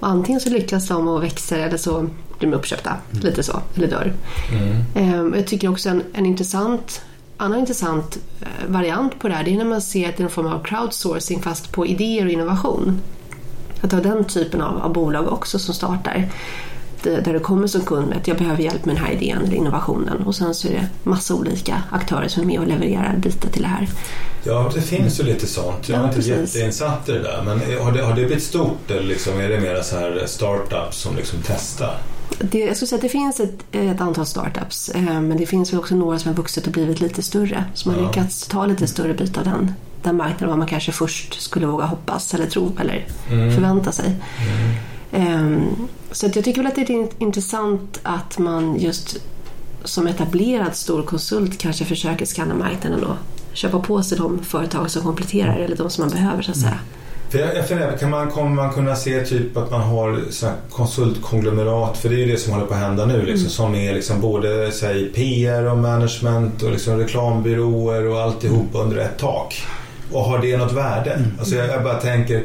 Och 0.00 0.08
antingen 0.08 0.40
så 0.40 0.50
lyckas 0.50 0.88
de 0.88 1.08
och 1.08 1.22
växer 1.22 1.58
eller 1.58 1.76
så 1.76 2.00
blir 2.38 2.50
de 2.50 2.56
uppköpta, 2.56 2.96
mm. 3.10 3.24
lite 3.24 3.42
så, 3.42 3.60
eller 3.74 3.86
dör. 3.86 4.12
Mm. 4.52 4.84
Ehm, 4.94 5.34
jag 5.34 5.46
tycker 5.46 5.68
också 5.70 5.88
en, 5.88 6.02
en 6.12 6.26
intressant 6.26 7.02
annan 7.38 7.58
intressant 7.58 8.18
eh, 8.40 8.66
variant 8.68 9.18
på 9.18 9.28
det 9.28 9.34
här 9.34 9.44
det 9.44 9.52
är 9.52 9.56
när 9.56 9.64
man 9.64 9.80
ser 9.80 10.08
att 10.08 10.16
det 10.16 10.22
är 10.22 10.24
en 10.24 10.30
form 10.30 10.46
av 10.46 10.62
crowdsourcing 10.62 11.42
fast 11.42 11.72
på 11.72 11.86
idéer 11.86 12.26
och 12.26 12.32
innovation. 12.32 13.00
Att 13.80 13.92
ha 13.92 14.00
den 14.00 14.24
typen 14.24 14.60
av, 14.60 14.82
av 14.82 14.92
bolag 14.92 15.32
också 15.32 15.58
som 15.58 15.74
startar. 15.74 16.28
där 17.02 17.32
du 17.32 17.40
kommer 17.40 17.66
som 17.66 17.80
kund 17.80 18.08
med 18.08 18.18
att 18.18 18.28
jag 18.28 18.36
behöver 18.36 18.62
hjälp 18.62 18.84
med 18.84 18.96
den 18.96 19.04
här 19.04 19.12
idén 19.12 19.44
eller 19.44 19.56
innovationen 19.56 20.22
och 20.22 20.34
sen 20.34 20.54
så 20.54 20.68
är 20.68 20.72
det 20.72 20.88
massa 21.02 21.34
olika 21.34 21.82
aktörer 21.90 22.28
som 22.28 22.42
är 22.42 22.46
med 22.46 22.60
och 22.60 22.66
levererar 22.66 23.16
bitar 23.16 23.50
till 23.50 23.62
det 23.62 23.68
här. 23.68 23.88
Ja, 24.44 24.70
det 24.74 24.80
finns 24.80 25.20
ju 25.20 25.24
lite 25.24 25.46
sånt. 25.46 25.88
Jag 25.88 25.96
är 25.96 26.00
ja, 26.00 26.08
inte 26.08 26.16
precis. 26.16 26.54
jätteinsatt 26.54 27.08
i 27.08 27.12
det 27.12 27.22
där. 27.22 27.42
Men 27.44 27.60
har 27.84 27.92
det, 27.92 28.02
har 28.02 28.14
det 28.14 28.14
blivit 28.14 28.42
stort 28.42 28.90
eller 28.90 29.02
liksom, 29.02 29.40
är 29.40 29.48
det 29.48 29.60
mer 29.60 29.82
så 29.82 29.96
här 29.96 30.22
startups 30.26 30.96
som 31.00 31.16
liksom 31.16 31.38
testar? 31.46 31.98
Det, 32.38 32.58
jag 32.58 32.76
skulle 32.76 32.88
säga 32.88 32.96
att 32.96 33.02
det 33.02 33.08
finns 33.08 33.40
ett, 33.40 33.64
ett 33.72 34.00
antal 34.00 34.26
startups 34.26 34.88
eh, 34.88 35.02
men 35.02 35.36
det 35.36 35.46
finns 35.46 35.72
väl 35.72 35.80
också 35.80 35.94
några 35.94 36.18
som 36.18 36.28
har 36.28 36.36
vuxit 36.36 36.66
och 36.66 36.72
blivit 36.72 37.00
lite 37.00 37.22
större. 37.22 37.64
Som 37.74 37.94
har 37.94 38.00
ja. 38.00 38.06
lyckats 38.06 38.46
ta 38.46 38.66
lite 38.66 38.86
större 38.86 39.14
bit 39.14 39.38
av 39.38 39.44
den 39.44 39.74
den 40.02 40.16
marknaden 40.16 40.48
vad 40.48 40.58
man 40.58 40.68
kanske 40.68 40.92
först 40.92 41.42
skulle 41.42 41.66
våga 41.66 41.84
hoppas 41.84 42.34
eller 42.34 42.46
tro 42.46 42.72
eller 42.80 43.06
mm. 43.30 43.54
förvänta 43.54 43.92
sig. 43.92 44.16
Mm. 45.12 45.46
Um, 45.46 45.88
så 46.12 46.26
jag 46.26 46.44
tycker 46.44 46.56
väl 46.56 46.66
att 46.66 46.74
det 46.74 46.90
är 46.90 47.22
intressant 47.22 48.00
att 48.02 48.38
man 48.38 48.80
just 48.80 49.16
som 49.84 50.06
etablerad 50.06 50.74
stor 50.74 51.02
konsult 51.02 51.58
kanske 51.58 51.84
försöker 51.84 52.26
skanna 52.26 52.54
marknaden 52.54 53.04
och 53.04 53.16
köpa 53.52 53.78
på 53.78 54.02
sig 54.02 54.18
de 54.18 54.44
företag 54.44 54.90
som 54.90 55.02
kompletterar 55.02 55.58
eller 55.58 55.76
de 55.76 55.90
som 55.90 56.02
man 56.02 56.10
behöver 56.10 56.42
så 56.42 56.50
att 56.50 56.56
säga. 56.56 56.78
För 57.30 57.38
jag, 57.38 57.56
jag 57.56 57.68
funderar, 57.68 57.96
kan 57.96 58.10
man, 58.10 58.30
kommer 58.30 58.50
man 58.50 58.72
kunna 58.72 58.96
se 58.96 59.24
typ 59.24 59.56
att 59.56 59.70
man 59.70 59.80
har 59.80 60.20
konsultkonglomerat, 60.70 61.98
för 61.98 62.08
det 62.08 62.14
är 62.14 62.18
ju 62.18 62.32
det 62.32 62.38
som 62.38 62.52
håller 62.52 62.66
på 62.66 62.74
att 62.74 62.80
hända 62.80 63.06
nu, 63.06 63.22
liksom, 63.22 63.40
mm. 63.40 63.50
som 63.50 63.74
är 63.74 63.94
liksom 63.94 64.20
både 64.20 64.72
säg, 64.72 65.08
PR 65.08 65.64
och 65.64 65.78
management 65.78 66.62
och 66.62 66.70
liksom 66.70 66.98
reklambyråer 66.98 68.06
och 68.06 68.20
alltihop 68.20 68.66
under 68.72 68.96
ett 68.96 69.18
tak. 69.18 69.62
Och 70.12 70.20
har 70.20 70.38
det 70.38 70.56
något 70.56 70.72
värde? 70.72 71.10
Mm. 71.10 71.30
Alltså 71.38 71.54
jag, 71.54 71.68
jag, 71.68 71.82
bara 71.82 72.00
tänker, 72.00 72.42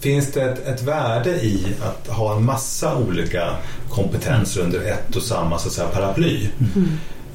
finns 0.00 0.32
det 0.32 0.42
ett, 0.42 0.66
ett, 0.66 0.82
värde 0.82 1.30
i 1.30 1.66
att 1.82 2.08
ha 2.08 2.36
en 2.36 2.44
massa 2.44 2.96
olika 2.96 3.48
kompetenser 3.90 4.60
under 4.60 4.80
ett 4.80 5.16
och 5.16 5.22
samma 5.22 5.58
så 5.58 5.68
att 5.68 5.74
säga, 5.74 5.88
paraply? 5.88 6.48
Mm. 6.76 6.88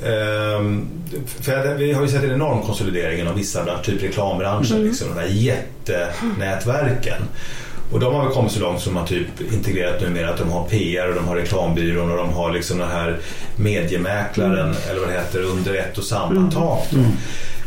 Um, 0.04 0.88
för 1.26 1.76
vi 1.76 1.94
har 1.94 2.02
ju 2.02 2.08
sett 2.08 2.24
en 2.24 2.32
enorm 2.32 2.62
konsolidering 2.62 3.20
inom 3.20 3.36
vissa 3.36 3.78
typ 3.78 4.04
reklambranschen, 4.04 4.76
mm. 4.76 4.88
liksom, 4.88 5.08
de 5.16 5.20
här 5.20 5.28
jättenätverken. 5.28 7.22
Och 7.92 8.00
de 8.00 8.14
har 8.14 8.24
väl 8.24 8.34
kommit 8.34 8.52
så 8.52 8.60
långt 8.60 8.82
som 8.82 8.94
man 8.94 9.08
typ 9.08 9.28
integrerat 9.54 10.02
numera 10.02 10.30
att 10.30 10.38
de 10.38 10.52
har 10.52 10.64
PR 10.64 11.10
och 11.10 11.16
de 11.16 11.28
har 11.28 11.36
reklambyrån 11.36 12.12
och 12.12 12.18
de 12.18 12.34
har 12.34 12.54
liksom 12.54 12.78
den 12.78 12.90
här 12.90 13.20
mediemäklaren 13.56 14.60
mm. 14.60 14.76
eller 14.90 15.00
vad 15.00 15.10
det 15.10 15.14
heter 15.14 15.44
under 15.44 15.74
ett 15.74 15.98
och 15.98 16.04
samma 16.04 16.40
mm. 16.40 16.52
tak. 16.52 16.94
Mm 16.94 17.12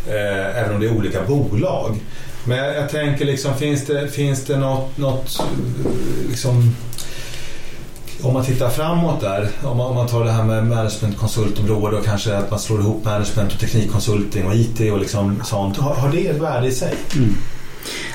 eh, 0.07 0.59
även 0.59 0.75
om 0.75 0.81
det 0.81 0.87
är 0.87 0.97
olika 0.97 1.23
bolag. 1.23 1.97
Men 2.45 2.59
jag, 2.59 2.77
jag 2.77 2.89
tänker 2.89 3.25
liksom, 3.25 3.57
finns 3.57 3.87
det, 3.87 4.09
finns 4.09 4.45
det 4.45 4.57
något, 4.57 4.99
något 4.99 5.39
liksom, 6.29 6.77
om 8.23 8.33
man 8.33 8.45
tittar 8.45 8.71
framåt 8.71 9.21
där, 9.21 9.49
om 9.63 9.77
man, 9.77 9.87
om 9.87 9.95
man 9.95 10.07
tar 10.07 10.25
det 10.25 10.31
här 10.31 10.45
med 10.45 10.67
managementkonsultområde 10.67 11.97
och 11.97 12.05
kanske 12.05 12.37
att 12.37 12.51
man 12.51 12.61
slår 12.61 12.81
ihop 12.81 13.05
management 13.05 13.53
och 13.53 13.61
teknikkonsulting 13.61 14.47
och 14.47 14.55
IT 14.55 14.93
och 14.93 14.99
liksom 14.99 15.43
sånt. 15.45 15.77
Har, 15.77 15.95
har 15.95 16.13
det 16.13 16.27
ett 16.27 16.41
värde 16.41 16.67
i 16.67 16.73
sig? 16.73 16.95
Mm. 17.17 17.35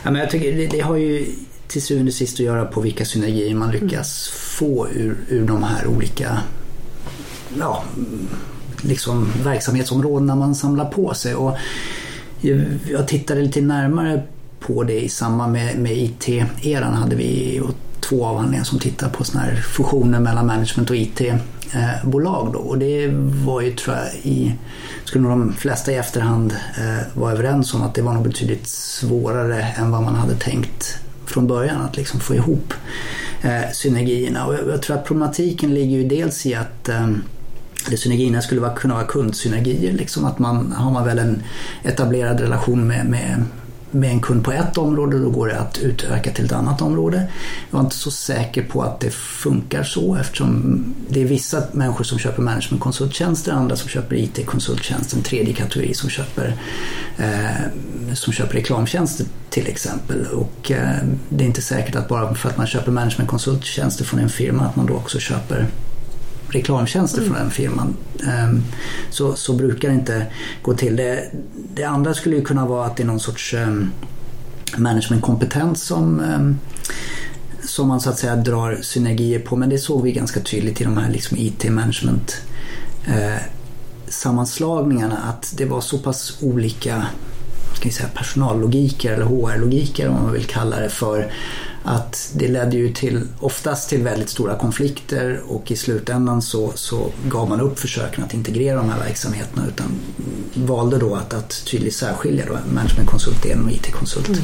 Ja, 0.04 0.12
men 0.12 0.22
jag 0.22 0.30
tycker 0.30 0.52
det, 0.52 0.68
det, 0.68 0.80
har 0.80 0.96
ju 0.96 1.26
till 1.68 1.82
syvende 1.82 2.10
och 2.10 2.14
sist 2.14 2.34
att 2.34 2.46
göra 2.46 2.66
på 2.66 2.82
vilka 2.82 3.06
synergier 3.06 3.56
man 3.56 3.72
lyckas 3.72 4.28
få 4.28 4.88
ur, 4.90 5.18
ur 5.30 5.48
de 5.48 5.64
här 5.64 5.88
olika 5.88 6.38
ja, 7.60 7.84
liksom 8.82 9.32
verksamhetsområdena 9.44 10.36
man 10.36 10.56
samlar 10.56 10.86
på 10.86 11.14
sig. 11.14 11.36
Och 11.36 11.58
jag 12.92 13.08
tittade 13.08 13.42
lite 13.42 13.62
närmare 13.62 14.24
på 14.60 14.84
det 14.84 15.00
i 15.00 15.10
samband 15.10 15.52
med, 15.52 15.78
med 15.78 15.98
IT-eran 15.98 16.94
hade 16.94 17.16
vi 17.16 17.62
två 18.10 18.26
avhandlingar 18.26 18.64
som 18.64 18.80
tittar 18.80 19.10
på 19.10 19.24
såna 19.24 19.44
här 19.44 19.56
fusioner 19.56 20.20
mellan 20.20 20.48
management 20.48 20.90
och 20.90 20.96
IT-bolag. 20.96 22.48
Eh, 22.48 22.54
då. 22.54 22.60
Och 22.60 22.78
det 22.78 23.08
var 23.46 23.62
ju, 23.62 23.72
tror 23.72 23.96
jag, 23.96 24.06
i, 24.24 24.54
skulle 25.04 25.24
nog 25.24 25.32
de 25.32 25.54
flesta 25.54 25.92
i 25.92 25.96
efterhand 25.96 26.56
eh, 26.78 27.20
vara 27.20 27.32
överens 27.32 27.74
om 27.74 27.82
att 27.82 27.96
det 27.96 28.02
var 28.02 28.14
nog 28.14 28.24
betydligt 28.24 28.68
svårare 28.68 29.62
än 29.62 29.92
vad 29.92 30.04
man 30.04 30.16
hade 30.16 30.36
tänkt 30.36 30.98
från 31.26 31.48
början 31.48 31.82
att 31.82 31.98
liksom 31.98 32.20
få 32.20 32.36
ihop 32.36 32.74
eh, 33.42 33.72
synergierna. 33.74 34.46
Och 34.46 34.54
jag, 34.54 34.68
jag, 34.68 34.82
tror 34.82 34.98
att 34.98 35.06
problematiken 35.06 35.74
ligger 35.74 35.98
ju 35.98 36.08
dels 36.08 36.46
i 36.46 36.56
att 36.56 36.90
eh, 36.90 37.08
synergierna 37.98 38.42
skulle 38.42 38.62
vara, 38.62 38.76
kunna 38.76 38.94
vara 38.94 39.06
kundsynergier. 39.06 39.94
Liksom 39.94 40.26
att 40.26 40.40
man, 40.40 40.72
har 40.72 40.92
man 40.92 41.06
väl 41.06 41.20
en 41.20 41.44
etablerad 41.84 42.40
relation 42.40 42.88
med, 42.88 43.06
med 43.06 43.46
med 43.96 44.12
en 44.12 44.20
kund 44.20 44.44
på 44.44 44.52
ett 44.52 44.78
område 44.78 45.20
då 45.20 45.30
går 45.30 45.48
det 45.48 45.60
att 45.60 45.78
utöka 45.78 46.32
till 46.32 46.46
ett 46.46 46.52
annat 46.52 46.82
område. 46.82 47.28
Jag 47.72 47.80
är 47.80 47.84
inte 47.84 47.96
så 47.96 48.12
säker 48.12 48.64
på 48.64 48.84
att 48.84 49.00
det 49.00 49.10
funkar 49.14 49.84
så 49.84 50.16
eftersom 50.16 50.84
det 51.10 51.22
är 51.22 51.26
vissa 51.26 51.64
människor 51.72 52.04
som 52.04 52.20
köper 52.20 52.42
managementkonsulttjänster, 52.42 53.52
andra 53.52 53.76
som 53.76 53.90
köper 53.90 54.16
IT-konsulttjänster, 54.16 55.18
en 55.18 55.24
tredje 55.24 55.54
kategori 55.54 55.94
som 55.94 56.10
köper, 56.10 56.56
eh, 57.18 58.14
som 58.14 58.34
köper 58.34 58.54
reklamtjänster 58.54 59.26
till 59.50 59.68
exempel. 59.68 60.26
Och 60.28 60.72
eh, 60.72 60.98
det 61.30 61.44
är 61.44 61.48
inte 61.48 61.62
säkert 61.62 61.96
att 61.96 62.08
bara 62.08 62.36
för 62.36 62.50
att 62.50 62.58
man 62.58 62.68
köper 62.68 62.92
managementkonsulttjänster 62.92 64.06
från 64.06 64.20
en 64.20 64.30
firma 64.30 64.64
att 64.66 64.76
man 64.76 64.86
då 64.86 64.94
också 64.94 65.20
köper 65.20 65.68
reklamtjänster 66.56 67.22
mm. 67.22 67.30
från 67.30 67.42
den 67.42 67.52
firman. 67.52 67.96
Ehm, 68.28 68.64
så, 69.10 69.36
så 69.36 69.54
brukar 69.54 69.90
det 69.90 69.96
inte 69.96 70.26
gå 70.62 70.74
till. 70.74 70.96
Det, 70.96 71.32
det 71.76 71.84
andra 71.84 72.14
skulle 72.14 72.36
ju 72.36 72.46
kunna 72.46 72.66
vara 72.66 72.86
att 72.86 72.98
det 72.98 73.04
är 73.04 73.08
någon 73.08 73.20
sorts 73.20 73.54
ehm, 73.54 73.92
managementkompetens 74.78 75.84
som 75.84 76.20
ehm, 76.20 76.58
som 77.68 77.88
man 77.88 78.02
så 78.02 78.10
att 78.10 78.20
säga 78.20 78.36
drar 78.36 78.80
synergier 78.82 79.40
på 79.40 79.56
men 79.56 79.70
det 79.70 79.78
såg 79.78 80.04
vi 80.04 80.12
ganska 80.12 80.40
tydligt 80.40 80.82
i 80.82 80.84
de 80.84 80.98
här 80.98 81.12
liksom 81.12 81.38
IT-management 81.38 82.42
eh, 83.08 83.42
sammanslagningarna 84.08 85.18
att 85.18 85.54
det 85.58 85.66
var 85.66 85.82
så 85.82 85.98
pass 85.98 86.38
olika 86.42 87.06
ska 87.76 87.86
vi 87.90 87.92
säga, 87.92 88.10
personallogiker 88.10 89.14
eller 89.14 89.26
HR-logiker 89.26 90.08
om 90.08 90.14
man 90.14 90.34
vill 90.34 90.46
kalla 90.46 90.80
det 90.80 90.90
för 90.90 91.32
att 91.86 92.32
det 92.36 92.48
ledde 92.48 92.78
ju 92.78 92.94
till, 92.94 93.22
oftast 93.40 93.90
till 93.90 94.04
väldigt 94.04 94.30
stora 94.30 94.56
konflikter 94.56 95.42
och 95.48 95.72
i 95.72 95.76
slutändan 95.76 96.42
så, 96.42 96.72
så 96.76 97.12
gav 97.30 97.50
man 97.50 97.62
upp 97.62 97.80
försöken 97.80 98.24
att 98.24 98.34
integrera 98.34 98.78
de 98.78 98.90
här 98.90 99.00
verksamheterna 99.00 99.68
utan 99.68 99.86
valde 100.54 100.98
då 100.98 101.16
att, 101.16 101.34
att 101.34 101.66
tydligt 101.66 101.96
särskilja 101.96 102.46
då 102.48 102.58
managementkonsultdelen 102.74 103.66
och 103.66 103.72
IT-konsultdelen 103.72 104.42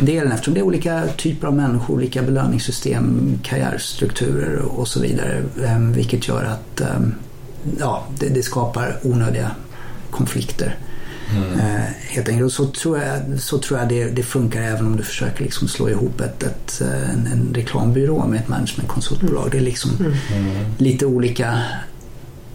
mm. 0.00 0.32
eftersom 0.32 0.54
det 0.54 0.60
är 0.60 0.64
olika 0.64 1.02
typer 1.16 1.46
av 1.46 1.54
människor, 1.54 1.94
olika 1.94 2.22
belöningssystem, 2.22 3.38
karriärstrukturer 3.42 4.58
och 4.58 4.88
så 4.88 5.00
vidare 5.00 5.44
ehm, 5.66 5.92
vilket 5.92 6.28
gör 6.28 6.44
att 6.44 6.80
ehm, 6.80 7.14
ja, 7.78 8.06
det, 8.18 8.28
det 8.28 8.42
skapar 8.42 8.98
onödiga 9.02 9.50
konflikter. 10.10 10.78
Mm. 11.34 11.60
Eh, 11.60 11.86
helt 12.08 12.28
enkelt. 12.28 12.44
Och 12.46 12.52
så 12.52 12.66
tror 12.66 12.98
jag, 12.98 13.40
så 13.40 13.58
tror 13.58 13.80
jag 13.80 13.88
det, 13.88 14.04
det 14.04 14.22
funkar 14.22 14.62
även 14.62 14.86
om 14.86 14.96
du 14.96 15.02
försöker 15.02 15.44
liksom 15.44 15.68
slå 15.68 15.88
ihop 15.88 16.20
ett, 16.20 16.42
ett, 16.42 16.80
eh, 16.80 17.10
en, 17.10 17.26
en 17.26 17.54
reklambyrå 17.54 18.26
med 18.26 18.40
ett 18.40 18.48
managementkonsultbolag. 18.48 19.48
Det 19.50 19.58
är 19.58 19.62
liksom 19.62 19.90
mm. 20.00 20.12
mm. 20.32 20.64
lite 20.78 21.06
olika 21.06 21.62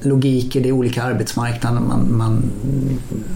logiker, 0.02 0.62
det 0.62 0.70
är 0.70 0.74
olika 0.74 1.04
arbetsmarknader, 1.04 1.80
man, 1.80 2.18
man, 2.18 2.52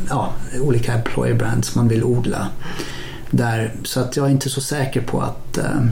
ja, 0.09 0.33
olika 0.61 0.93
employer 0.93 1.33
brands 1.33 1.75
man 1.75 1.87
vill 1.87 2.03
odla. 2.03 2.47
Där, 3.31 3.73
så 3.83 3.99
att 3.99 4.17
jag 4.17 4.25
är 4.25 4.31
inte 4.31 4.49
så 4.49 4.61
säker 4.61 5.01
på 5.01 5.21
att, 5.21 5.57
äh, 5.57 5.85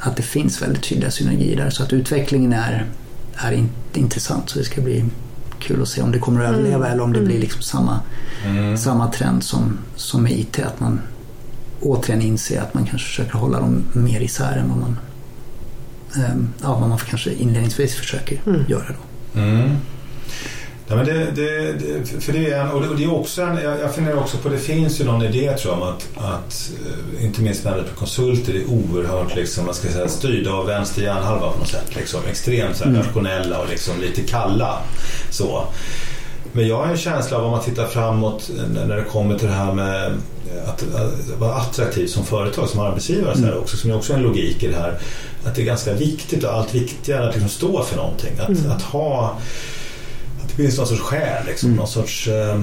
att 0.00 0.16
det 0.16 0.22
finns 0.22 0.62
väldigt 0.62 0.82
tydliga 0.82 1.10
synergier 1.10 1.56
där. 1.56 1.70
Så 1.70 1.82
att 1.82 1.92
utvecklingen 1.92 2.52
är, 2.52 2.86
är 3.34 3.52
in, 3.52 3.68
intressant. 3.94 4.50
Så 4.50 4.58
det 4.58 4.64
ska 4.64 4.80
bli 4.80 5.04
kul 5.60 5.82
att 5.82 5.88
se 5.88 6.02
om 6.02 6.12
det 6.12 6.18
kommer 6.18 6.44
att 6.44 6.50
överleva 6.50 6.76
mm. 6.76 6.92
eller 6.92 7.02
om 7.02 7.12
det 7.12 7.20
blir 7.20 7.30
mm. 7.30 7.40
liksom 7.40 7.62
samma, 7.62 8.00
mm. 8.44 8.76
samma 8.76 9.10
trend 9.12 9.44
som, 9.44 9.78
som 9.94 10.22
med 10.22 10.32
IT. 10.32 10.58
Att 10.58 10.80
man 10.80 11.00
återigen 11.80 12.22
inser 12.22 12.60
att 12.60 12.74
man 12.74 12.86
kanske 12.86 13.08
försöker 13.08 13.38
hålla 13.38 13.60
dem 13.60 13.84
mer 13.92 14.20
isär 14.20 14.56
än 14.56 14.68
vad 14.68 14.78
man, 14.78 14.98
um, 16.16 16.48
ja, 16.62 16.78
vad 16.78 16.88
man 16.88 16.98
kanske 16.98 17.32
inledningsvis 17.32 17.94
försöker 17.94 18.40
mm. 18.46 18.64
göra. 18.68 18.88
Då. 18.88 19.40
Mm. 20.88 20.98
Ja, 20.98 21.04
men 21.04 21.06
det, 21.06 21.30
det, 21.42 21.72
det, 21.72 22.22
för 22.22 22.32
det 22.32 22.50
är, 22.50 22.72
och 22.72 22.96
det, 22.96 23.04
är 23.04 23.14
också 23.14 23.42
en, 23.42 23.56
jag, 23.56 23.80
jag 23.80 23.94
funderar 23.94 24.16
också 24.16 24.38
på, 24.38 24.48
det 24.48 24.58
finns 24.58 25.00
ju 25.00 25.04
någon 25.04 25.22
idé 25.22 25.56
tror 25.56 25.74
jag 25.74 25.82
om 25.82 25.88
att, 25.88 26.08
att 26.16 26.70
eh, 26.86 27.24
inte 27.24 27.40
minst 27.42 27.66
är 27.66 27.84
konsulter 27.98 28.54
är 28.54 28.64
oerhört 28.70 29.36
liksom, 29.36 29.66
vad 29.66 29.74
ska 29.74 29.88
säga, 29.88 30.08
styrda 30.08 30.52
av 30.52 30.66
vänster 30.66 31.02
hjärnhalva 31.02 31.52
på 31.52 31.58
något 31.58 31.68
sätt. 31.68 31.96
Liksom, 31.96 32.20
extremt 32.30 32.76
så 32.76 32.84
här, 32.84 32.90
mm. 32.90 33.02
nationella 33.02 33.58
och 33.58 33.68
liksom 33.68 34.00
lite 34.00 34.22
kalla. 34.22 34.78
Så. 35.30 35.64
Men 36.52 36.68
jag 36.68 36.76
har 36.76 36.86
en 36.86 36.96
känsla 36.96 37.36
av 37.36 37.44
om 37.44 37.50
man 37.50 37.62
tittar 37.62 37.86
framåt 37.86 38.50
när 38.74 38.96
det 38.96 39.04
kommer 39.04 39.38
till 39.38 39.48
det 39.48 39.54
här 39.54 39.72
med 39.72 40.12
att, 40.66 40.94
att 40.94 41.38
vara 41.38 41.54
attraktiv 41.54 42.06
som 42.06 42.24
företag, 42.24 42.68
som 42.68 42.80
arbetsgivare 42.80 43.32
mm. 43.32 43.40
så 43.40 43.46
här 43.46 43.58
också, 43.58 43.76
som 43.76 43.90
är 43.90 43.96
också 43.96 44.12
en 44.12 44.22
logik 44.22 44.62
i 44.62 44.66
det 44.66 44.76
här. 44.76 44.98
Att 45.44 45.54
det 45.54 45.62
är 45.62 45.66
ganska 45.66 45.92
viktigt 45.92 46.44
och 46.44 46.52
allt 46.52 46.74
viktigare 46.74 47.28
att 47.28 47.34
liksom 47.34 47.50
stå 47.50 47.82
för 47.82 47.96
någonting. 47.96 48.32
Att, 48.40 48.48
mm. 48.48 48.70
att 48.70 48.82
ha 48.82 49.38
det 50.48 50.62
finns 50.62 50.78
någon 50.78 50.86
sorts 50.86 51.02
skäl, 51.02 51.46
liksom, 51.46 51.68
mm. 51.68 51.76
någon 51.76 51.88
sorts 51.88 52.28
eh, 52.28 52.60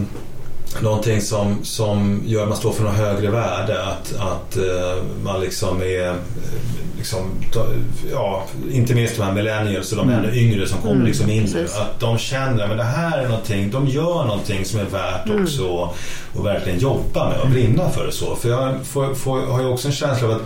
någonting 0.81 1.21
som, 1.21 1.63
som 1.63 2.21
gör 2.25 2.43
att 2.43 2.49
man 2.49 2.57
står 2.57 2.71
för 2.71 2.83
något 2.83 2.95
högre 2.95 3.29
värde. 3.29 3.83
Att, 3.83 4.15
att 4.19 4.57
uh, 4.57 5.03
man 5.23 5.41
liksom 5.41 5.81
är, 5.81 6.07
eh, 6.07 6.13
liksom, 6.97 7.31
ja, 8.11 8.43
inte 8.71 8.95
minst 8.95 9.17
de 9.17 9.23
här 9.23 9.33
millennials 9.33 9.91
och 9.91 9.97
de 9.97 10.09
mm. 10.09 10.19
ännu 10.19 10.37
yngre 10.37 10.67
som 10.67 10.77
kommer 10.77 10.93
mm, 10.93 11.07
liksom 11.07 11.29
in 11.29 11.49
nu. 11.53 11.65
Att 11.65 11.99
de 11.99 12.17
känner 12.17 12.69
att 12.69 12.77
det 12.77 12.83
här 12.83 13.17
är 13.17 13.27
någonting, 13.27 13.71
de 13.71 13.87
gör 13.87 14.25
någonting 14.25 14.65
som 14.65 14.79
är 14.79 14.85
värt 14.85 15.25
mm. 15.25 15.43
också 15.43 15.89
att 16.35 16.45
verkligen 16.45 16.79
jobba 16.79 17.29
med 17.29 17.39
och 17.39 17.49
brinna 17.49 17.89
för 17.89 18.05
det 18.05 18.11
så. 18.11 18.35
För 18.35 18.49
jag 18.49 18.85
får, 18.85 19.13
får, 19.13 19.41
har 19.41 19.61
ju 19.61 19.67
också 19.67 19.87
en 19.87 19.93
känsla 19.93 20.27
av 20.27 20.33
att 20.33 20.41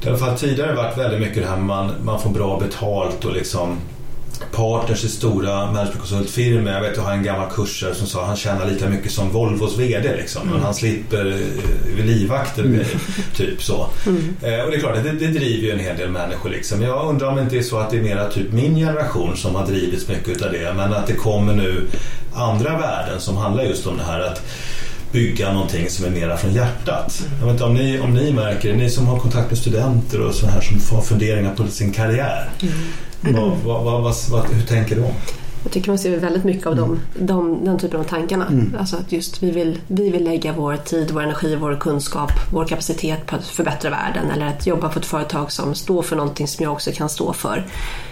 det 0.00 0.10
har 0.10 0.16
i 0.16 0.20
alla 0.20 0.26
fall 0.26 0.38
tidigare 0.38 0.74
varit 0.74 0.98
väldigt 0.98 1.20
mycket 1.20 1.42
det 1.42 1.48
här 1.48 1.56
man, 1.56 1.92
man 2.04 2.20
får 2.20 2.30
bra 2.30 2.58
betalt 2.58 3.24
och 3.24 3.32
liksom 3.32 3.78
partners 4.50 5.04
i 5.04 5.08
stora 5.08 5.66
managementkonsultfirmor. 5.66 6.72
Jag 6.72 6.80
vet 6.80 6.96
jag 6.96 7.02
har 7.02 7.12
en 7.12 7.22
gammal 7.22 7.50
kursare 7.50 7.94
som 7.94 8.06
sa 8.06 8.20
att 8.20 8.26
han 8.26 8.36
tjänar 8.36 8.70
lika 8.70 8.88
mycket 8.88 9.12
som 9.12 9.30
Volvos 9.30 9.78
VD 9.78 10.16
liksom. 10.16 10.42
Men 10.42 10.52
mm. 10.52 10.64
han 10.64 10.74
slipper 10.74 11.26
eh, 11.98 12.04
livvakter 12.04 12.64
mm. 12.64 12.84
typ 13.36 13.62
så. 13.62 13.88
Mm. 14.06 14.36
Eh, 14.42 14.64
och 14.64 14.70
det 14.70 14.76
är 14.76 14.80
klart, 14.80 14.94
det, 14.94 15.12
det 15.12 15.26
driver 15.26 15.66
ju 15.66 15.70
en 15.70 15.78
hel 15.78 15.96
del 15.96 16.10
människor 16.10 16.50
liksom. 16.50 16.82
Jag 16.82 17.08
undrar 17.08 17.28
om 17.28 17.36
det 17.36 17.42
inte 17.42 17.58
är 17.58 17.62
så 17.62 17.78
att 17.78 17.90
det 17.90 17.98
är 17.98 18.02
mera 18.02 18.30
typ 18.30 18.52
min 18.52 18.76
generation 18.76 19.36
som 19.36 19.54
har 19.54 19.66
drivits 19.66 20.08
mycket 20.08 20.42
av 20.42 20.52
det. 20.52 20.74
Men 20.76 20.92
att 20.92 21.06
det 21.06 21.14
kommer 21.14 21.54
nu 21.54 21.88
andra 22.34 22.78
värden 22.78 23.20
som 23.20 23.36
handlar 23.36 23.64
just 23.64 23.86
om 23.86 23.96
det 23.96 24.04
här 24.04 24.20
att 24.20 24.42
bygga 25.12 25.52
någonting 25.52 25.90
som 25.90 26.04
är 26.04 26.10
mera 26.10 26.36
från 26.36 26.52
hjärtat. 26.52 27.22
Jag 27.40 27.46
vet 27.46 27.52
inte 27.52 27.64
om 27.64 27.74
ni, 27.74 28.00
om 28.00 28.14
ni 28.14 28.32
märker 28.32 28.68
det, 28.68 28.76
ni 28.76 28.90
som 28.90 29.06
har 29.06 29.18
kontakt 29.18 29.50
med 29.50 29.58
studenter 29.58 30.20
och 30.20 30.34
så 30.34 30.46
här 30.46 30.60
som 30.60 30.80
får 30.80 31.00
funderingar 31.00 31.54
på 31.54 31.66
sin 31.66 31.92
karriär. 31.92 32.50
Mm. 32.62 32.74
Vad, 33.22 33.84
vad, 33.84 34.14
vad, 34.30 34.44
hur 34.44 34.66
tänker 34.66 34.96
du? 34.96 35.04
Jag 35.62 35.72
tycker 35.72 35.88
man 35.88 35.98
ser 35.98 36.16
väldigt 36.16 36.44
mycket 36.44 36.66
av 36.66 36.76
dem, 36.76 37.00
de, 37.18 37.64
den 37.64 37.78
typen 37.78 38.00
av 38.00 38.04
tankarna. 38.04 38.46
Mm. 38.46 38.76
Alltså 38.78 38.96
att 38.96 39.12
just 39.12 39.42
vi 39.42 39.50
vill, 39.50 39.78
vi 39.86 40.10
vill 40.10 40.24
lägga 40.24 40.52
vår 40.52 40.76
tid, 40.76 41.10
vår 41.10 41.22
energi, 41.22 41.56
vår 41.56 41.76
kunskap, 41.80 42.30
vår 42.52 42.64
kapacitet 42.64 43.26
på 43.26 43.36
att 43.36 43.46
förbättra 43.46 43.90
världen 43.90 44.30
eller 44.30 44.46
att 44.46 44.66
jobba 44.66 44.88
på 44.88 44.98
ett 44.98 45.06
företag 45.06 45.52
som 45.52 45.74
står 45.74 46.02
för 46.02 46.16
någonting 46.16 46.48
som 46.48 46.62
jag 46.62 46.72
också 46.72 46.90
kan 46.92 47.08
stå 47.08 47.32
för. 47.32 47.66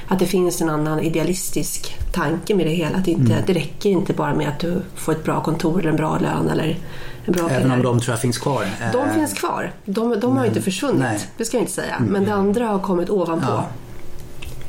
Att 0.09 0.19
det 0.19 0.27
finns 0.27 0.61
en 0.61 0.71
annan 0.71 1.01
idealistisk 1.01 1.97
tanke 2.13 2.55
med 2.55 2.67
det 2.67 2.73
hela. 2.73 2.99
Att 2.99 3.05
det, 3.05 3.11
inte, 3.11 3.33
mm. 3.33 3.45
det 3.47 3.53
räcker 3.53 3.91
inte 3.91 4.13
bara 4.13 4.35
med 4.35 4.49
att 4.49 4.59
du 4.59 4.83
får 4.95 5.13
ett 5.13 5.25
bra 5.25 5.43
kontor 5.43 5.81
eller 5.81 5.91
en 5.91 5.97
bra 5.97 6.19
lön 6.19 6.49
eller 6.49 6.79
en 7.25 7.33
bra 7.33 7.51
Även 7.51 7.71
om 7.71 7.83
de 7.83 8.01
tror 8.01 8.13
jag 8.13 8.21
finns 8.21 8.39
kvar? 8.39 8.67
De 8.93 8.99
äh... 8.99 9.15
finns 9.15 9.35
kvar. 9.35 9.73
De, 9.85 10.21
de 10.21 10.37
har 10.37 10.45
inte 10.45 10.63
försvunnit, 10.63 11.01
Nej. 11.01 11.21
det 11.37 11.45
ska 11.45 11.57
jag 11.57 11.63
inte 11.63 11.73
säga. 11.73 12.03
Men 12.09 12.25
det 12.25 12.35
andra 12.35 12.67
har 12.67 12.79
kommit 12.79 13.11
ovanpå. 13.11 13.47
Ja 13.49 13.67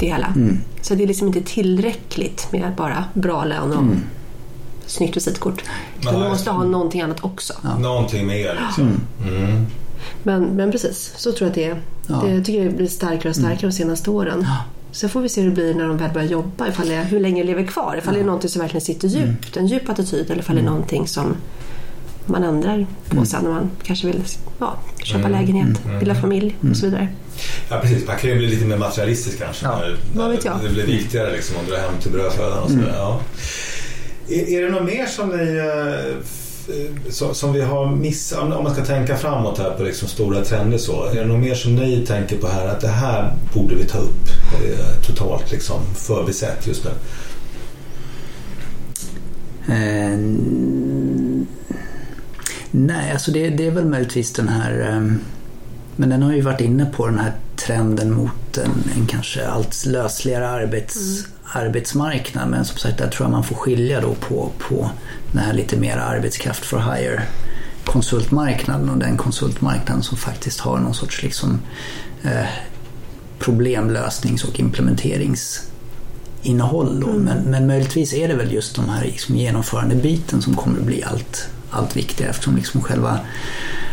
det 0.01 0.07
hela. 0.07 0.27
Mm. 0.27 0.59
Så 0.81 0.95
det 0.95 1.03
är 1.03 1.07
liksom 1.07 1.27
inte 1.27 1.41
tillräckligt 1.41 2.51
med 2.51 2.75
bara 2.77 3.03
bra 3.13 3.45
lön 3.45 3.71
och 3.71 3.81
mm. 3.81 3.99
snyggt 4.85 5.17
visitkort. 5.17 5.63
Man 6.03 6.19
måste 6.19 6.51
ha 6.51 6.63
någonting 6.63 7.01
annat 7.01 7.23
också. 7.23 7.53
Ja. 7.63 7.77
Någonting 7.77 8.27
mer 8.27 8.59
liksom. 8.65 9.01
Mm. 9.23 9.43
mm. 9.43 9.65
Men, 10.23 10.43
men 10.43 10.71
precis, 10.71 11.13
så 11.17 11.31
tror 11.31 11.41
jag 11.41 11.49
att 11.49 11.55
det 11.55 11.65
är. 11.65 11.81
Ja. 12.07 12.21
Det, 12.25 12.33
jag 12.33 12.45
tycker 12.45 12.65
det 12.65 12.71
blir 12.71 12.87
starkare 12.87 13.29
och 13.29 13.35
starkare 13.35 13.61
de 13.61 13.71
senaste 13.71 14.09
åren. 14.09 14.47
Sen 14.91 15.09
får 15.09 15.21
vi 15.21 15.29
se 15.29 15.41
hur 15.41 15.49
det 15.49 15.55
blir 15.55 15.73
när 15.73 15.87
de 15.87 15.97
väl 15.97 16.11
börjar 16.13 16.27
jobba, 16.27 16.67
ifall 16.67 16.87
det, 16.87 16.95
hur 16.95 17.19
länge 17.19 17.43
lever 17.43 17.63
kvar. 17.63 17.95
Ifall 17.97 18.13
det 18.13 18.19
är 18.19 18.23
någonting 18.23 18.49
som 18.49 18.61
verkligen 18.61 18.81
sitter 18.81 19.07
djupt, 19.07 19.57
en 19.57 19.67
djup 19.67 19.89
attityd 19.89 20.31
eller 20.31 20.41
ifall 20.41 20.55
det 20.55 20.61
är 20.61 20.65
någonting 20.65 21.07
som 21.07 21.35
man 22.25 22.43
ändrar 22.43 22.85
på 23.09 23.25
sen 23.25 23.43
när 23.43 23.51
man 23.51 23.71
kanske 23.83 24.07
vill 24.07 24.23
ja, 24.59 24.79
köpa 25.03 25.27
lägenhet, 25.27 25.81
bilda 25.99 26.15
familj 26.15 26.55
och 26.69 26.77
så 26.77 26.85
vidare. 26.85 27.07
Ja 27.69 27.79
precis, 27.81 28.07
man 28.07 28.17
kan 28.17 28.29
ju 28.29 28.35
bli 28.35 28.47
lite 28.47 28.65
mer 28.65 28.77
materialistisk 28.77 29.39
kanske. 29.39 29.65
Ja, 29.65 29.79
när, 29.79 29.97
vad 30.13 30.31
vet 30.31 30.45
jag. 30.45 30.59
Det 30.63 30.69
blir 30.69 30.85
viktigare 30.85 31.31
liksom 31.31 31.57
om 31.57 31.65
du 31.67 31.75
är 31.75 31.81
hem 31.81 31.99
till 32.01 32.11
brödfödan 32.11 32.63
och 32.63 32.69
sådär. 32.69 32.93
Ja. 32.95 33.19
Är, 34.29 34.49
är 34.49 34.61
det 34.61 34.69
något 34.69 34.85
mer 34.85 35.05
som 35.05 35.29
ni 35.29 35.57
eh, 35.57 36.15
eh, 36.75 36.91
så, 37.09 37.33
som 37.33 37.53
vi 37.53 37.61
har 37.61 37.95
missat, 37.95 38.39
om 38.39 38.51
om 38.51 38.63
man 38.63 38.73
ska 38.73 38.85
tänka 38.85 39.17
framåt 39.17 39.57
här 39.57 39.71
på 39.71 39.83
liksom 39.83 40.07
stora 40.07 40.43
trender 40.43 40.77
så. 40.77 41.05
Är 41.05 41.15
det 41.15 41.25
något 41.25 41.41
mer 41.41 41.55
som 41.55 41.75
ni 41.75 42.05
tänker 42.05 42.37
på 42.37 42.47
här 42.47 42.67
att 42.67 42.81
det 42.81 42.87
här 42.87 43.33
borde 43.53 43.75
vi 43.75 43.83
ta 43.83 43.97
upp 43.97 44.27
eh, 44.53 45.05
totalt 45.07 45.51
liksom 45.51 45.79
förbisett 45.95 46.67
just 46.67 46.83
nu? 46.83 46.91
Eh, 49.67 50.17
nej, 52.71 53.11
alltså 53.11 53.31
det, 53.31 53.49
det 53.49 53.67
är 53.67 53.71
väl 53.71 53.85
möjligtvis 53.85 54.33
den 54.33 54.47
här... 54.47 54.89
Eh, 54.89 55.01
men 55.95 56.09
den 56.09 56.23
har 56.23 56.33
ju 56.33 56.41
varit 56.41 56.61
inne 56.61 56.85
på 56.85 57.05
den 57.05 57.19
här 57.19 57.33
trenden 57.55 58.13
mot 58.13 58.57
en, 58.57 58.91
en 58.95 59.05
kanske 59.07 59.47
allt 59.47 59.85
lösligare 59.85 60.49
arbets, 60.49 61.25
arbetsmarknad. 61.43 62.49
Men 62.49 62.65
som 62.65 62.77
sagt, 62.77 62.97
där 62.97 63.07
tror 63.07 63.25
jag 63.25 63.31
man 63.31 63.43
får 63.43 63.55
skilja 63.55 64.01
då 64.01 64.15
på, 64.15 64.51
på 64.57 64.91
den 65.31 65.41
här 65.41 65.53
lite 65.53 65.77
mer 65.77 65.97
arbetskraft 65.97 66.65
for 66.65 66.95
hire 66.95 67.23
konsultmarknaden 67.85 68.89
och 68.89 68.97
den 68.97 69.17
konsultmarknaden 69.17 70.03
som 70.03 70.17
faktiskt 70.17 70.59
har 70.59 70.79
någon 70.79 70.93
sorts 70.93 71.23
liksom 71.23 71.59
eh, 72.23 72.45
problemlösnings 73.39 74.43
och 74.43 74.59
implementeringsinnehåll. 74.59 76.99
Då. 76.99 77.07
Men, 77.07 77.37
men 77.37 77.67
möjligtvis 77.67 78.13
är 78.13 78.27
det 78.27 78.35
väl 78.35 78.53
just 78.53 78.75
de 78.75 78.89
här 78.89 79.05
liksom 79.05 79.35
genomförandebiten 79.35 80.41
som 80.41 80.55
kommer 80.55 80.79
att 80.79 80.85
bli 80.85 81.03
allt, 81.03 81.47
allt 81.71 81.95
viktigare 81.95 82.31
eftersom 82.31 82.55
liksom 82.55 82.81
själva 82.81 83.19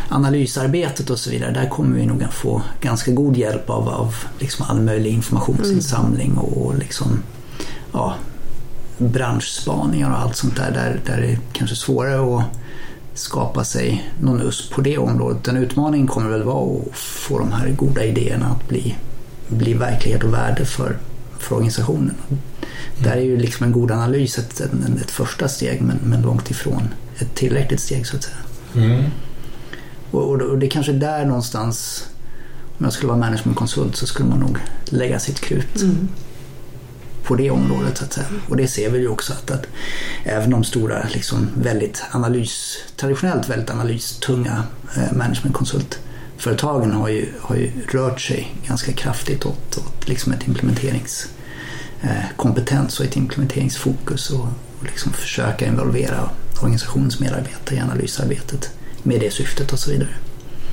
analysarbetet 0.09 1.09
och 1.09 1.19
så 1.19 1.29
vidare, 1.29 1.51
där 1.51 1.69
kommer 1.69 1.95
vi 1.95 2.05
nog 2.05 2.23
att 2.23 2.33
få 2.33 2.61
ganska 2.81 3.11
god 3.11 3.37
hjälp 3.37 3.69
av, 3.69 3.89
av 3.89 4.15
liksom 4.39 4.65
all 4.69 4.81
möjlig 4.81 5.13
informationsinsamling 5.13 6.37
och, 6.37 6.65
och 6.65 6.77
liksom, 6.77 7.23
ja, 7.91 8.15
branschspaningar 8.97 10.11
och 10.11 10.19
allt 10.19 10.35
sånt 10.35 10.55
där, 10.55 10.71
där, 10.71 10.99
där 11.05 11.21
det 11.21 11.31
är 11.31 11.39
kanske 11.53 11.75
svårare 11.75 12.37
att 12.37 12.43
skapa 13.13 13.63
sig 13.63 14.11
någon 14.21 14.41
USP 14.41 14.73
på 14.73 14.81
det 14.81 14.97
området. 14.97 15.47
En 15.47 15.57
utmaning 15.57 16.07
kommer 16.07 16.29
väl 16.29 16.43
vara 16.43 16.79
att 16.79 16.97
få 16.97 17.39
de 17.39 17.51
här 17.51 17.69
goda 17.69 18.03
idéerna 18.03 18.45
att 18.45 18.67
bli, 18.67 18.95
bli 19.47 19.73
verklighet 19.73 20.23
och 20.23 20.33
värde 20.33 20.65
för, 20.65 20.97
för 21.39 21.55
organisationen. 21.55 22.15
Där 23.03 23.11
är 23.11 23.21
ju 23.21 23.37
liksom 23.37 23.65
en 23.65 23.71
god 23.71 23.91
analys 23.91 24.37
ett, 24.37 24.59
ett, 24.59 24.71
ett 25.01 25.11
första 25.11 25.47
steg 25.47 25.81
men, 25.81 25.99
men 26.03 26.21
långt 26.21 26.51
ifrån 26.51 26.87
ett 27.19 27.35
tillräckligt 27.35 27.79
steg 27.79 28.07
så 28.07 28.17
att 28.17 28.23
säga. 28.23 28.37
Mm. 28.75 29.03
Och, 30.11 30.29
och, 30.29 30.41
och 30.41 30.57
det 30.57 30.65
är 30.65 30.69
kanske 30.69 30.91
där 30.91 31.25
någonstans, 31.25 32.07
om 32.77 32.85
jag 32.85 32.93
skulle 32.93 33.07
vara 33.07 33.19
managementkonsult 33.19 33.95
så 33.95 34.07
skulle 34.07 34.29
man 34.29 34.39
nog 34.39 34.57
lägga 34.85 35.19
sitt 35.19 35.39
krut 35.39 35.83
på 37.29 37.35
det 37.35 37.51
området 37.51 37.97
så 37.97 38.03
att 38.03 38.13
säga. 38.13 38.27
Och 38.49 38.57
det 38.57 38.67
ser 38.67 38.89
vi 38.89 38.99
ju 38.99 39.07
också 39.07 39.33
att, 39.33 39.51
att 39.51 39.67
även 40.23 40.49
de 40.49 40.63
stora, 40.63 41.07
liksom 41.13 41.49
väldigt 41.55 42.03
analys, 42.11 42.77
traditionellt 42.95 43.49
väldigt 43.49 43.69
analystunga 43.69 44.63
eh, 44.97 45.13
managementkonsultföretagen 45.13 46.91
har 46.91 47.09
ju, 47.09 47.33
har 47.41 47.55
ju 47.55 47.71
rört 47.91 48.21
sig 48.21 48.55
ganska 48.67 48.93
kraftigt 48.93 49.45
åt, 49.45 49.77
åt 49.77 50.07
liksom 50.07 50.33
ett 50.33 50.47
implementeringskompetens 50.47 52.99
eh, 52.99 52.99
och 52.99 53.05
ett 53.05 53.15
implementeringsfokus 53.15 54.29
och, 54.29 54.47
och 54.79 54.85
liksom 54.85 55.13
försöka 55.13 55.67
involvera 55.67 56.29
organisationsmedarbetare 56.63 57.75
i 57.75 57.79
analysarbetet 57.79 58.69
med 59.03 59.19
det 59.19 59.31
syftet 59.31 59.73
och 59.73 59.79
så 59.79 59.91
vidare. 59.91 60.09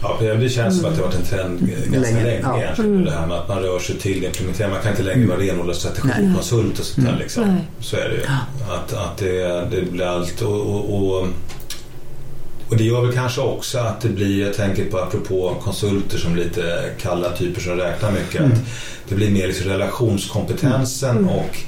Ja, 0.03 0.19
det 0.21 0.49
känns 0.49 0.77
som 0.77 0.85
att 0.85 0.97
det 0.97 1.03
har 1.03 1.09
varit 1.09 1.19
en 1.19 1.25
trend 1.25 1.69
ganska 1.69 2.01
Länge, 2.01 2.25
länge, 2.25 2.41
ja. 2.41 2.59
egentligen. 2.59 3.05
Det 3.05 3.11
här 3.11 3.27
med 3.27 3.37
att 3.37 3.49
man 3.49 3.59
rör 3.59 3.79
sig 3.79 3.99
till 3.99 4.25
implementering. 4.25 4.71
Man 4.71 4.83
kan 4.83 4.91
inte 4.91 5.03
längre 5.03 5.27
vara 5.27 5.39
renodlad 5.39 5.77
strategikonsult 5.77 6.79
och 6.79 6.85
sånt 6.85 7.07
där. 7.07 7.17
Liksom. 7.19 7.45
Nej. 7.49 7.65
Så 7.81 7.97
är 7.97 8.09
det 8.09 8.15
ju. 8.15 8.23
Att, 8.69 8.93
att 8.93 9.17
det, 9.19 9.69
det 9.71 9.91
blir 9.93 10.05
allt 10.05 10.43
och, 10.43 10.61
och, 10.61 10.95
och, 10.95 11.27
och 12.69 12.77
det 12.77 12.85
gör 12.85 13.01
väl 13.01 13.13
kanske 13.13 13.41
också 13.41 13.79
att 13.79 14.01
det 14.01 14.09
blir, 14.09 14.47
jag 14.47 14.55
tänker 14.55 14.85
på 14.85 14.99
apropå 14.99 15.57
konsulter 15.63 16.19
som 16.19 16.37
lite 16.37 16.91
kalla 17.01 17.37
typer 17.37 17.61
som 17.61 17.77
räknar 17.77 18.13
mycket. 18.13 18.43
Att 18.43 18.61
det 19.09 19.15
blir 19.15 19.31
mer 19.31 19.47
liksom 19.47 19.71
relationskompetensen 19.71 21.25
och 21.29 21.59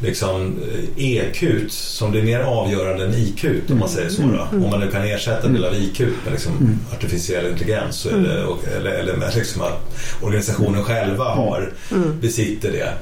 liksom 0.00 0.58
EQ 0.96 1.44
som 1.68 2.10
blir 2.10 2.22
mer 2.22 2.40
avgörande 2.40 3.04
än 3.04 3.14
IQ 3.14 3.44
om 3.70 3.78
man 3.78 3.88
säger 3.88 4.10
så. 4.10 4.22
Då. 4.22 4.48
Om 4.56 4.70
man 4.70 4.80
nu 4.80 4.90
kan 4.90 5.02
ersätta 5.02 5.46
en 5.46 5.52
del 5.52 5.64
av 5.64 5.74
IQ 5.74 6.00
med 6.00 6.32
liksom 6.32 6.78
artificiell 6.92 7.46
intelligens 7.46 7.96
så 7.96 8.08
är 8.08 8.18
det, 8.18 8.76
eller, 8.76 8.90
eller 8.90 9.16
med 9.16 9.34
liksom 9.34 9.62
att 9.62 9.96
organisationen 10.22 10.84
själva 10.84 11.24
har, 11.24 11.72
besitter 12.20 12.72
det. 12.72 12.92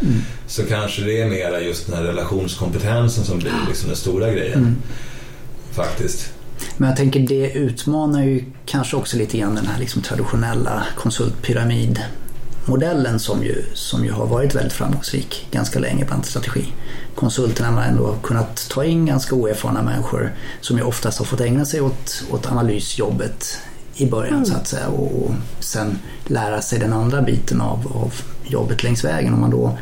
Så 0.46 0.62
kanske 0.62 1.02
det 1.02 1.20
är 1.20 1.28
mera 1.28 1.60
just 1.60 1.86
den 1.86 1.96
här 1.96 2.04
relationskompetensen 2.04 3.24
som 3.24 3.38
blir 3.38 3.52
liksom 3.68 3.88
den 3.88 3.96
stora 3.96 4.32
grejen. 4.32 4.76
Faktiskt. 5.72 6.32
Men 6.76 6.88
jag 6.88 6.96
tänker 6.96 7.20
det 7.20 7.52
utmanar 7.52 8.24
ju 8.24 8.44
kanske 8.66 8.96
också 8.96 9.16
lite 9.16 9.38
grann 9.38 9.54
den 9.54 9.66
här 9.66 9.80
liksom 9.80 10.02
traditionella 10.02 10.82
konsultpyramidmodellen 12.68 13.18
som 13.18 13.44
ju, 13.44 13.64
som 13.74 14.04
ju 14.04 14.12
har 14.12 14.26
varit 14.26 14.54
väldigt 14.54 14.72
framgångsrik 14.72 15.46
ganska 15.50 15.78
länge 15.78 16.04
bland 16.04 16.26
strategikonsulterna. 16.26 17.70
Man 17.70 17.82
har 17.82 17.90
ändå 17.90 18.14
kunnat 18.22 18.68
ta 18.70 18.84
in 18.84 19.06
ganska 19.06 19.34
oerfarna 19.34 19.82
människor 19.82 20.32
som 20.60 20.76
ju 20.76 20.82
oftast 20.82 21.18
har 21.18 21.26
fått 21.26 21.40
ägna 21.40 21.64
sig 21.64 21.80
åt, 21.80 22.24
åt 22.30 22.46
analysjobbet 22.46 23.58
i 23.96 24.06
början 24.06 24.46
så 24.46 24.56
att 24.56 24.66
säga 24.66 24.88
och, 24.88 25.22
och 25.22 25.34
sen 25.60 25.98
lära 26.26 26.62
sig 26.62 26.78
den 26.78 26.92
andra 26.92 27.22
biten 27.22 27.60
av, 27.60 27.92
av 27.94 28.14
jobbet 28.46 28.82
längs 28.82 29.04
vägen. 29.04 29.34
Om 29.34 29.40
man 29.40 29.50
då 29.50 29.78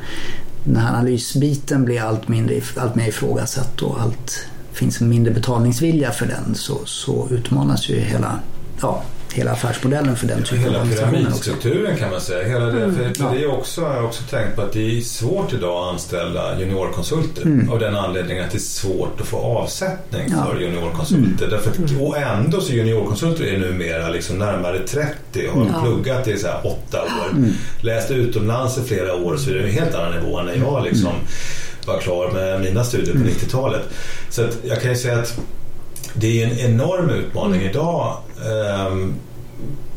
den 0.65 0.77
här 0.77 0.95
analysbiten 0.95 1.85
blir 1.85 2.03
allt, 2.03 2.29
mindre, 2.29 2.61
allt 2.77 2.95
mer 2.95 3.09
ifrågasatt 3.09 3.83
och 3.83 4.01
allt 4.01 4.47
finns 4.73 5.01
en 5.01 5.09
mindre 5.09 5.35
betalningsvilja 5.35 6.11
för 6.11 6.27
den 6.27 6.55
så, 6.55 6.79
så 6.85 7.29
utmanas 7.31 7.89
ju 7.89 8.01
hela, 8.01 8.41
ja, 8.81 9.03
hela 9.37 9.51
affärsmodellen 9.53 10.17
för 10.17 10.27
den 10.27 10.43
typen 10.43 10.59
av 10.59 10.65
Hela 10.65 10.79
organisationer 10.81 11.13
också. 11.13 11.21
pyramidstrukturen 11.21 11.97
kan 11.97 12.11
man 12.11 12.21
säga. 12.21 12.49
Hela 12.49 12.65
det, 12.67 12.93
för, 12.93 13.15
för 13.25 13.35
det 13.37 13.43
är 13.45 13.51
också, 13.51 13.81
jag 13.81 13.89
har 13.89 14.03
också 14.03 14.23
tänkt 14.31 14.57
på 14.57 14.63
att 14.63 14.73
det 14.73 14.99
är 14.99 15.01
svårt 15.01 15.53
idag 15.53 15.83
att 15.87 15.93
anställa 15.93 16.61
juniorkonsulter. 16.61 17.67
Av 17.71 17.79
den 17.79 17.97
anledningen 17.97 18.45
att 18.45 18.51
det 18.51 18.57
är 18.59 18.61
svårt 18.61 19.21
att 19.21 19.27
få 19.27 19.37
avsättning 19.37 20.23
Ja. 20.31 20.45
för 20.53 20.61
juniorkonsulter. 20.61 21.47
Därför 21.51 21.71
att, 21.71 22.01
och 22.01 22.17
ändå 22.19 22.61
så 22.61 22.73
juniorkonsulter 22.73 23.45
är 23.45 23.59
numera 23.59 24.09
liksom 24.09 24.39
närmare 24.39 24.79
30 24.79 25.49
har 25.55 25.67
Ja. 25.73 25.81
pluggat 25.83 26.29
i 26.29 26.39
så 26.39 26.47
här 26.47 26.61
åtta 26.67 27.03
år. 27.03 27.45
Läst 27.81 28.11
utomlands 28.11 28.79
i 28.79 28.83
flera 28.83 29.15
år 29.15 29.37
så 29.37 29.51
är 29.51 29.55
det 29.55 29.61
en 29.63 29.71
helt 29.73 29.95
annan 29.95 30.13
nivå 30.21 30.39
än 30.39 30.47
när 30.47 30.57
jag 30.57 30.85
liksom 30.85 31.11
var 31.87 31.99
klar 32.01 32.31
med 32.31 32.61
mina 32.61 32.85
studier 32.85 33.13
på 33.13 33.19
90-talet. 33.21 33.83
Så 34.31 34.43
jag 34.65 34.81
kan 34.83 34.91
ju 34.91 34.97
säga 34.97 35.19
att 35.19 35.39
det 36.15 36.43
är 36.43 36.47
en 36.47 36.59
enorm 36.59 37.11
utmaning 37.11 37.63
idag. 37.63 38.17
ehm, 38.47 39.15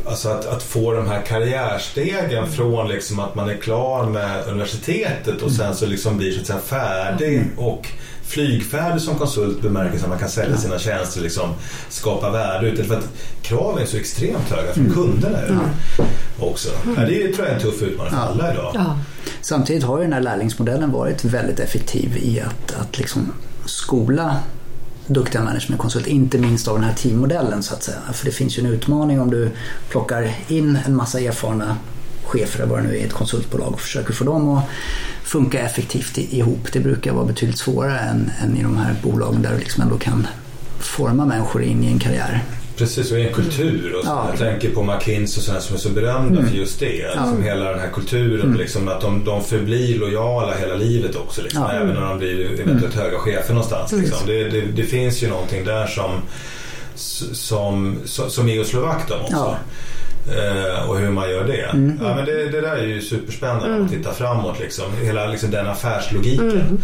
Alltså 0.05 0.29
att, 0.29 0.45
att 0.45 0.63
få 0.63 0.93
de 0.93 1.07
här 1.07 1.21
karriärstegen 1.21 2.47
från 2.51 2.87
liksom 2.87 3.19
att 3.19 3.35
man 3.35 3.49
är 3.49 3.57
klar 3.57 4.05
med 4.05 4.47
universitetet 4.47 5.41
och 5.41 5.51
sen 5.51 5.75
så 5.75 5.85
liksom 5.85 6.17
blir 6.17 6.31
så 6.31 6.41
att 6.41 6.47
säga 6.47 6.59
färdig 6.59 7.43
och 7.57 7.87
flygfärdig 8.23 9.01
som 9.01 9.15
konsult 9.15 9.61
bemärkelsen 9.61 10.03
att 10.03 10.09
man 10.09 10.19
kan 10.19 10.29
sälja 10.29 10.57
sina 10.57 10.79
tjänster 10.79 11.19
och 11.19 11.23
liksom 11.23 11.53
skapa 11.89 12.29
värde 12.29 12.67
ute. 12.69 12.83
För 12.83 12.97
att 12.97 13.09
kraven 13.41 13.81
är 13.81 13.85
så 13.85 13.97
extremt 13.97 14.49
höga 14.49 14.73
från 14.73 14.93
kunderna 14.93 15.37
ju 15.47 15.57
också. 16.45 16.69
Ja, 16.97 17.01
det 17.01 17.23
är, 17.23 17.33
tror 17.33 17.47
jag 17.47 17.49
är 17.49 17.55
en 17.55 17.61
tuff 17.61 17.81
utmaning 17.81 18.13
för 18.13 18.19
alla 18.19 18.53
idag. 18.53 18.71
Ja. 18.75 18.99
Samtidigt 19.41 19.83
har 19.83 19.97
ju 19.97 20.03
den 20.03 20.13
här 20.13 20.21
lärlingsmodellen 20.21 20.91
varit 20.91 21.25
väldigt 21.25 21.59
effektiv 21.59 22.17
i 22.17 22.39
att, 22.41 22.75
att 22.81 22.97
liksom 22.97 23.33
skola 23.65 24.35
duktiga 25.10 25.43
managementkonsulter, 25.43 26.12
inte 26.12 26.38
minst 26.38 26.68
av 26.68 26.76
den 26.76 26.84
här 26.84 26.93
teammodellen 26.93 27.64
så 27.64 27.74
att 27.74 27.84
säga. 27.84 27.97
För 28.14 28.26
det 28.26 28.32
finns 28.32 28.57
ju 28.57 28.66
en 28.66 28.74
utmaning 28.74 29.22
om 29.22 29.32
du 29.32 29.51
plockar 29.89 30.36
in 30.47 30.80
en 30.86 30.95
massa 30.95 31.20
erfarna 31.20 31.78
chefer 32.24 32.60
eller 32.60 32.70
vad 32.70 32.80
det 32.80 32.88
nu 32.88 32.95
är 32.95 32.99
i 32.99 33.03
ett 33.03 33.14
konsultbolag 33.14 33.74
och 33.74 33.82
försöker 33.82 34.14
få 34.14 34.24
dem 34.24 34.49
att 34.49 34.64
funka 35.24 35.60
effektivt 35.60 36.18
ihop. 36.18 36.68
Det 36.74 36.80
brukar 36.80 37.14
vara 37.14 37.26
betydligt 37.26 37.57
svårare 37.57 37.99
än, 37.99 38.32
än 38.43 38.57
i 38.57 38.64
de 38.64 38.78
här 38.78 38.95
bolagen 39.03 39.41
där 39.41 39.51
du 39.51 39.57
liksom 39.57 39.84
ändå 39.84 39.97
kan 39.97 40.28
forma 40.80 41.26
människor 41.26 41.64
in 41.64 41.84
i 41.84 41.88
en 41.88 41.99
karriär. 41.99 42.43
Precis, 42.80 43.11
och 43.11 43.19
en 43.19 43.34
kultur. 43.34 43.95
Och 43.95 44.03
så. 44.03 44.09
Ja. 44.09 44.25
Jag 44.30 44.39
tänker 44.39 44.69
på 44.69 44.84
McKinsey 44.84 45.39
och 45.39 45.43
sådana 45.43 45.61
som 45.61 45.75
är 45.75 45.80
så 45.80 45.89
berömda 45.89 46.45
för 46.45 46.55
just 46.55 46.80
det. 46.80 47.07
Liksom 47.11 47.43
hela 47.43 47.69
den 47.69 47.80
här 47.80 47.89
kulturen, 47.93 48.53
liksom, 48.57 48.88
att 48.88 49.01
de, 49.01 49.23
de 49.25 49.43
förblir 49.43 49.99
lojala 49.99 50.53
hela 50.55 50.75
livet 50.75 51.15
också. 51.15 51.41
Liksom, 51.41 51.61
Ja. 51.61 51.71
Även 51.71 51.93
när 51.93 52.01
de 52.01 52.17
blir 52.17 52.61
eventuellt 52.61 52.95
höga 52.95 53.17
chefer 53.19 53.53
någonstans. 53.53 53.91
Liksom. 53.91 54.27
Det, 54.27 54.43
det, 54.49 54.61
det 54.61 54.84
finns 54.84 55.23
ju 55.23 55.27
någonting 55.30 55.65
där 55.65 55.88
som, 55.88 56.11
som, 56.95 57.97
som 58.05 58.49
är 58.49 58.59
att 58.61 58.67
slå 58.67 58.82
vakt 58.82 59.11
om 59.11 59.21
också. 59.21 59.36
Ja. 59.36 59.57
Eh, 60.38 60.89
och 60.89 60.99
hur 60.99 61.09
man 61.11 61.30
gör 61.30 61.43
det. 61.47 61.61
Mm. 61.73 61.99
Ja, 62.03 62.15
men 62.15 62.25
det, 62.25 62.49
det 62.49 62.61
där 62.61 62.75
är 62.75 62.86
ju 62.86 63.01
superspännande 63.01 63.65
Mm. 63.65 63.80
man 63.80 63.89
tittar 63.89 64.11
framåt. 64.13 64.59
Liksom. 64.59 64.86
Hela 65.01 65.27
liksom, 65.27 65.51
den 65.51 65.67
affärslogiken. 65.67 66.49
Mm. 66.51 66.77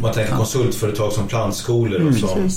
Man 0.00 0.12
tänker 0.12 0.36
konsultföretag 0.36 1.12
som 1.12 1.28
plantskolor 1.28 1.96
Mm. 2.00 2.08
och 2.08 2.14
som. 2.14 2.50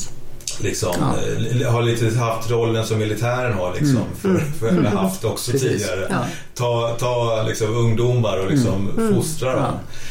Liksom, 0.59 0.95
Ja. 0.99 1.15
eh, 1.61 1.71
har 1.71 1.81
lite 1.81 2.17
haft 2.19 2.51
rollen 2.51 2.85
som 2.85 2.99
militären 2.99 3.53
har 3.53 3.73
liksom, 3.73 3.97
Mm. 3.97 4.07
för, 4.21 4.39
för, 4.59 4.67
eller 4.67 4.89
haft 4.89 5.25
också 5.25 5.51
Precis. 5.51 5.71
tidigare. 5.71 6.07
Ja. 6.09 6.25
Ta, 6.55 6.95
ta 6.99 7.43
liksom, 7.47 7.75
ungdomar 7.75 8.37
och 8.37 8.51
liksom, 8.51 8.89
Mm. 8.97 9.15
fostra 9.15 9.55
dem. 9.55 9.73
F- 9.91 10.11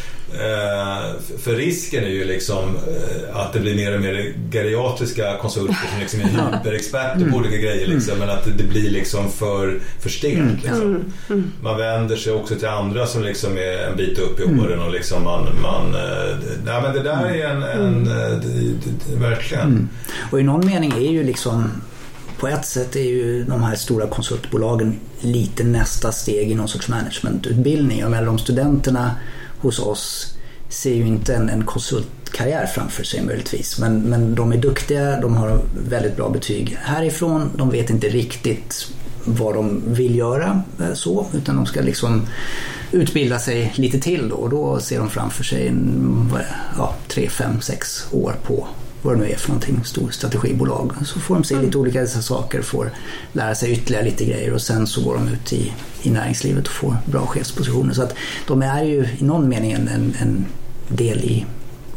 för 1.38 1.56
risken 1.56 2.04
är 2.04 2.08
ju 2.08 2.24
liksom 2.24 2.76
eh, 2.76 3.36
att 3.36 3.52
det 3.52 3.60
blir 3.60 3.76
mer 3.76 3.94
och 3.94 4.00
mer 4.00 4.34
geriatriska 4.52 5.36
konsulter 5.36 5.88
som 5.90 6.00
liksom 6.00 6.20
är 6.20 6.24
hyperexperter 6.24 7.16
Mm. 7.16 7.32
på 7.32 7.38
olika 7.38 7.56
grejer. 7.56 7.86
Liksom, 7.86 8.18
men 8.18 8.30
att 8.30 8.44
det, 8.58 8.64
blir 8.64 8.90
liksom 8.90 9.30
för, 9.30 9.80
för 10.00 10.08
stelt. 10.10 10.38
Mm. 10.38 10.56
Liksom. 10.62 11.04
Mm. 11.28 11.52
Man 11.62 11.78
vänder 11.78 12.16
sig 12.16 12.32
också 12.32 12.54
till 12.54 12.68
andra 12.68 13.06
som 13.06 13.22
liksom 13.22 13.56
är 13.56 13.88
en 13.90 13.96
bit 13.96 14.18
upp 14.18 14.40
i 14.40 14.44
åren 14.44 14.80
och 14.80 14.92
liksom 14.92 15.24
man... 15.24 15.46
man 15.62 15.94
eh, 15.94 16.36
nej, 16.64 16.82
men 16.82 16.94
det 16.94 17.02
där 17.02 17.24
är 17.24 17.48
en... 17.48 17.62
en 17.62 18.06
eh, 18.06 18.12
det, 18.12 18.48
det, 18.48 19.12
det, 19.12 19.16
verkligen. 19.16 19.66
Mm. 19.66 19.88
Och 20.30 20.40
i 20.40 20.42
någon 20.42 20.66
mening 20.66 20.92
är 20.92 21.10
ju 21.12 21.22
liksom 21.22 21.70
på 22.38 22.48
ett 22.48 22.66
sätt 22.66 22.96
är 22.96 23.00
ju 23.00 23.44
de 23.44 23.62
här 23.62 23.74
stora 23.74 24.06
konsultbolagen 24.06 25.00
lite 25.20 25.64
nästa 25.64 26.12
steg 26.12 26.50
i 26.50 26.54
någon 26.54 26.68
sorts 26.68 26.88
managementutbildning. 26.88 27.98
Jag 28.00 28.10
menar 28.10 28.26
de 28.26 28.38
studenterna 28.38 29.10
hos 29.60 29.78
oss 29.78 30.34
ser 30.68 30.94
ju 30.94 31.06
inte 31.06 31.34
en, 31.34 31.48
en 31.48 31.64
konsultkarriär 31.64 32.66
framför 32.66 33.04
sig 33.04 33.22
möjligtvis. 33.22 33.78
Men, 33.78 34.00
men 34.02 34.34
de 34.34 34.52
är 34.52 34.56
duktiga, 34.56 35.20
de 35.20 35.36
har 35.36 35.60
väldigt 35.88 36.16
bra 36.16 36.28
betyg 36.28 36.76
härifrån. 36.80 37.50
De 37.56 37.70
vet 37.70 37.90
inte 37.90 38.08
riktigt 38.08 38.88
vad 39.24 39.54
de 39.54 39.82
vill 39.86 40.16
göra 40.16 40.62
eh, 40.80 40.92
så 40.94 41.26
utan 41.34 41.56
de 41.56 41.66
ska 41.66 41.80
liksom 41.80 42.26
utbilda 42.92 43.38
sig 43.38 43.72
lite 43.76 44.00
till 44.00 44.28
då, 44.28 44.36
och 44.36 44.50
då 44.50 44.80
ser 44.80 44.98
de 44.98 45.10
framför 45.10 45.44
sig 45.44 45.68
en, 45.68 46.32
ja, 46.78 46.94
tre, 47.08 47.28
fem, 47.28 47.60
sex 47.60 48.06
år 48.10 48.34
på 48.42 48.68
vad 49.02 49.14
det 49.14 49.20
nu 49.20 49.30
är 49.30 49.36
för 49.36 49.48
någonting, 49.48 49.84
stor 49.84 50.10
strategibolag. 50.10 50.92
Så 51.04 51.20
får 51.20 51.34
de 51.34 51.44
se 51.44 51.60
lite 51.60 51.78
olika 51.78 52.06
saker, 52.06 52.62
får 52.62 52.90
lära 53.32 53.54
sig 53.54 53.72
ytterligare 53.72 54.04
lite 54.04 54.24
grejer 54.24 54.52
och 54.52 54.62
sen 54.62 54.86
så 54.86 55.02
går 55.02 55.14
de 55.14 55.28
ut 55.28 55.52
i, 55.52 55.72
i 56.02 56.10
näringslivet 56.10 56.66
och 56.66 56.72
får 56.72 56.96
bra 57.04 57.26
chefspositioner. 57.26 57.94
Så 57.94 58.02
att 58.02 58.14
de 58.46 58.62
är 58.62 58.84
ju 58.84 59.08
i 59.18 59.24
någon 59.24 59.48
mening 59.48 59.72
en, 59.72 59.88
en, 59.88 60.14
en 60.20 60.46
del 60.88 61.18
i 61.18 61.46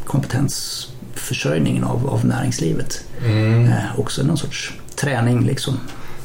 kompetensförsörjningen 0.04 1.84
av, 1.84 2.08
av 2.10 2.24
näringslivet. 2.24 3.04
Mm, 3.24 3.64
Eh, 3.64 4.00
också 4.00 4.22
någon 4.22 4.38
sorts 4.38 4.72
träning 4.94 5.46
liksom. 5.46 5.78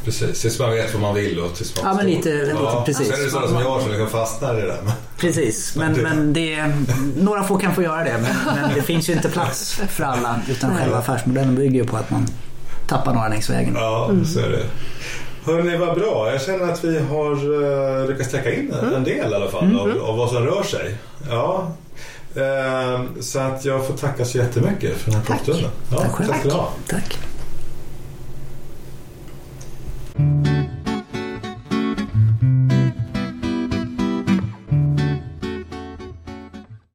Precis, 0.05 0.41
tills 0.41 0.59
man 0.59 0.71
vet 0.71 0.93
vad 0.93 1.01
man 1.01 1.15
vill 1.15 1.39
och 1.39 1.55
tills 1.55 1.75
man 1.75 1.85
Ja, 1.85 1.93
men 1.93 2.05
lite- 2.05 2.29
lite 2.29 2.81
precis. 2.85 3.07
Sen 3.07 3.19
är 3.19 3.23
det 3.23 3.29
sådana 3.29 3.47
som 3.47 3.59
jag 3.59 3.81
som 3.81 3.91
liksom 3.91 4.09
fastnar 4.09 4.57
i 4.57 4.61
det 4.61 4.67
där. 4.67 4.79
Precis, 5.17 5.75
men, 5.75 5.93
men 5.93 6.33
det, 6.33 6.73
några 7.17 7.43
få 7.43 7.57
kan 7.57 7.75
få 7.75 7.83
göra 7.83 8.03
det. 8.03 8.17
Men, 8.21 8.55
men 8.61 8.75
det 8.75 8.81
finns 8.81 9.09
ju 9.09 9.13
inte 9.13 9.29
plats 9.29 9.81
för 9.89 10.03
alla. 10.03 10.41
Utan 10.49 10.77
själva 10.77 10.97
affärsmodellen 10.97 11.55
bygger 11.55 11.81
ju 11.81 11.87
på 11.87 11.97
att 11.97 12.09
man 12.09 12.27
tappar 12.87 13.13
några 13.13 13.27
längs 13.27 13.49
vägen. 13.49 13.73
Ja, 13.75 14.11
så 14.25 14.39
är 14.39 14.49
det. 14.49 14.63
Hörni, 15.45 15.77
vad 15.77 15.95
bra. 15.99 16.31
Jag 16.31 16.41
känner 16.41 16.73
att 16.73 16.83
vi 16.83 16.99
har 16.99 17.53
uh, 17.53 18.09
lyckats 18.09 18.31
täcka 18.31 18.53
in 18.53 18.73
en, 18.81 18.93
en 18.93 19.03
del 19.03 19.31
i 19.31 19.35
alla 19.35 19.51
fall 19.51 19.79
av, 19.79 20.01
av 20.01 20.17
vad 20.17 20.29
som 20.29 20.45
rör 20.45 20.63
sig. 20.63 20.95
Ja. 21.29 21.71
Eh, 22.35 23.01
så 23.19 23.39
att 23.39 23.65
jag 23.65 23.87
får 23.87 23.93
tacka 23.93 24.25
så 24.25 24.37
jättemycket 24.37 24.97
för 24.97 25.11
den 25.11 25.19
här 25.19 25.27
Tack. 25.27 25.45
pratstunden. 25.45 25.71
Ja, 25.91 25.97
Tack 25.97 26.11
själv. 26.11 26.51
Tack. 26.87 27.19
Bye. 30.19 30.48